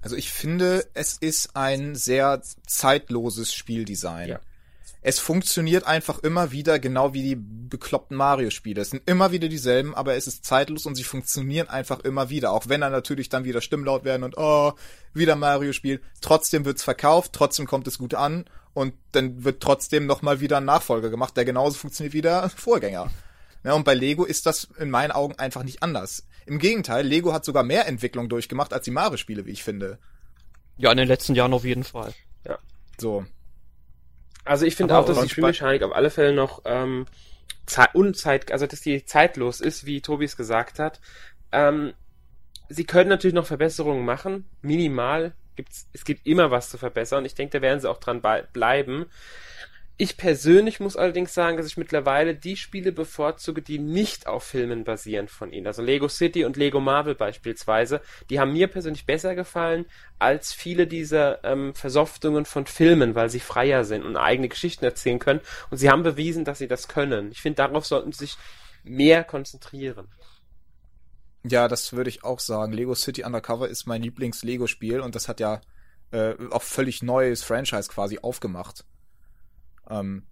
[0.00, 4.28] Also ich finde, es ist ein sehr zeitloses Spieldesign.
[4.28, 4.40] Ja.
[5.04, 8.80] Es funktioniert einfach immer wieder, genau wie die bekloppten Mario-Spiele.
[8.80, 12.52] Es sind immer wieder dieselben, aber es ist zeitlos und sie funktionieren einfach immer wieder.
[12.52, 14.74] Auch wenn dann natürlich dann wieder Stimmen laut werden und oh,
[15.12, 16.00] wieder Mario-Spiel.
[16.20, 18.44] Trotzdem wird's verkauft, trotzdem kommt es gut an
[18.74, 23.10] und dann wird trotzdem nochmal wieder ein Nachfolger gemacht, der genauso funktioniert wie der Vorgänger.
[23.64, 26.26] Ja, und bei Lego ist das in meinen Augen einfach nicht anders.
[26.46, 29.98] Im Gegenteil, Lego hat sogar mehr Entwicklung durchgemacht als die Mario-Spiele, wie ich finde.
[30.78, 32.14] Ja, in den letzten Jahren auf jeden Fall.
[32.46, 32.58] Ja.
[33.00, 33.24] So.
[34.44, 37.06] Also ich finde auch, dass die Spielmechanik auf alle Fälle noch ähm,
[37.66, 41.00] Ze- unzeit, also dass die zeitlos ist, wie Tobi es gesagt hat.
[41.52, 41.92] Ähm,
[42.68, 45.32] sie können natürlich noch Verbesserungen machen, minimal.
[45.54, 47.24] Gibt's, es gibt immer was zu verbessern.
[47.24, 48.22] Ich denke, da werden sie auch dran
[48.52, 49.06] bleiben.
[50.02, 54.82] Ich persönlich muss allerdings sagen, dass ich mittlerweile die Spiele bevorzuge, die nicht auf Filmen
[54.82, 55.68] basieren von ihnen.
[55.68, 58.00] Also Lego City und Lego Marvel beispielsweise.
[58.28, 59.86] Die haben mir persönlich besser gefallen
[60.18, 65.20] als viele dieser ähm, Versoftungen von Filmen, weil sie freier sind und eigene Geschichten erzählen
[65.20, 65.40] können.
[65.70, 67.30] Und sie haben bewiesen, dass sie das können.
[67.30, 68.38] Ich finde, darauf sollten sie sich
[68.82, 70.08] mehr konzentrieren.
[71.44, 72.72] Ja, das würde ich auch sagen.
[72.72, 75.60] Lego City Undercover ist mein Lieblings-Lego-Spiel und das hat ja
[76.10, 78.84] äh, auch völlig neues Franchise quasi aufgemacht.
[79.92, 80.24] Ähm,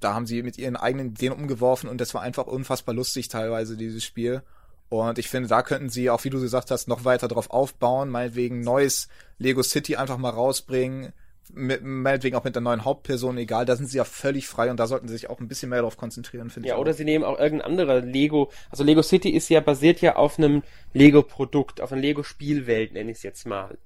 [0.00, 3.76] da haben sie mit ihren eigenen Ideen umgeworfen und das war einfach unfassbar lustig teilweise,
[3.76, 4.42] dieses Spiel.
[4.90, 8.10] Und ich finde, da könnten sie auch, wie du gesagt hast, noch weiter drauf aufbauen,
[8.10, 11.12] meinetwegen neues Lego City einfach mal rausbringen,
[11.52, 14.78] mit, meinetwegen auch mit der neuen Hauptperson, egal, da sind sie ja völlig frei und
[14.78, 16.80] da sollten sie sich auch ein bisschen mehr darauf konzentrieren, finde Ja, ich.
[16.80, 16.96] oder auch.
[16.96, 18.50] sie nehmen auch irgendein anderer Lego.
[18.70, 23.18] Also Lego City ist ja basiert ja auf einem Lego-Produkt, auf einer Lego-Spielwelt, nenne ich
[23.18, 23.76] es jetzt mal.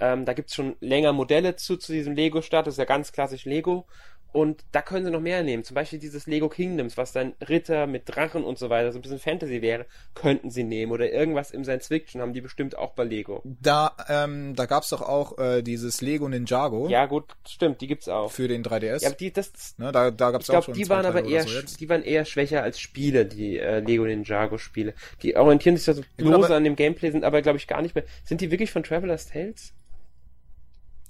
[0.00, 3.44] Ähm, da gibt's schon länger Modelle zu, zu diesem Lego-Stadt, das ist ja ganz klassisch
[3.44, 3.86] Lego.
[4.32, 5.62] Und da können sie noch mehr nehmen.
[5.62, 9.02] Zum Beispiel dieses Lego Kingdoms, was dann Ritter mit Drachen und so weiter, so ein
[9.02, 10.90] bisschen Fantasy wäre, könnten sie nehmen.
[10.90, 13.42] Oder irgendwas im Science Fiction haben die bestimmt auch bei Lego.
[13.44, 18.08] Da, ähm, da gab's doch auch äh, dieses Lego Ninjago Ja, gut, stimmt, die gibt's
[18.08, 18.30] auch.
[18.32, 19.02] für den 3DS.
[19.02, 21.34] Ja, aber die, das, ne, da, da gab's Ich auch schon die waren aber Teile
[21.34, 24.94] eher, so die waren eher schwächer als Spiele, die äh, Lego Ninjago Spiele.
[25.22, 27.66] Die orientieren sich da so Ja, gut, bloß an dem Gameplay, sind aber glaube ich
[27.66, 28.04] gar nicht mehr.
[28.24, 29.74] Sind die wirklich von Traveler's Tales?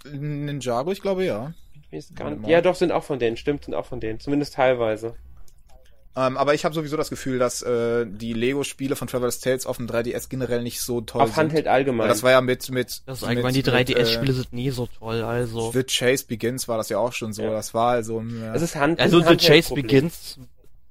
[0.04, 1.54] Ninjago, ich glaube ja.
[1.92, 2.48] Weiß gar nicht.
[2.48, 4.18] Ja, doch, sind auch von denen, stimmt, sind auch von denen.
[4.18, 5.14] Zumindest teilweise.
[6.14, 9.78] Ähm, aber ich habe sowieso das Gefühl, dass äh, die Lego-Spiele von Traveler's Tales auf
[9.78, 11.36] dem 3DS generell nicht so toll Auf sind.
[11.36, 12.08] Handheld allgemein.
[12.08, 14.70] Das war ja mit mit Das ist mit, allgemein, die mit, 3DS-Spiele äh, sind nie
[14.70, 15.72] so toll, also.
[15.72, 17.42] The Chase Begins war das ja auch schon so.
[17.42, 17.50] Ja.
[17.50, 18.54] Das war also ja.
[18.54, 19.74] es ist Hand, Also ein The Chase.
[19.74, 20.38] Begins,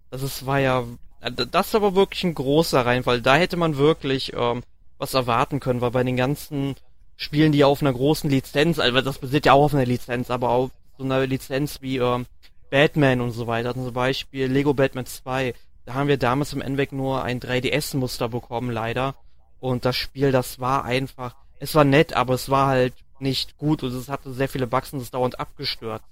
[0.09, 0.85] das ist, war ja,
[1.21, 3.21] das ist aber wirklich ein großer Reinfall.
[3.21, 4.63] Da hätte man wirklich ähm,
[4.97, 6.75] was erwarten können, weil bei den ganzen
[7.15, 10.49] Spielen, die auf einer großen Lizenz, also das basiert ja auch auf einer Lizenz, aber
[10.49, 10.71] auf
[11.01, 12.25] so einer Lizenz wie ähm,
[12.69, 15.53] Batman und so weiter, zum Beispiel Lego Batman 2,
[15.85, 19.15] da haben wir damals im Endeffekt nur ein 3DS-Muster bekommen, leider.
[19.59, 23.83] Und das Spiel, das war einfach, es war nett, aber es war halt nicht gut
[23.83, 26.05] und es hatte sehr viele Bugs und es ist dauernd abgestürzt.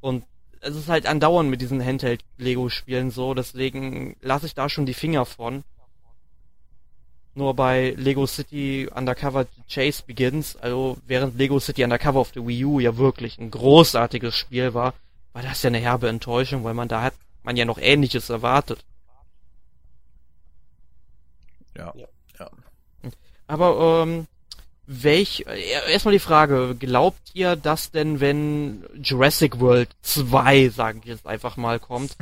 [0.00, 0.24] Und
[0.60, 5.24] es ist halt andauernd mit diesen Handheld-Lego-Spielen so, deswegen lasse ich da schon die Finger
[5.24, 5.64] von.
[7.34, 12.64] Nur bei Lego City Undercover Chase Begins, also während Lego City Undercover auf der Wii
[12.64, 14.94] U ja wirklich ein großartiges Spiel war,
[15.32, 17.14] war das ja eine herbe Enttäuschung, weil man da hat
[17.44, 18.84] man ja noch ähnliches erwartet.
[21.76, 21.92] ja.
[21.94, 22.06] Ja.
[22.38, 22.50] ja.
[23.46, 24.26] Aber ähm,
[24.92, 31.12] welch äh, erstmal die Frage, glaubt ihr, dass denn wenn Jurassic World 2, sagen wir
[31.12, 32.16] jetzt einfach mal, kommt,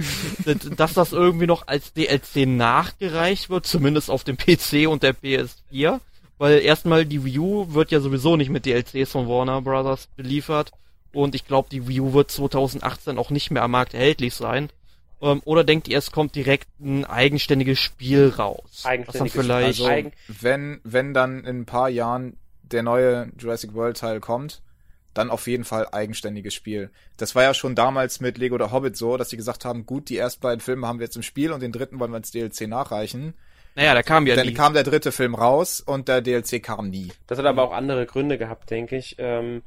[0.76, 6.00] dass- das irgendwie noch als DLC nachgereicht wird, zumindest auf dem PC und der PS4?
[6.36, 10.70] Weil erstmal die Wii U wird ja sowieso nicht mit DLCs von Warner Brothers beliefert
[11.12, 14.68] und ich glaube, die Wii U wird 2018 auch nicht mehr am Markt erhältlich sein.
[15.20, 18.60] Ähm, oder denkt ihr, es kommt direkt ein eigenständiges Spiel raus?
[18.72, 22.36] Was dann Eigenständiges vielleicht Also Eigen- wenn wenn dann in ein paar Jahren
[22.72, 24.62] der neue Jurassic World Teil kommt,
[25.14, 26.90] dann auf jeden Fall eigenständiges Spiel.
[27.16, 30.08] Das war ja schon damals mit Lego der Hobbit so, dass sie gesagt haben, gut,
[30.08, 32.30] die ersten beiden Filme haben wir jetzt im Spiel und den dritten wollen wir als
[32.30, 33.34] DLC nachreichen.
[33.74, 34.54] Naja, da kam ja Dann die.
[34.54, 37.12] kam der dritte Film raus und der DLC kam nie.
[37.26, 39.16] Das hat aber auch andere Gründe gehabt, denke ich.
[39.18, 39.62] Ähm,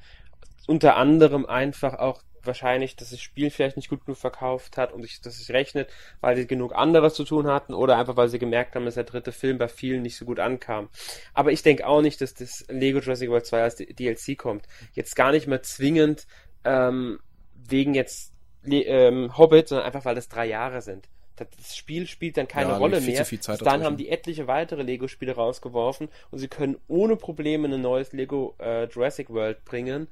[0.67, 5.01] unter anderem einfach auch wahrscheinlich, dass das Spiel vielleicht nicht gut genug verkauft hat und
[5.03, 5.89] sich, dass sich rechnet,
[6.21, 9.03] weil sie genug anderes zu tun hatten oder einfach weil sie gemerkt haben, dass der
[9.03, 10.89] dritte Film bei vielen nicht so gut ankam.
[11.33, 14.65] Aber ich denke auch nicht, dass das Lego Jurassic World 2 als DLC kommt.
[14.93, 16.27] Jetzt gar nicht mehr zwingend
[16.63, 17.19] ähm,
[17.53, 18.33] wegen jetzt
[18.65, 21.07] ähm, Hobbit, sondern einfach weil das drei Jahre sind.
[21.35, 23.25] Das Spiel spielt dann keine Ja, Rolle viel mehr.
[23.25, 23.83] viel dann dazwischen.
[23.85, 28.85] haben die etliche weitere Lego-Spiele rausgeworfen und sie können ohne Probleme ein neues Lego äh,
[28.85, 30.07] Jurassic World bringen.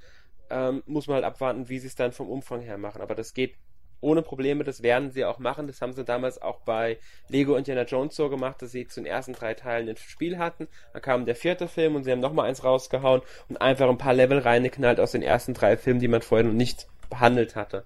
[0.50, 3.02] Ähm, muss man halt abwarten, wie sie es dann vom Umfang her machen.
[3.02, 3.56] Aber das geht
[4.02, 5.68] ohne Probleme, das werden sie auch machen.
[5.68, 6.98] Das haben sie damals auch bei
[7.28, 10.68] Lego Indiana Jones so gemacht, dass sie zu den ersten drei Teilen ein Spiel hatten.
[10.94, 14.14] Dann kam der vierte Film und sie haben nochmal eins rausgehauen und einfach ein paar
[14.14, 17.84] Level reingeknallt aus den ersten drei Filmen, die man vorher noch nicht behandelt hatte.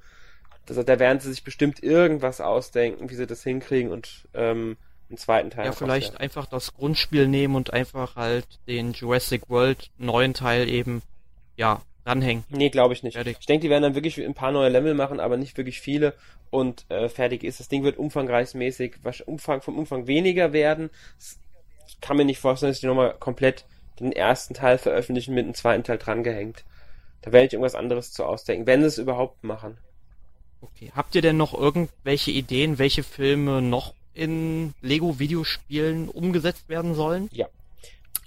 [0.66, 4.78] Das, da werden sie sich bestimmt irgendwas ausdenken, wie sie das hinkriegen und ähm,
[5.09, 6.24] einen zweiten Teil Ja, vielleicht rauswerfen.
[6.24, 11.01] einfach das Grundspiel nehmen und einfach halt den Jurassic World neuen Teil eben,
[11.57, 12.43] ja, dranhängen.
[12.49, 13.16] Nee, glaube ich nicht.
[13.16, 13.38] Fertig.
[13.39, 16.14] Ich denke, die werden dann wirklich ein paar neue Level machen, aber nicht wirklich viele
[16.49, 17.60] und äh, fertig ist.
[17.60, 20.89] Das Ding wird umfangreichsmäßig, was- Umfang vom Umfang weniger werden.
[21.88, 23.66] Ich kann mir nicht vorstellen, dass die nochmal komplett
[23.99, 26.64] den ersten Teil veröffentlichen mit einem zweiten Teil drangehängt.
[27.22, 29.78] Da werde ich irgendwas anderes zu ausdenken, wenn sie es überhaupt machen.
[30.62, 30.91] Okay.
[30.95, 37.30] Habt ihr denn noch irgendwelche Ideen, welche Filme noch in Lego-Videospielen umgesetzt werden sollen?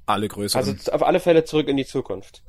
[0.07, 0.67] Alle größeren.
[0.77, 2.43] Also auf alle Fälle zurück in die Zukunft.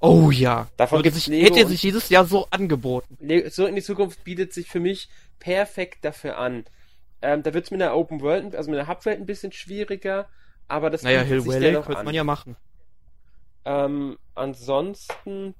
[0.00, 0.68] Oh ja.
[0.76, 3.18] Davon gibt's sich, Lego hätte sich dieses Jahr so angeboten.
[3.20, 6.64] Le zurück in die Zukunft bietet sich für mich perfekt dafür an.
[7.22, 10.28] Ähm, da wird es mit einer Open World, also mit einer Hubwelt ein bisschen schwieriger,
[10.68, 12.04] aber das Naja, bietet Hill sich Valley dennoch könnte an.
[12.06, 12.56] man ja machen.
[13.64, 15.54] Ähm, ansonsten,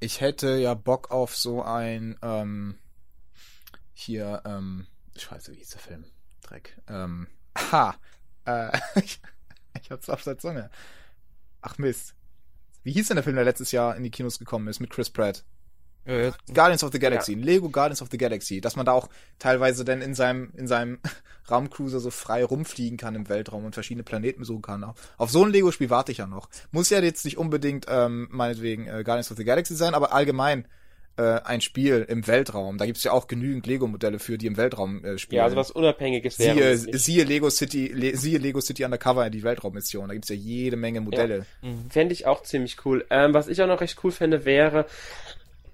[0.00, 2.78] Ich hätte ja Bock auf so ein, ähm,
[3.94, 6.04] hier, ähm, scheiße, wie hieß der Film?
[6.42, 6.76] Dreck.
[6.88, 7.28] Ähm,
[7.72, 7.94] ha,
[8.46, 9.20] äh, ich,
[9.80, 10.70] ich hab's auf der Zunge.
[11.62, 12.15] Ach Mist.
[12.86, 15.10] Wie hieß denn der Film, der letztes Jahr in die Kinos gekommen ist mit Chris
[15.10, 15.42] Pratt?
[16.54, 19.08] Guardians of the Galaxy, Lego Guardians of the Galaxy, dass man da auch
[19.40, 21.00] teilweise dann in seinem in seinem
[21.50, 24.84] Raumcruiser so frei rumfliegen kann im Weltraum und verschiedene Planeten besuchen kann.
[24.84, 26.48] Auf, auf so ein Lego-Spiel warte ich ja noch.
[26.70, 30.68] Muss ja jetzt nicht unbedingt ähm, meinetwegen äh, Guardians of the Galaxy sein, aber allgemein
[31.16, 32.78] äh, ein Spiel im Weltraum.
[32.78, 35.38] Da gibt's ja auch genügend Lego-Modelle für, die im Weltraum äh, spielen.
[35.38, 36.76] ja, also was Unabhängiges wäre.
[36.76, 40.08] Siehe, es siehe Lego City, le, siehe Lego City Undercover, die Weltraummission.
[40.08, 41.46] Da gibt's ja jede Menge Modelle.
[41.62, 41.90] mhm.
[41.90, 43.04] Fände ich auch ziemlich cool.
[43.10, 44.86] Ähm, was ich auch noch recht cool fände, wäre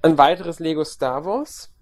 [0.03, 1.73] ein weiteres Lego Star Wars.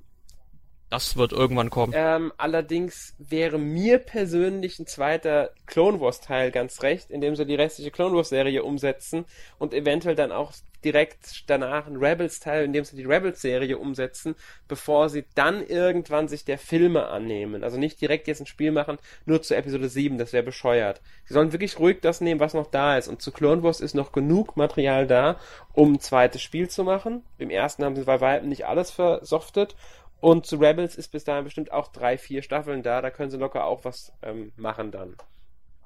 [0.91, 1.93] Das wird irgendwann kommen.
[1.95, 7.55] Ähm, allerdings wäre mir persönlich ein zweiter Clone Wars Teil ganz recht, indem sie die
[7.55, 9.25] restliche Clone Wars Serie umsetzen
[9.59, 10.53] und eventuell dann auch
[10.85, 14.35] direkt danach ein Rebels Teil, indem sie die Rebels Serie umsetzen,
[14.69, 17.65] bevor sie dann irgendwann sich der Filme annehmen.
[17.65, 21.01] Also nicht direkt jetzt ein Spiel machen, nur zu Episode 7, das wäre bescheuert.
[21.25, 23.09] Sie sollen wirklich ruhig das nehmen, was noch da ist.
[23.09, 25.39] Und zu Clone Wars ist noch genug Material da,
[25.73, 27.23] um ein zweites Spiel zu machen.
[27.39, 29.77] Im ersten haben sie bei Weitem nicht alles versoftet.
[30.21, 33.01] Und zu Rebels ist bis dahin bestimmt auch drei, vier Staffeln da.
[33.01, 35.17] Da können sie locker auch was ähm, machen dann.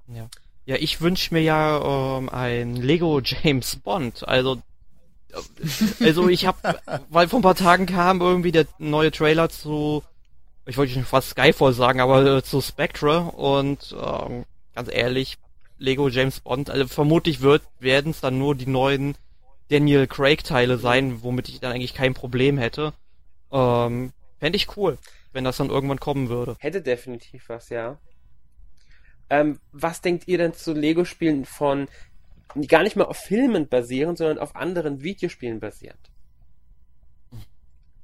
[0.09, 0.29] Ja,
[0.67, 4.27] ja ich wünsche mir ja ähm, ein Lego James Bond.
[4.27, 4.61] Also,
[6.01, 10.03] also ich habe, weil vor ein paar Tagen kam irgendwie der neue Trailer zu,
[10.67, 15.39] ich wollte schon fast Skyfall sagen, aber äh, zu Spectre und ähm, ganz ehrlich,
[15.79, 19.17] Lego James Bond, also vermutlich wird werden es dann nur die neuen
[19.69, 22.93] Daniel Craig Teile sein, womit ich dann eigentlich kein Problem hätte.
[23.51, 24.99] Ähm, Fände ich cool,
[25.33, 26.57] wenn das dann irgendwann kommen würde.
[26.59, 27.99] Hätte definitiv was, ja.
[29.31, 31.89] Ähm, was denkt ihr denn zu Lego-Spielen von
[32.63, 35.99] die gar nicht mal auf Filmen basieren, sondern auf anderen Videospielen basiert?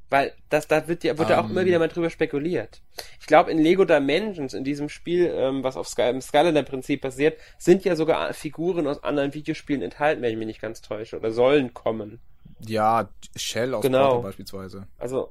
[0.08, 1.52] Weil das, da wird ja, wird ja auch Ähm.
[1.52, 2.82] immer wieder mal drüber spekuliert.
[3.20, 7.38] Ich glaube, in Lego Dimensions, in diesem Spiel, ähm, was auf Sky, im Skylander-Prinzip basiert,
[7.58, 11.30] sind ja sogar Figuren aus anderen Videospielen enthalten, wenn ich mich nicht ganz täusche, oder
[11.30, 12.18] sollen kommen.
[12.66, 14.06] Ja, Shell aus Genau.
[14.08, 14.86] Portal beispielsweise.
[14.98, 15.30] Also,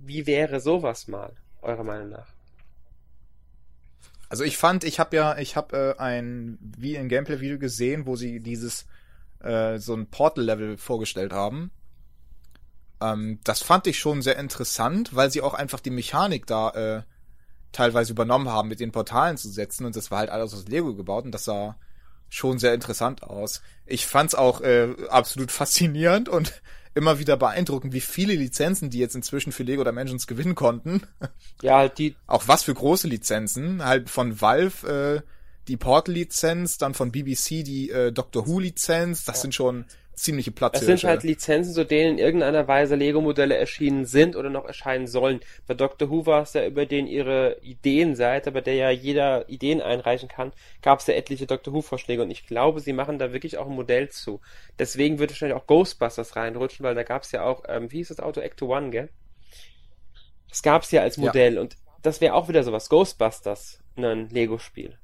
[0.00, 2.28] wie wäre sowas mal, eurer Meinung nach?
[4.30, 8.14] Also ich fand, ich habe ja, ich habe äh, ein wie ein Gameplay-Video gesehen, wo
[8.14, 8.86] sie dieses
[9.40, 11.72] äh, so ein Portal-Level vorgestellt haben.
[13.00, 17.02] Ähm, das fand ich schon sehr interessant, weil sie auch einfach die Mechanik da äh,
[17.72, 20.94] teilweise übernommen haben, mit den Portalen zu setzen und das war halt alles aus Lego
[20.94, 21.76] gebaut und das sah
[22.28, 23.62] schon sehr interessant aus.
[23.84, 26.62] Ich fand's auch äh, absolut faszinierend und
[26.94, 31.02] immer wieder beeindruckend, wie viele Lizenzen die jetzt inzwischen für Lego Dimensions gewinnen konnten.
[31.62, 33.84] Ja, halt die, Auch was für große Lizenzen.
[33.84, 35.28] Halt von Valve äh,
[35.68, 39.24] die Portal-Lizenz, dann von BBC die äh, Doctor Who-Lizenz.
[39.24, 39.84] Das sind schon
[40.22, 40.84] ziemliche Das Platzhirsche.
[40.84, 45.40] sind halt Lizenzen, zu denen in irgendeiner Weise Lego-Modelle erschienen sind oder noch erscheinen sollen.
[45.66, 46.10] Bei Dr.
[46.10, 50.52] Who war es ja über den ihre Ideenseite, bei der ja jeder Ideen einreichen kann,
[50.82, 51.74] gab es ja etliche Dr.
[51.74, 54.40] Who-Vorschläge und ich glaube, sie machen da wirklich auch ein Modell zu.
[54.78, 58.08] Deswegen wird wahrscheinlich auch Ghostbusters reinrutschen, weil da gab es ja auch, ähm, wie hieß
[58.08, 58.40] das Auto?
[58.40, 59.08] Ecto One, gell?
[60.48, 61.24] Das gab es ja als Ja.
[61.26, 62.88] Modell und das wäre auch wieder sowas.
[62.88, 64.99] Ghostbusters, ein Lego-Spiel.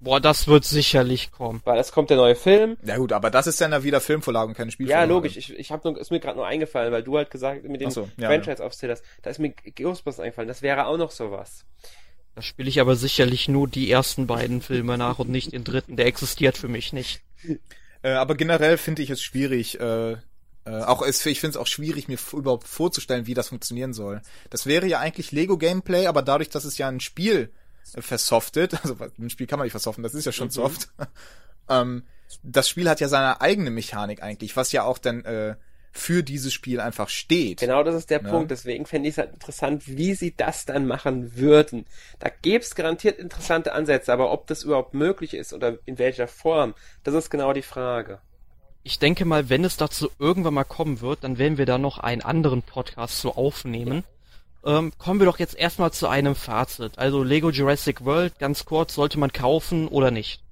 [0.00, 1.60] Boah, das wird sicherlich kommen.
[1.64, 4.48] Weil es kommt der neue Film, ja gut, aber das ist dann ja wieder Filmvorlage
[4.48, 5.12] und keine Ja, Spielvorlage.
[5.12, 5.36] logisch.
[5.36, 7.90] Ich, ich hab nur, ist mir gerade nur eingefallen, weil du halt gesagt mit dem
[7.90, 9.04] so, ja, Franchise aufzählt hast.
[9.22, 10.48] Da ist mir Ghostbusters eingefallen.
[10.48, 11.66] Das wäre auch noch sowas.
[12.34, 15.96] Da spiele ich aber sicherlich nur die ersten beiden Filme nach und nicht den dritten.
[15.96, 17.22] Der existiert für mich nicht.
[18.02, 20.16] Äh, aber generell finde ich es schwierig, äh, äh,
[20.64, 24.22] auch es, ich finde es auch schwierig, mir überhaupt vorzustellen, wie das funktionieren soll.
[24.48, 27.50] Das wäre ja eigentlich Lego-Gameplay, aber dadurch, dass es ja ein Spiel
[27.98, 30.52] versoftet, also ein Spiel kann man nicht versoften, das ist ja schon Mhm.
[30.52, 30.88] soft.
[31.68, 32.04] ähm,
[32.42, 35.56] das Spiel hat ja seine eigene Mechanik eigentlich, was ja auch dann äh,
[35.92, 37.58] für dieses Spiel einfach steht.
[37.58, 38.30] Genau das ist der Ja.
[38.30, 38.52] Punkt.
[38.52, 41.86] Deswegen fände ich es halt interessant, wie sie das dann machen würden.
[42.20, 46.28] Da gäbe es garantiert interessante Ansätze, aber ob das überhaupt möglich ist oder in welcher
[46.28, 48.20] Form, das ist genau die Frage.
[48.84, 51.98] ich denke mal, wenn es dazu irgendwann mal kommen wird, dann werden wir da noch
[51.98, 54.04] einen anderen Podcast zu aufnehmen.
[54.64, 56.98] Ähm, kommen wir doch jetzt erstmal zu einem Fazit.
[56.98, 60.42] Also Lego Jurassic World, ganz kurz, sollte man kaufen oder nicht?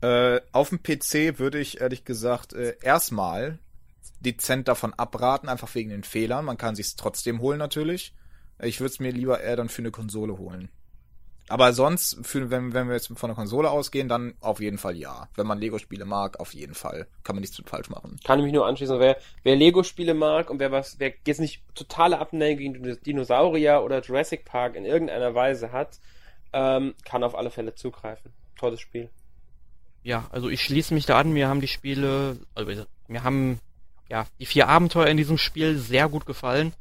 [0.00, 3.58] Äh, auf dem PC würde ich ehrlich gesagt äh, erstmal
[4.20, 6.44] dezent davon abraten, einfach wegen den Fehlern.
[6.44, 8.14] Man kann sich's trotzdem holen natürlich.
[8.62, 10.68] Ich würde es mir lieber eher dann für eine Konsole holen.
[11.48, 14.96] Aber sonst, für, wenn, wenn wir jetzt von der Konsole ausgehen, dann auf jeden Fall
[14.96, 15.28] ja.
[15.36, 17.06] Wenn man Lego-Spiele mag, auf jeden Fall.
[17.22, 18.18] Kann man nichts mit falsch machen.
[18.24, 18.98] Kann ich mich nur anschließen.
[18.98, 24.00] Wer, wer Lego-Spiele mag und wer was, wer jetzt nicht totale Abneigung gegen Dinosaurier oder
[24.00, 26.00] Jurassic Park in irgendeiner Weise hat,
[26.52, 28.32] ähm, kann auf alle Fälle zugreifen.
[28.56, 29.08] Tolles Spiel.
[30.02, 31.32] Ja, also ich schließe mich da an.
[31.32, 33.60] Mir haben die Spiele, also mir haben
[34.08, 36.72] ja die vier Abenteuer in diesem Spiel sehr gut gefallen.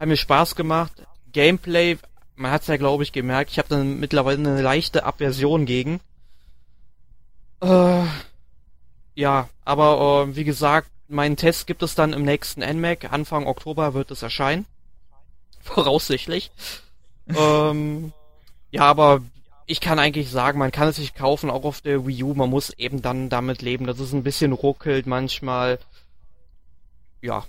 [0.00, 0.92] Haben mir Spaß gemacht.
[1.32, 1.98] Gameplay
[2.38, 6.00] man hat's ja glaube ich gemerkt, ich habe dann mittlerweile eine leichte Aversion gegen.
[7.60, 8.04] Äh,
[9.14, 13.12] ja, aber äh, wie gesagt, meinen Test gibt es dann im nächsten NMAC.
[13.12, 14.66] Anfang Oktober wird es erscheinen.
[15.60, 16.50] Voraussichtlich.
[17.28, 18.12] ähm,
[18.70, 19.20] ja, aber
[19.66, 22.34] ich kann eigentlich sagen, man kann es sich kaufen, auch auf der Wii U.
[22.34, 25.78] Man muss eben dann damit leben, dass es ein bisschen ruckelt manchmal.
[27.20, 27.44] Ja,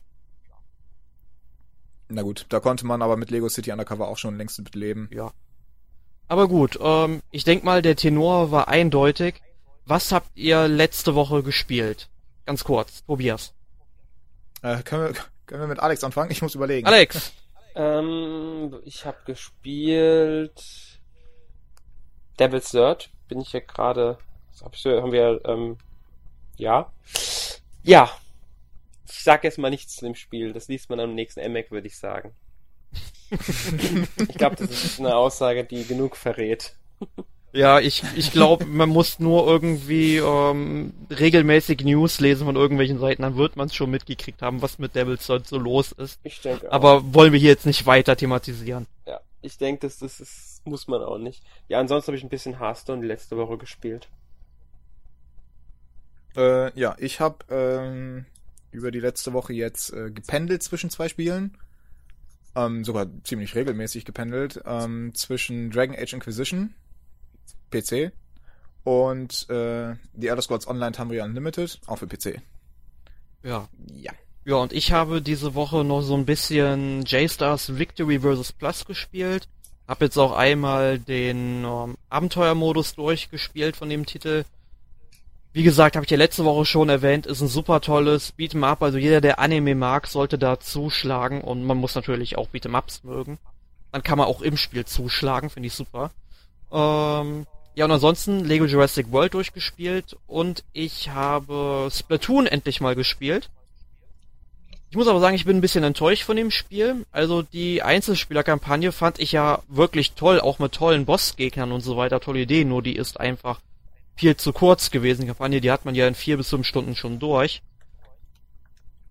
[2.09, 5.09] na gut, da konnte man aber mit Lego City Undercover auch schon längst mit leben.
[5.13, 5.31] Ja.
[6.27, 9.41] Aber gut, ähm, ich denk mal, der Tenor war eindeutig.
[9.85, 12.09] Was habt ihr letzte Woche gespielt?
[12.45, 13.53] Ganz kurz, Tobias.
[14.61, 16.31] Äh, können, wir, können wir mit Alex anfangen?
[16.31, 16.87] Ich muss überlegen.
[16.87, 17.31] Alex!
[17.75, 20.99] ähm, ich habe gespielt
[22.39, 23.09] Devil's Third.
[23.27, 24.17] Bin ich ja gerade.
[24.61, 25.77] Hab ich, haben wir, ähm,
[26.57, 26.91] ja.
[27.83, 28.09] Ja,
[29.19, 30.53] ich sag jetzt mal nichts zu dem Spiel.
[30.53, 32.31] Das liest man am nächsten MAC, würde ich sagen.
[33.29, 36.73] ich glaube, das ist eine Aussage, die genug verrät.
[37.51, 43.23] Ja, ich, ich glaube, man muss nur irgendwie ähm, regelmäßig News lesen von irgendwelchen Seiten,
[43.23, 46.21] dann wird man es schon mitgekriegt haben, was mit Devil's Third so los ist.
[46.23, 46.73] Ich denke auch.
[46.73, 48.87] Aber wollen wir hier jetzt nicht weiter thematisieren.
[49.05, 51.43] Ja, ich denke, das, das, das muss man auch nicht.
[51.67, 54.07] Ja, ansonsten habe ich ein bisschen Hearthstone letzte Woche gespielt.
[56.37, 58.25] Äh, ja, ich habe ähm,
[58.71, 61.57] über die letzte Woche jetzt äh, gependelt zwischen zwei Spielen.
[62.55, 64.61] Ähm, sogar ziemlich regelmäßig gependelt.
[64.65, 66.73] Ähm, zwischen Dragon Age Inquisition,
[67.71, 68.11] PC,
[68.83, 72.41] und äh, The Elder Scrolls Online Tamriel Unlimited, auch für PC.
[73.43, 73.67] Ja.
[73.93, 74.11] Ja.
[74.45, 78.53] Ja, und ich habe diese Woche noch so ein bisschen J-Stars Victory vs.
[78.53, 79.47] Plus gespielt.
[79.87, 84.45] Hab jetzt auch einmal den ähm, Abenteuermodus durchgespielt von dem Titel.
[85.51, 88.83] Wie gesagt, habe ich ja letzte Woche schon erwähnt, ist ein super tolles Beat'em Up.
[88.83, 93.03] Also jeder, der Anime mag, sollte da zuschlagen und man muss natürlich auch Beat'em Ups
[93.03, 93.39] mögen.
[93.91, 96.11] Dann kann man auch im Spiel zuschlagen, finde ich super.
[96.71, 103.49] Ähm, ja, und ansonsten Lego Jurassic World durchgespielt und ich habe Splatoon endlich mal gespielt.
[104.91, 107.05] Ich muss aber sagen, ich bin ein bisschen enttäuscht von dem Spiel.
[107.11, 112.19] Also die Einzelspielerkampagne fand ich ja wirklich toll, auch mit tollen Bossgegnern und so weiter,
[112.19, 113.59] tolle Idee, nur die ist einfach
[114.19, 115.21] viel zu kurz gewesen.
[115.21, 117.61] Die Kampagne, die hat man ja in vier bis fünf Stunden schon durch.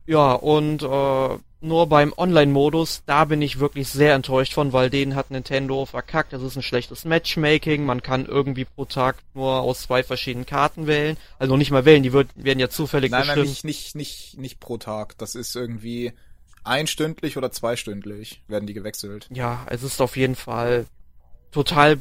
[0.04, 5.14] Ja, und äh, nur beim Online-Modus, da bin ich wirklich sehr enttäuscht von, weil den
[5.14, 6.34] hat Nintendo verkackt.
[6.34, 7.86] Das ist ein schlechtes Matchmaking.
[7.86, 11.16] Man kann irgendwie pro Tag nur aus zwei verschiedenen Karten wählen.
[11.38, 13.38] Also nicht mal wählen, die wird, werden ja zufällig nein, bestimmt.
[13.38, 15.16] Nein, nicht, nicht, nicht, nicht pro Tag.
[15.16, 16.12] Das ist irgendwie
[16.64, 19.26] einstündlich oder zweistündlich werden die gewechselt.
[19.32, 20.84] Ja, es ist auf jeden Fall
[21.50, 21.98] total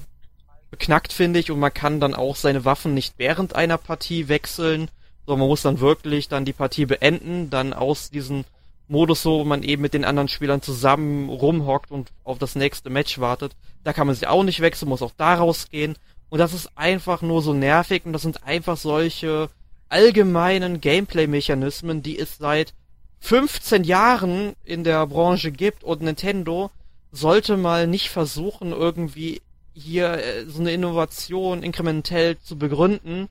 [0.70, 4.90] beknackt, finde ich, und man kann dann auch seine Waffen nicht während einer Partie wechseln,
[5.26, 8.46] sondern man muss dann wirklich dann die Partie beenden, dann aus diesem
[8.88, 12.90] Modus so, wo man eben mit den anderen Spielern zusammen rumhockt und auf das nächste
[12.90, 13.56] Match wartet.
[13.84, 15.98] Da kann man sich auch nicht wechseln, muss auch da rausgehen.
[16.30, 19.50] Und das ist einfach nur so nervig und das sind einfach solche
[19.90, 22.74] allgemeinen Gameplay-Mechanismen, die es seit
[23.20, 26.70] 15 Jahren in der Branche gibt und Nintendo
[27.12, 29.42] sollte mal nicht versuchen, irgendwie
[29.78, 33.30] hier äh, so eine Innovation inkrementell zu begründen,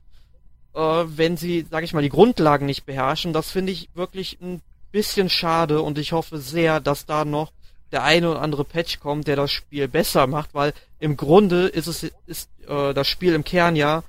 [0.73, 3.33] äh, wenn sie, sag ich mal, die Grundlagen nicht beherrschen.
[3.33, 4.61] Das finde ich wirklich ein
[4.91, 7.51] bisschen schade und ich hoffe sehr, dass da noch
[7.91, 11.87] der eine oder andere Patch kommt, der das Spiel besser macht, weil im Grunde ist
[11.87, 14.03] es ist äh, das Spiel im Kern ja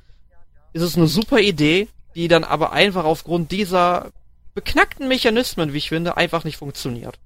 [0.73, 4.13] ist es eine super Idee, die dann aber einfach aufgrund dieser
[4.55, 7.19] beknackten Mechanismen, wie ich finde, einfach nicht funktioniert.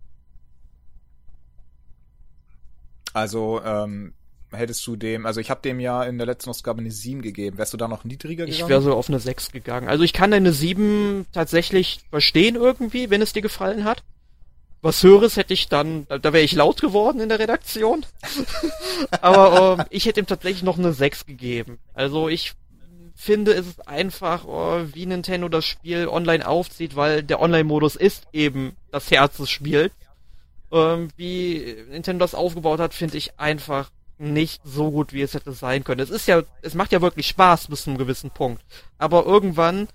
[3.15, 4.15] Also ähm,
[4.53, 7.59] hättest du dem, also ich habe dem ja in der letzten Ausgabe eine 7 gegeben.
[7.59, 8.63] Wärst du da noch niedriger gegangen?
[8.63, 9.89] Ich wäre so auf eine 6 gegangen.
[9.89, 14.03] Also ich kann deine 7 tatsächlich verstehen irgendwie, wenn es dir gefallen hat.
[14.81, 18.05] Was Höheres hätte ich dann, da wäre ich laut geworden in der Redaktion.
[19.21, 21.79] Aber ähm, ich hätte ihm tatsächlich noch eine 6 gegeben.
[21.95, 22.55] Also ich
[23.15, 28.27] finde, ist es einfach, oh, wie Nintendo das Spiel online aufzieht, weil der Online-Modus ist
[28.33, 29.93] eben das Herz des Spiels.
[30.73, 35.53] Ähm, wie Nintendo das aufgebaut hat, finde ich einfach nicht so gut, wie es hätte
[35.53, 36.01] sein können.
[36.01, 38.63] Es ist ja, es macht ja wirklich Spaß bis zu einem gewissen Punkt.
[38.99, 39.89] Aber irgendwann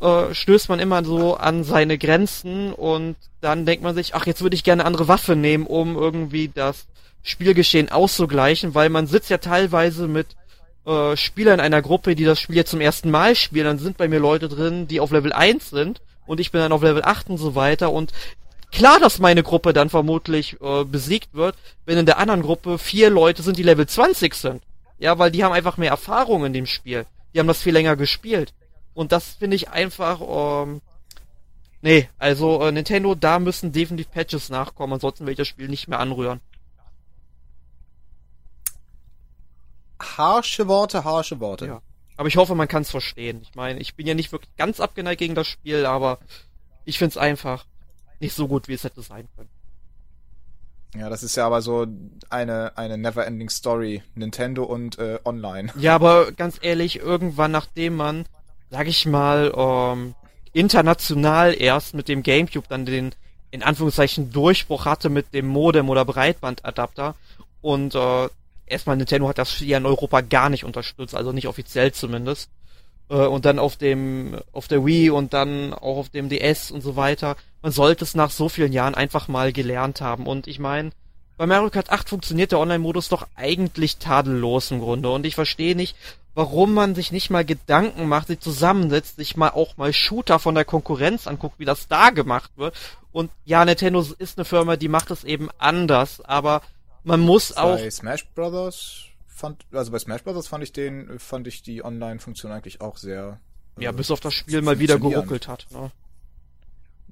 [0.00, 4.42] äh, stößt man immer so an seine Grenzen und dann denkt man sich, ach, jetzt
[4.42, 6.86] würde ich gerne andere Waffe nehmen, um irgendwie das
[7.22, 10.28] Spielgeschehen auszugleichen, weil man sitzt ja teilweise mit
[10.86, 13.96] äh, Spieler in einer Gruppe, die das Spiel jetzt zum ersten Mal spielen, dann sind
[13.96, 17.04] bei mir Leute drin, die auf Level 1 sind und ich bin dann auf Level
[17.04, 18.12] 8 und so weiter und
[18.72, 23.10] klar, dass meine Gruppe dann vermutlich äh, besiegt wird, wenn in der anderen Gruppe vier
[23.10, 24.62] Leute sind, die Level 20 sind.
[24.98, 27.06] Ja, weil die haben einfach mehr Erfahrung in dem Spiel.
[27.32, 28.54] Die haben das viel länger gespielt.
[28.94, 30.20] Und das finde ich einfach,
[30.64, 30.80] ähm,
[31.80, 35.88] nee, also äh, Nintendo, da müssen definitiv Patches nachkommen, ansonsten will ich das Spiel nicht
[35.88, 36.40] mehr anrühren.
[40.00, 41.66] Harsche Worte, harsche Worte.
[41.66, 41.82] Ja.
[42.16, 43.40] Aber ich hoffe, man kann es verstehen.
[43.42, 46.18] Ich meine, ich bin ja nicht wirklich ganz abgeneigt gegen das Spiel, aber
[46.84, 47.64] ich finde es einfach
[48.22, 49.50] nicht so gut, wie es hätte sein können.
[50.94, 51.86] Ja, das ist ja aber so
[52.28, 54.02] eine, eine never-ending Story.
[54.14, 55.72] Nintendo und äh, online.
[55.78, 58.26] Ja, aber ganz ehrlich, irgendwann, nachdem man,
[58.70, 60.14] sag ich mal, ähm,
[60.52, 63.14] international erst mit dem Gamecube dann den,
[63.50, 67.14] in Anführungszeichen, Durchbruch hatte mit dem Modem oder Breitbandadapter
[67.62, 68.28] und äh,
[68.66, 72.50] erstmal Nintendo hat das hier in Europa gar nicht unterstützt, also nicht offiziell zumindest.
[73.08, 76.80] Äh, und dann auf dem, auf der Wii und dann auch auf dem DS und
[76.80, 77.36] so weiter.
[77.62, 80.26] Man sollte es nach so vielen Jahren einfach mal gelernt haben.
[80.26, 80.90] Und ich meine,
[81.36, 85.10] bei Mario Kart 8 funktioniert der Online-Modus doch eigentlich tadellos im Grunde.
[85.10, 85.96] Und ich verstehe nicht,
[86.34, 90.54] warum man sich nicht mal Gedanken macht, sich zusammensetzt, sich mal auch mal Shooter von
[90.54, 92.74] der Konkurrenz anguckt, wie das da gemacht wird.
[93.12, 96.62] Und ja, Nintendo ist eine Firma, die macht es eben anders, aber
[97.04, 97.76] man muss auch.
[97.76, 102.52] Bei Smash Brothers fand, also bei Smash Brothers fand ich den, fand ich die Online-Funktion
[102.52, 103.40] eigentlich auch sehr.
[103.78, 105.66] Ja, äh, bis auf das Spiel mal wieder geruckelt hat.
[105.70, 105.90] Ne?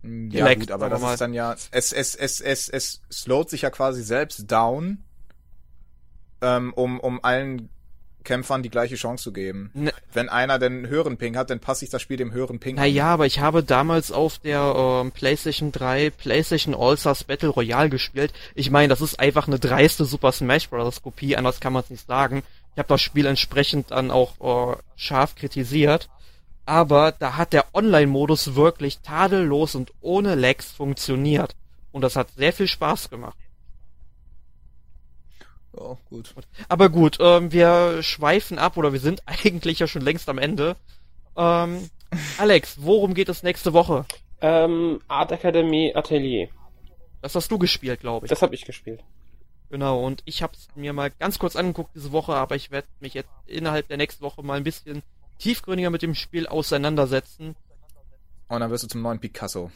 [0.02, 1.14] Mm, ja Elect, gut, aber das mal.
[1.14, 5.02] ist dann ja, es, es, es, es, es slowt sich ja quasi selbst down,
[6.40, 7.70] ähm, um, um allen
[8.24, 9.70] Kämpfern die gleiche Chance zu geben.
[9.74, 9.92] Ne.
[10.12, 13.06] Wenn einer den höheren Ping hat, dann passe ich das Spiel dem höheren Ping naja,
[13.06, 13.12] an.
[13.12, 18.32] aber ich habe damals auf der ähm, PlayStation 3 PlayStation All-Stars Battle Royale gespielt.
[18.54, 21.02] Ich meine, das ist einfach eine dreiste Super Smash Bros.
[21.02, 22.42] Kopie, anders kann man es nicht sagen.
[22.74, 26.08] Ich habe das Spiel entsprechend dann auch äh, scharf kritisiert.
[26.66, 31.56] Aber da hat der Online-Modus wirklich tadellos und ohne Lags funktioniert.
[31.90, 33.36] Und das hat sehr viel Spaß gemacht.
[35.76, 36.34] Ja, gut.
[36.68, 40.76] Aber gut, ähm, wir schweifen ab oder wir sind eigentlich ja schon längst am Ende.
[41.36, 41.90] Ähm,
[42.38, 44.04] Alex, worum geht es nächste Woche?
[44.40, 46.48] Ähm, Art Academy Atelier.
[47.22, 48.30] Das hast du gespielt, glaube ich.
[48.30, 49.02] Das habe ich gespielt.
[49.68, 52.88] Genau, und ich habe es mir mal ganz kurz angeguckt diese Woche, aber ich werde
[52.98, 55.02] mich jetzt innerhalb der nächsten Woche mal ein bisschen
[55.38, 57.54] tiefgründiger mit dem Spiel auseinandersetzen.
[58.48, 59.70] Und dann wirst du zum neuen Picasso.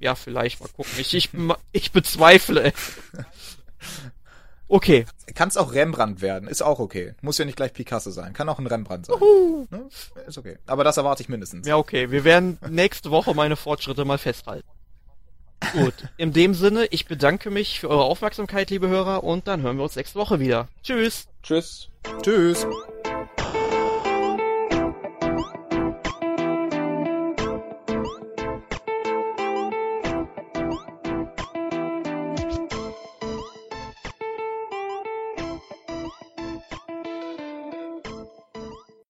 [0.00, 0.92] Ja, vielleicht mal gucken.
[0.98, 1.30] Ich, ich,
[1.72, 2.72] ich bezweifle.
[4.68, 5.06] Okay.
[5.34, 7.14] Kann es auch Rembrandt werden, ist auch okay.
[7.22, 9.16] Muss ja nicht gleich Picasso sein, kann auch ein Rembrandt sein.
[9.70, 9.88] Ne?
[10.26, 10.58] Ist okay.
[10.66, 11.66] Aber das erwarte ich mindestens.
[11.66, 12.10] Ja, okay.
[12.10, 14.68] Wir werden nächste Woche meine Fortschritte mal festhalten.
[15.72, 15.94] Gut.
[16.16, 19.84] In dem Sinne, ich bedanke mich für eure Aufmerksamkeit, liebe Hörer, und dann hören wir
[19.84, 20.68] uns nächste Woche wieder.
[20.82, 21.26] Tschüss.
[21.42, 21.88] Tschüss.
[22.22, 22.66] Tschüss.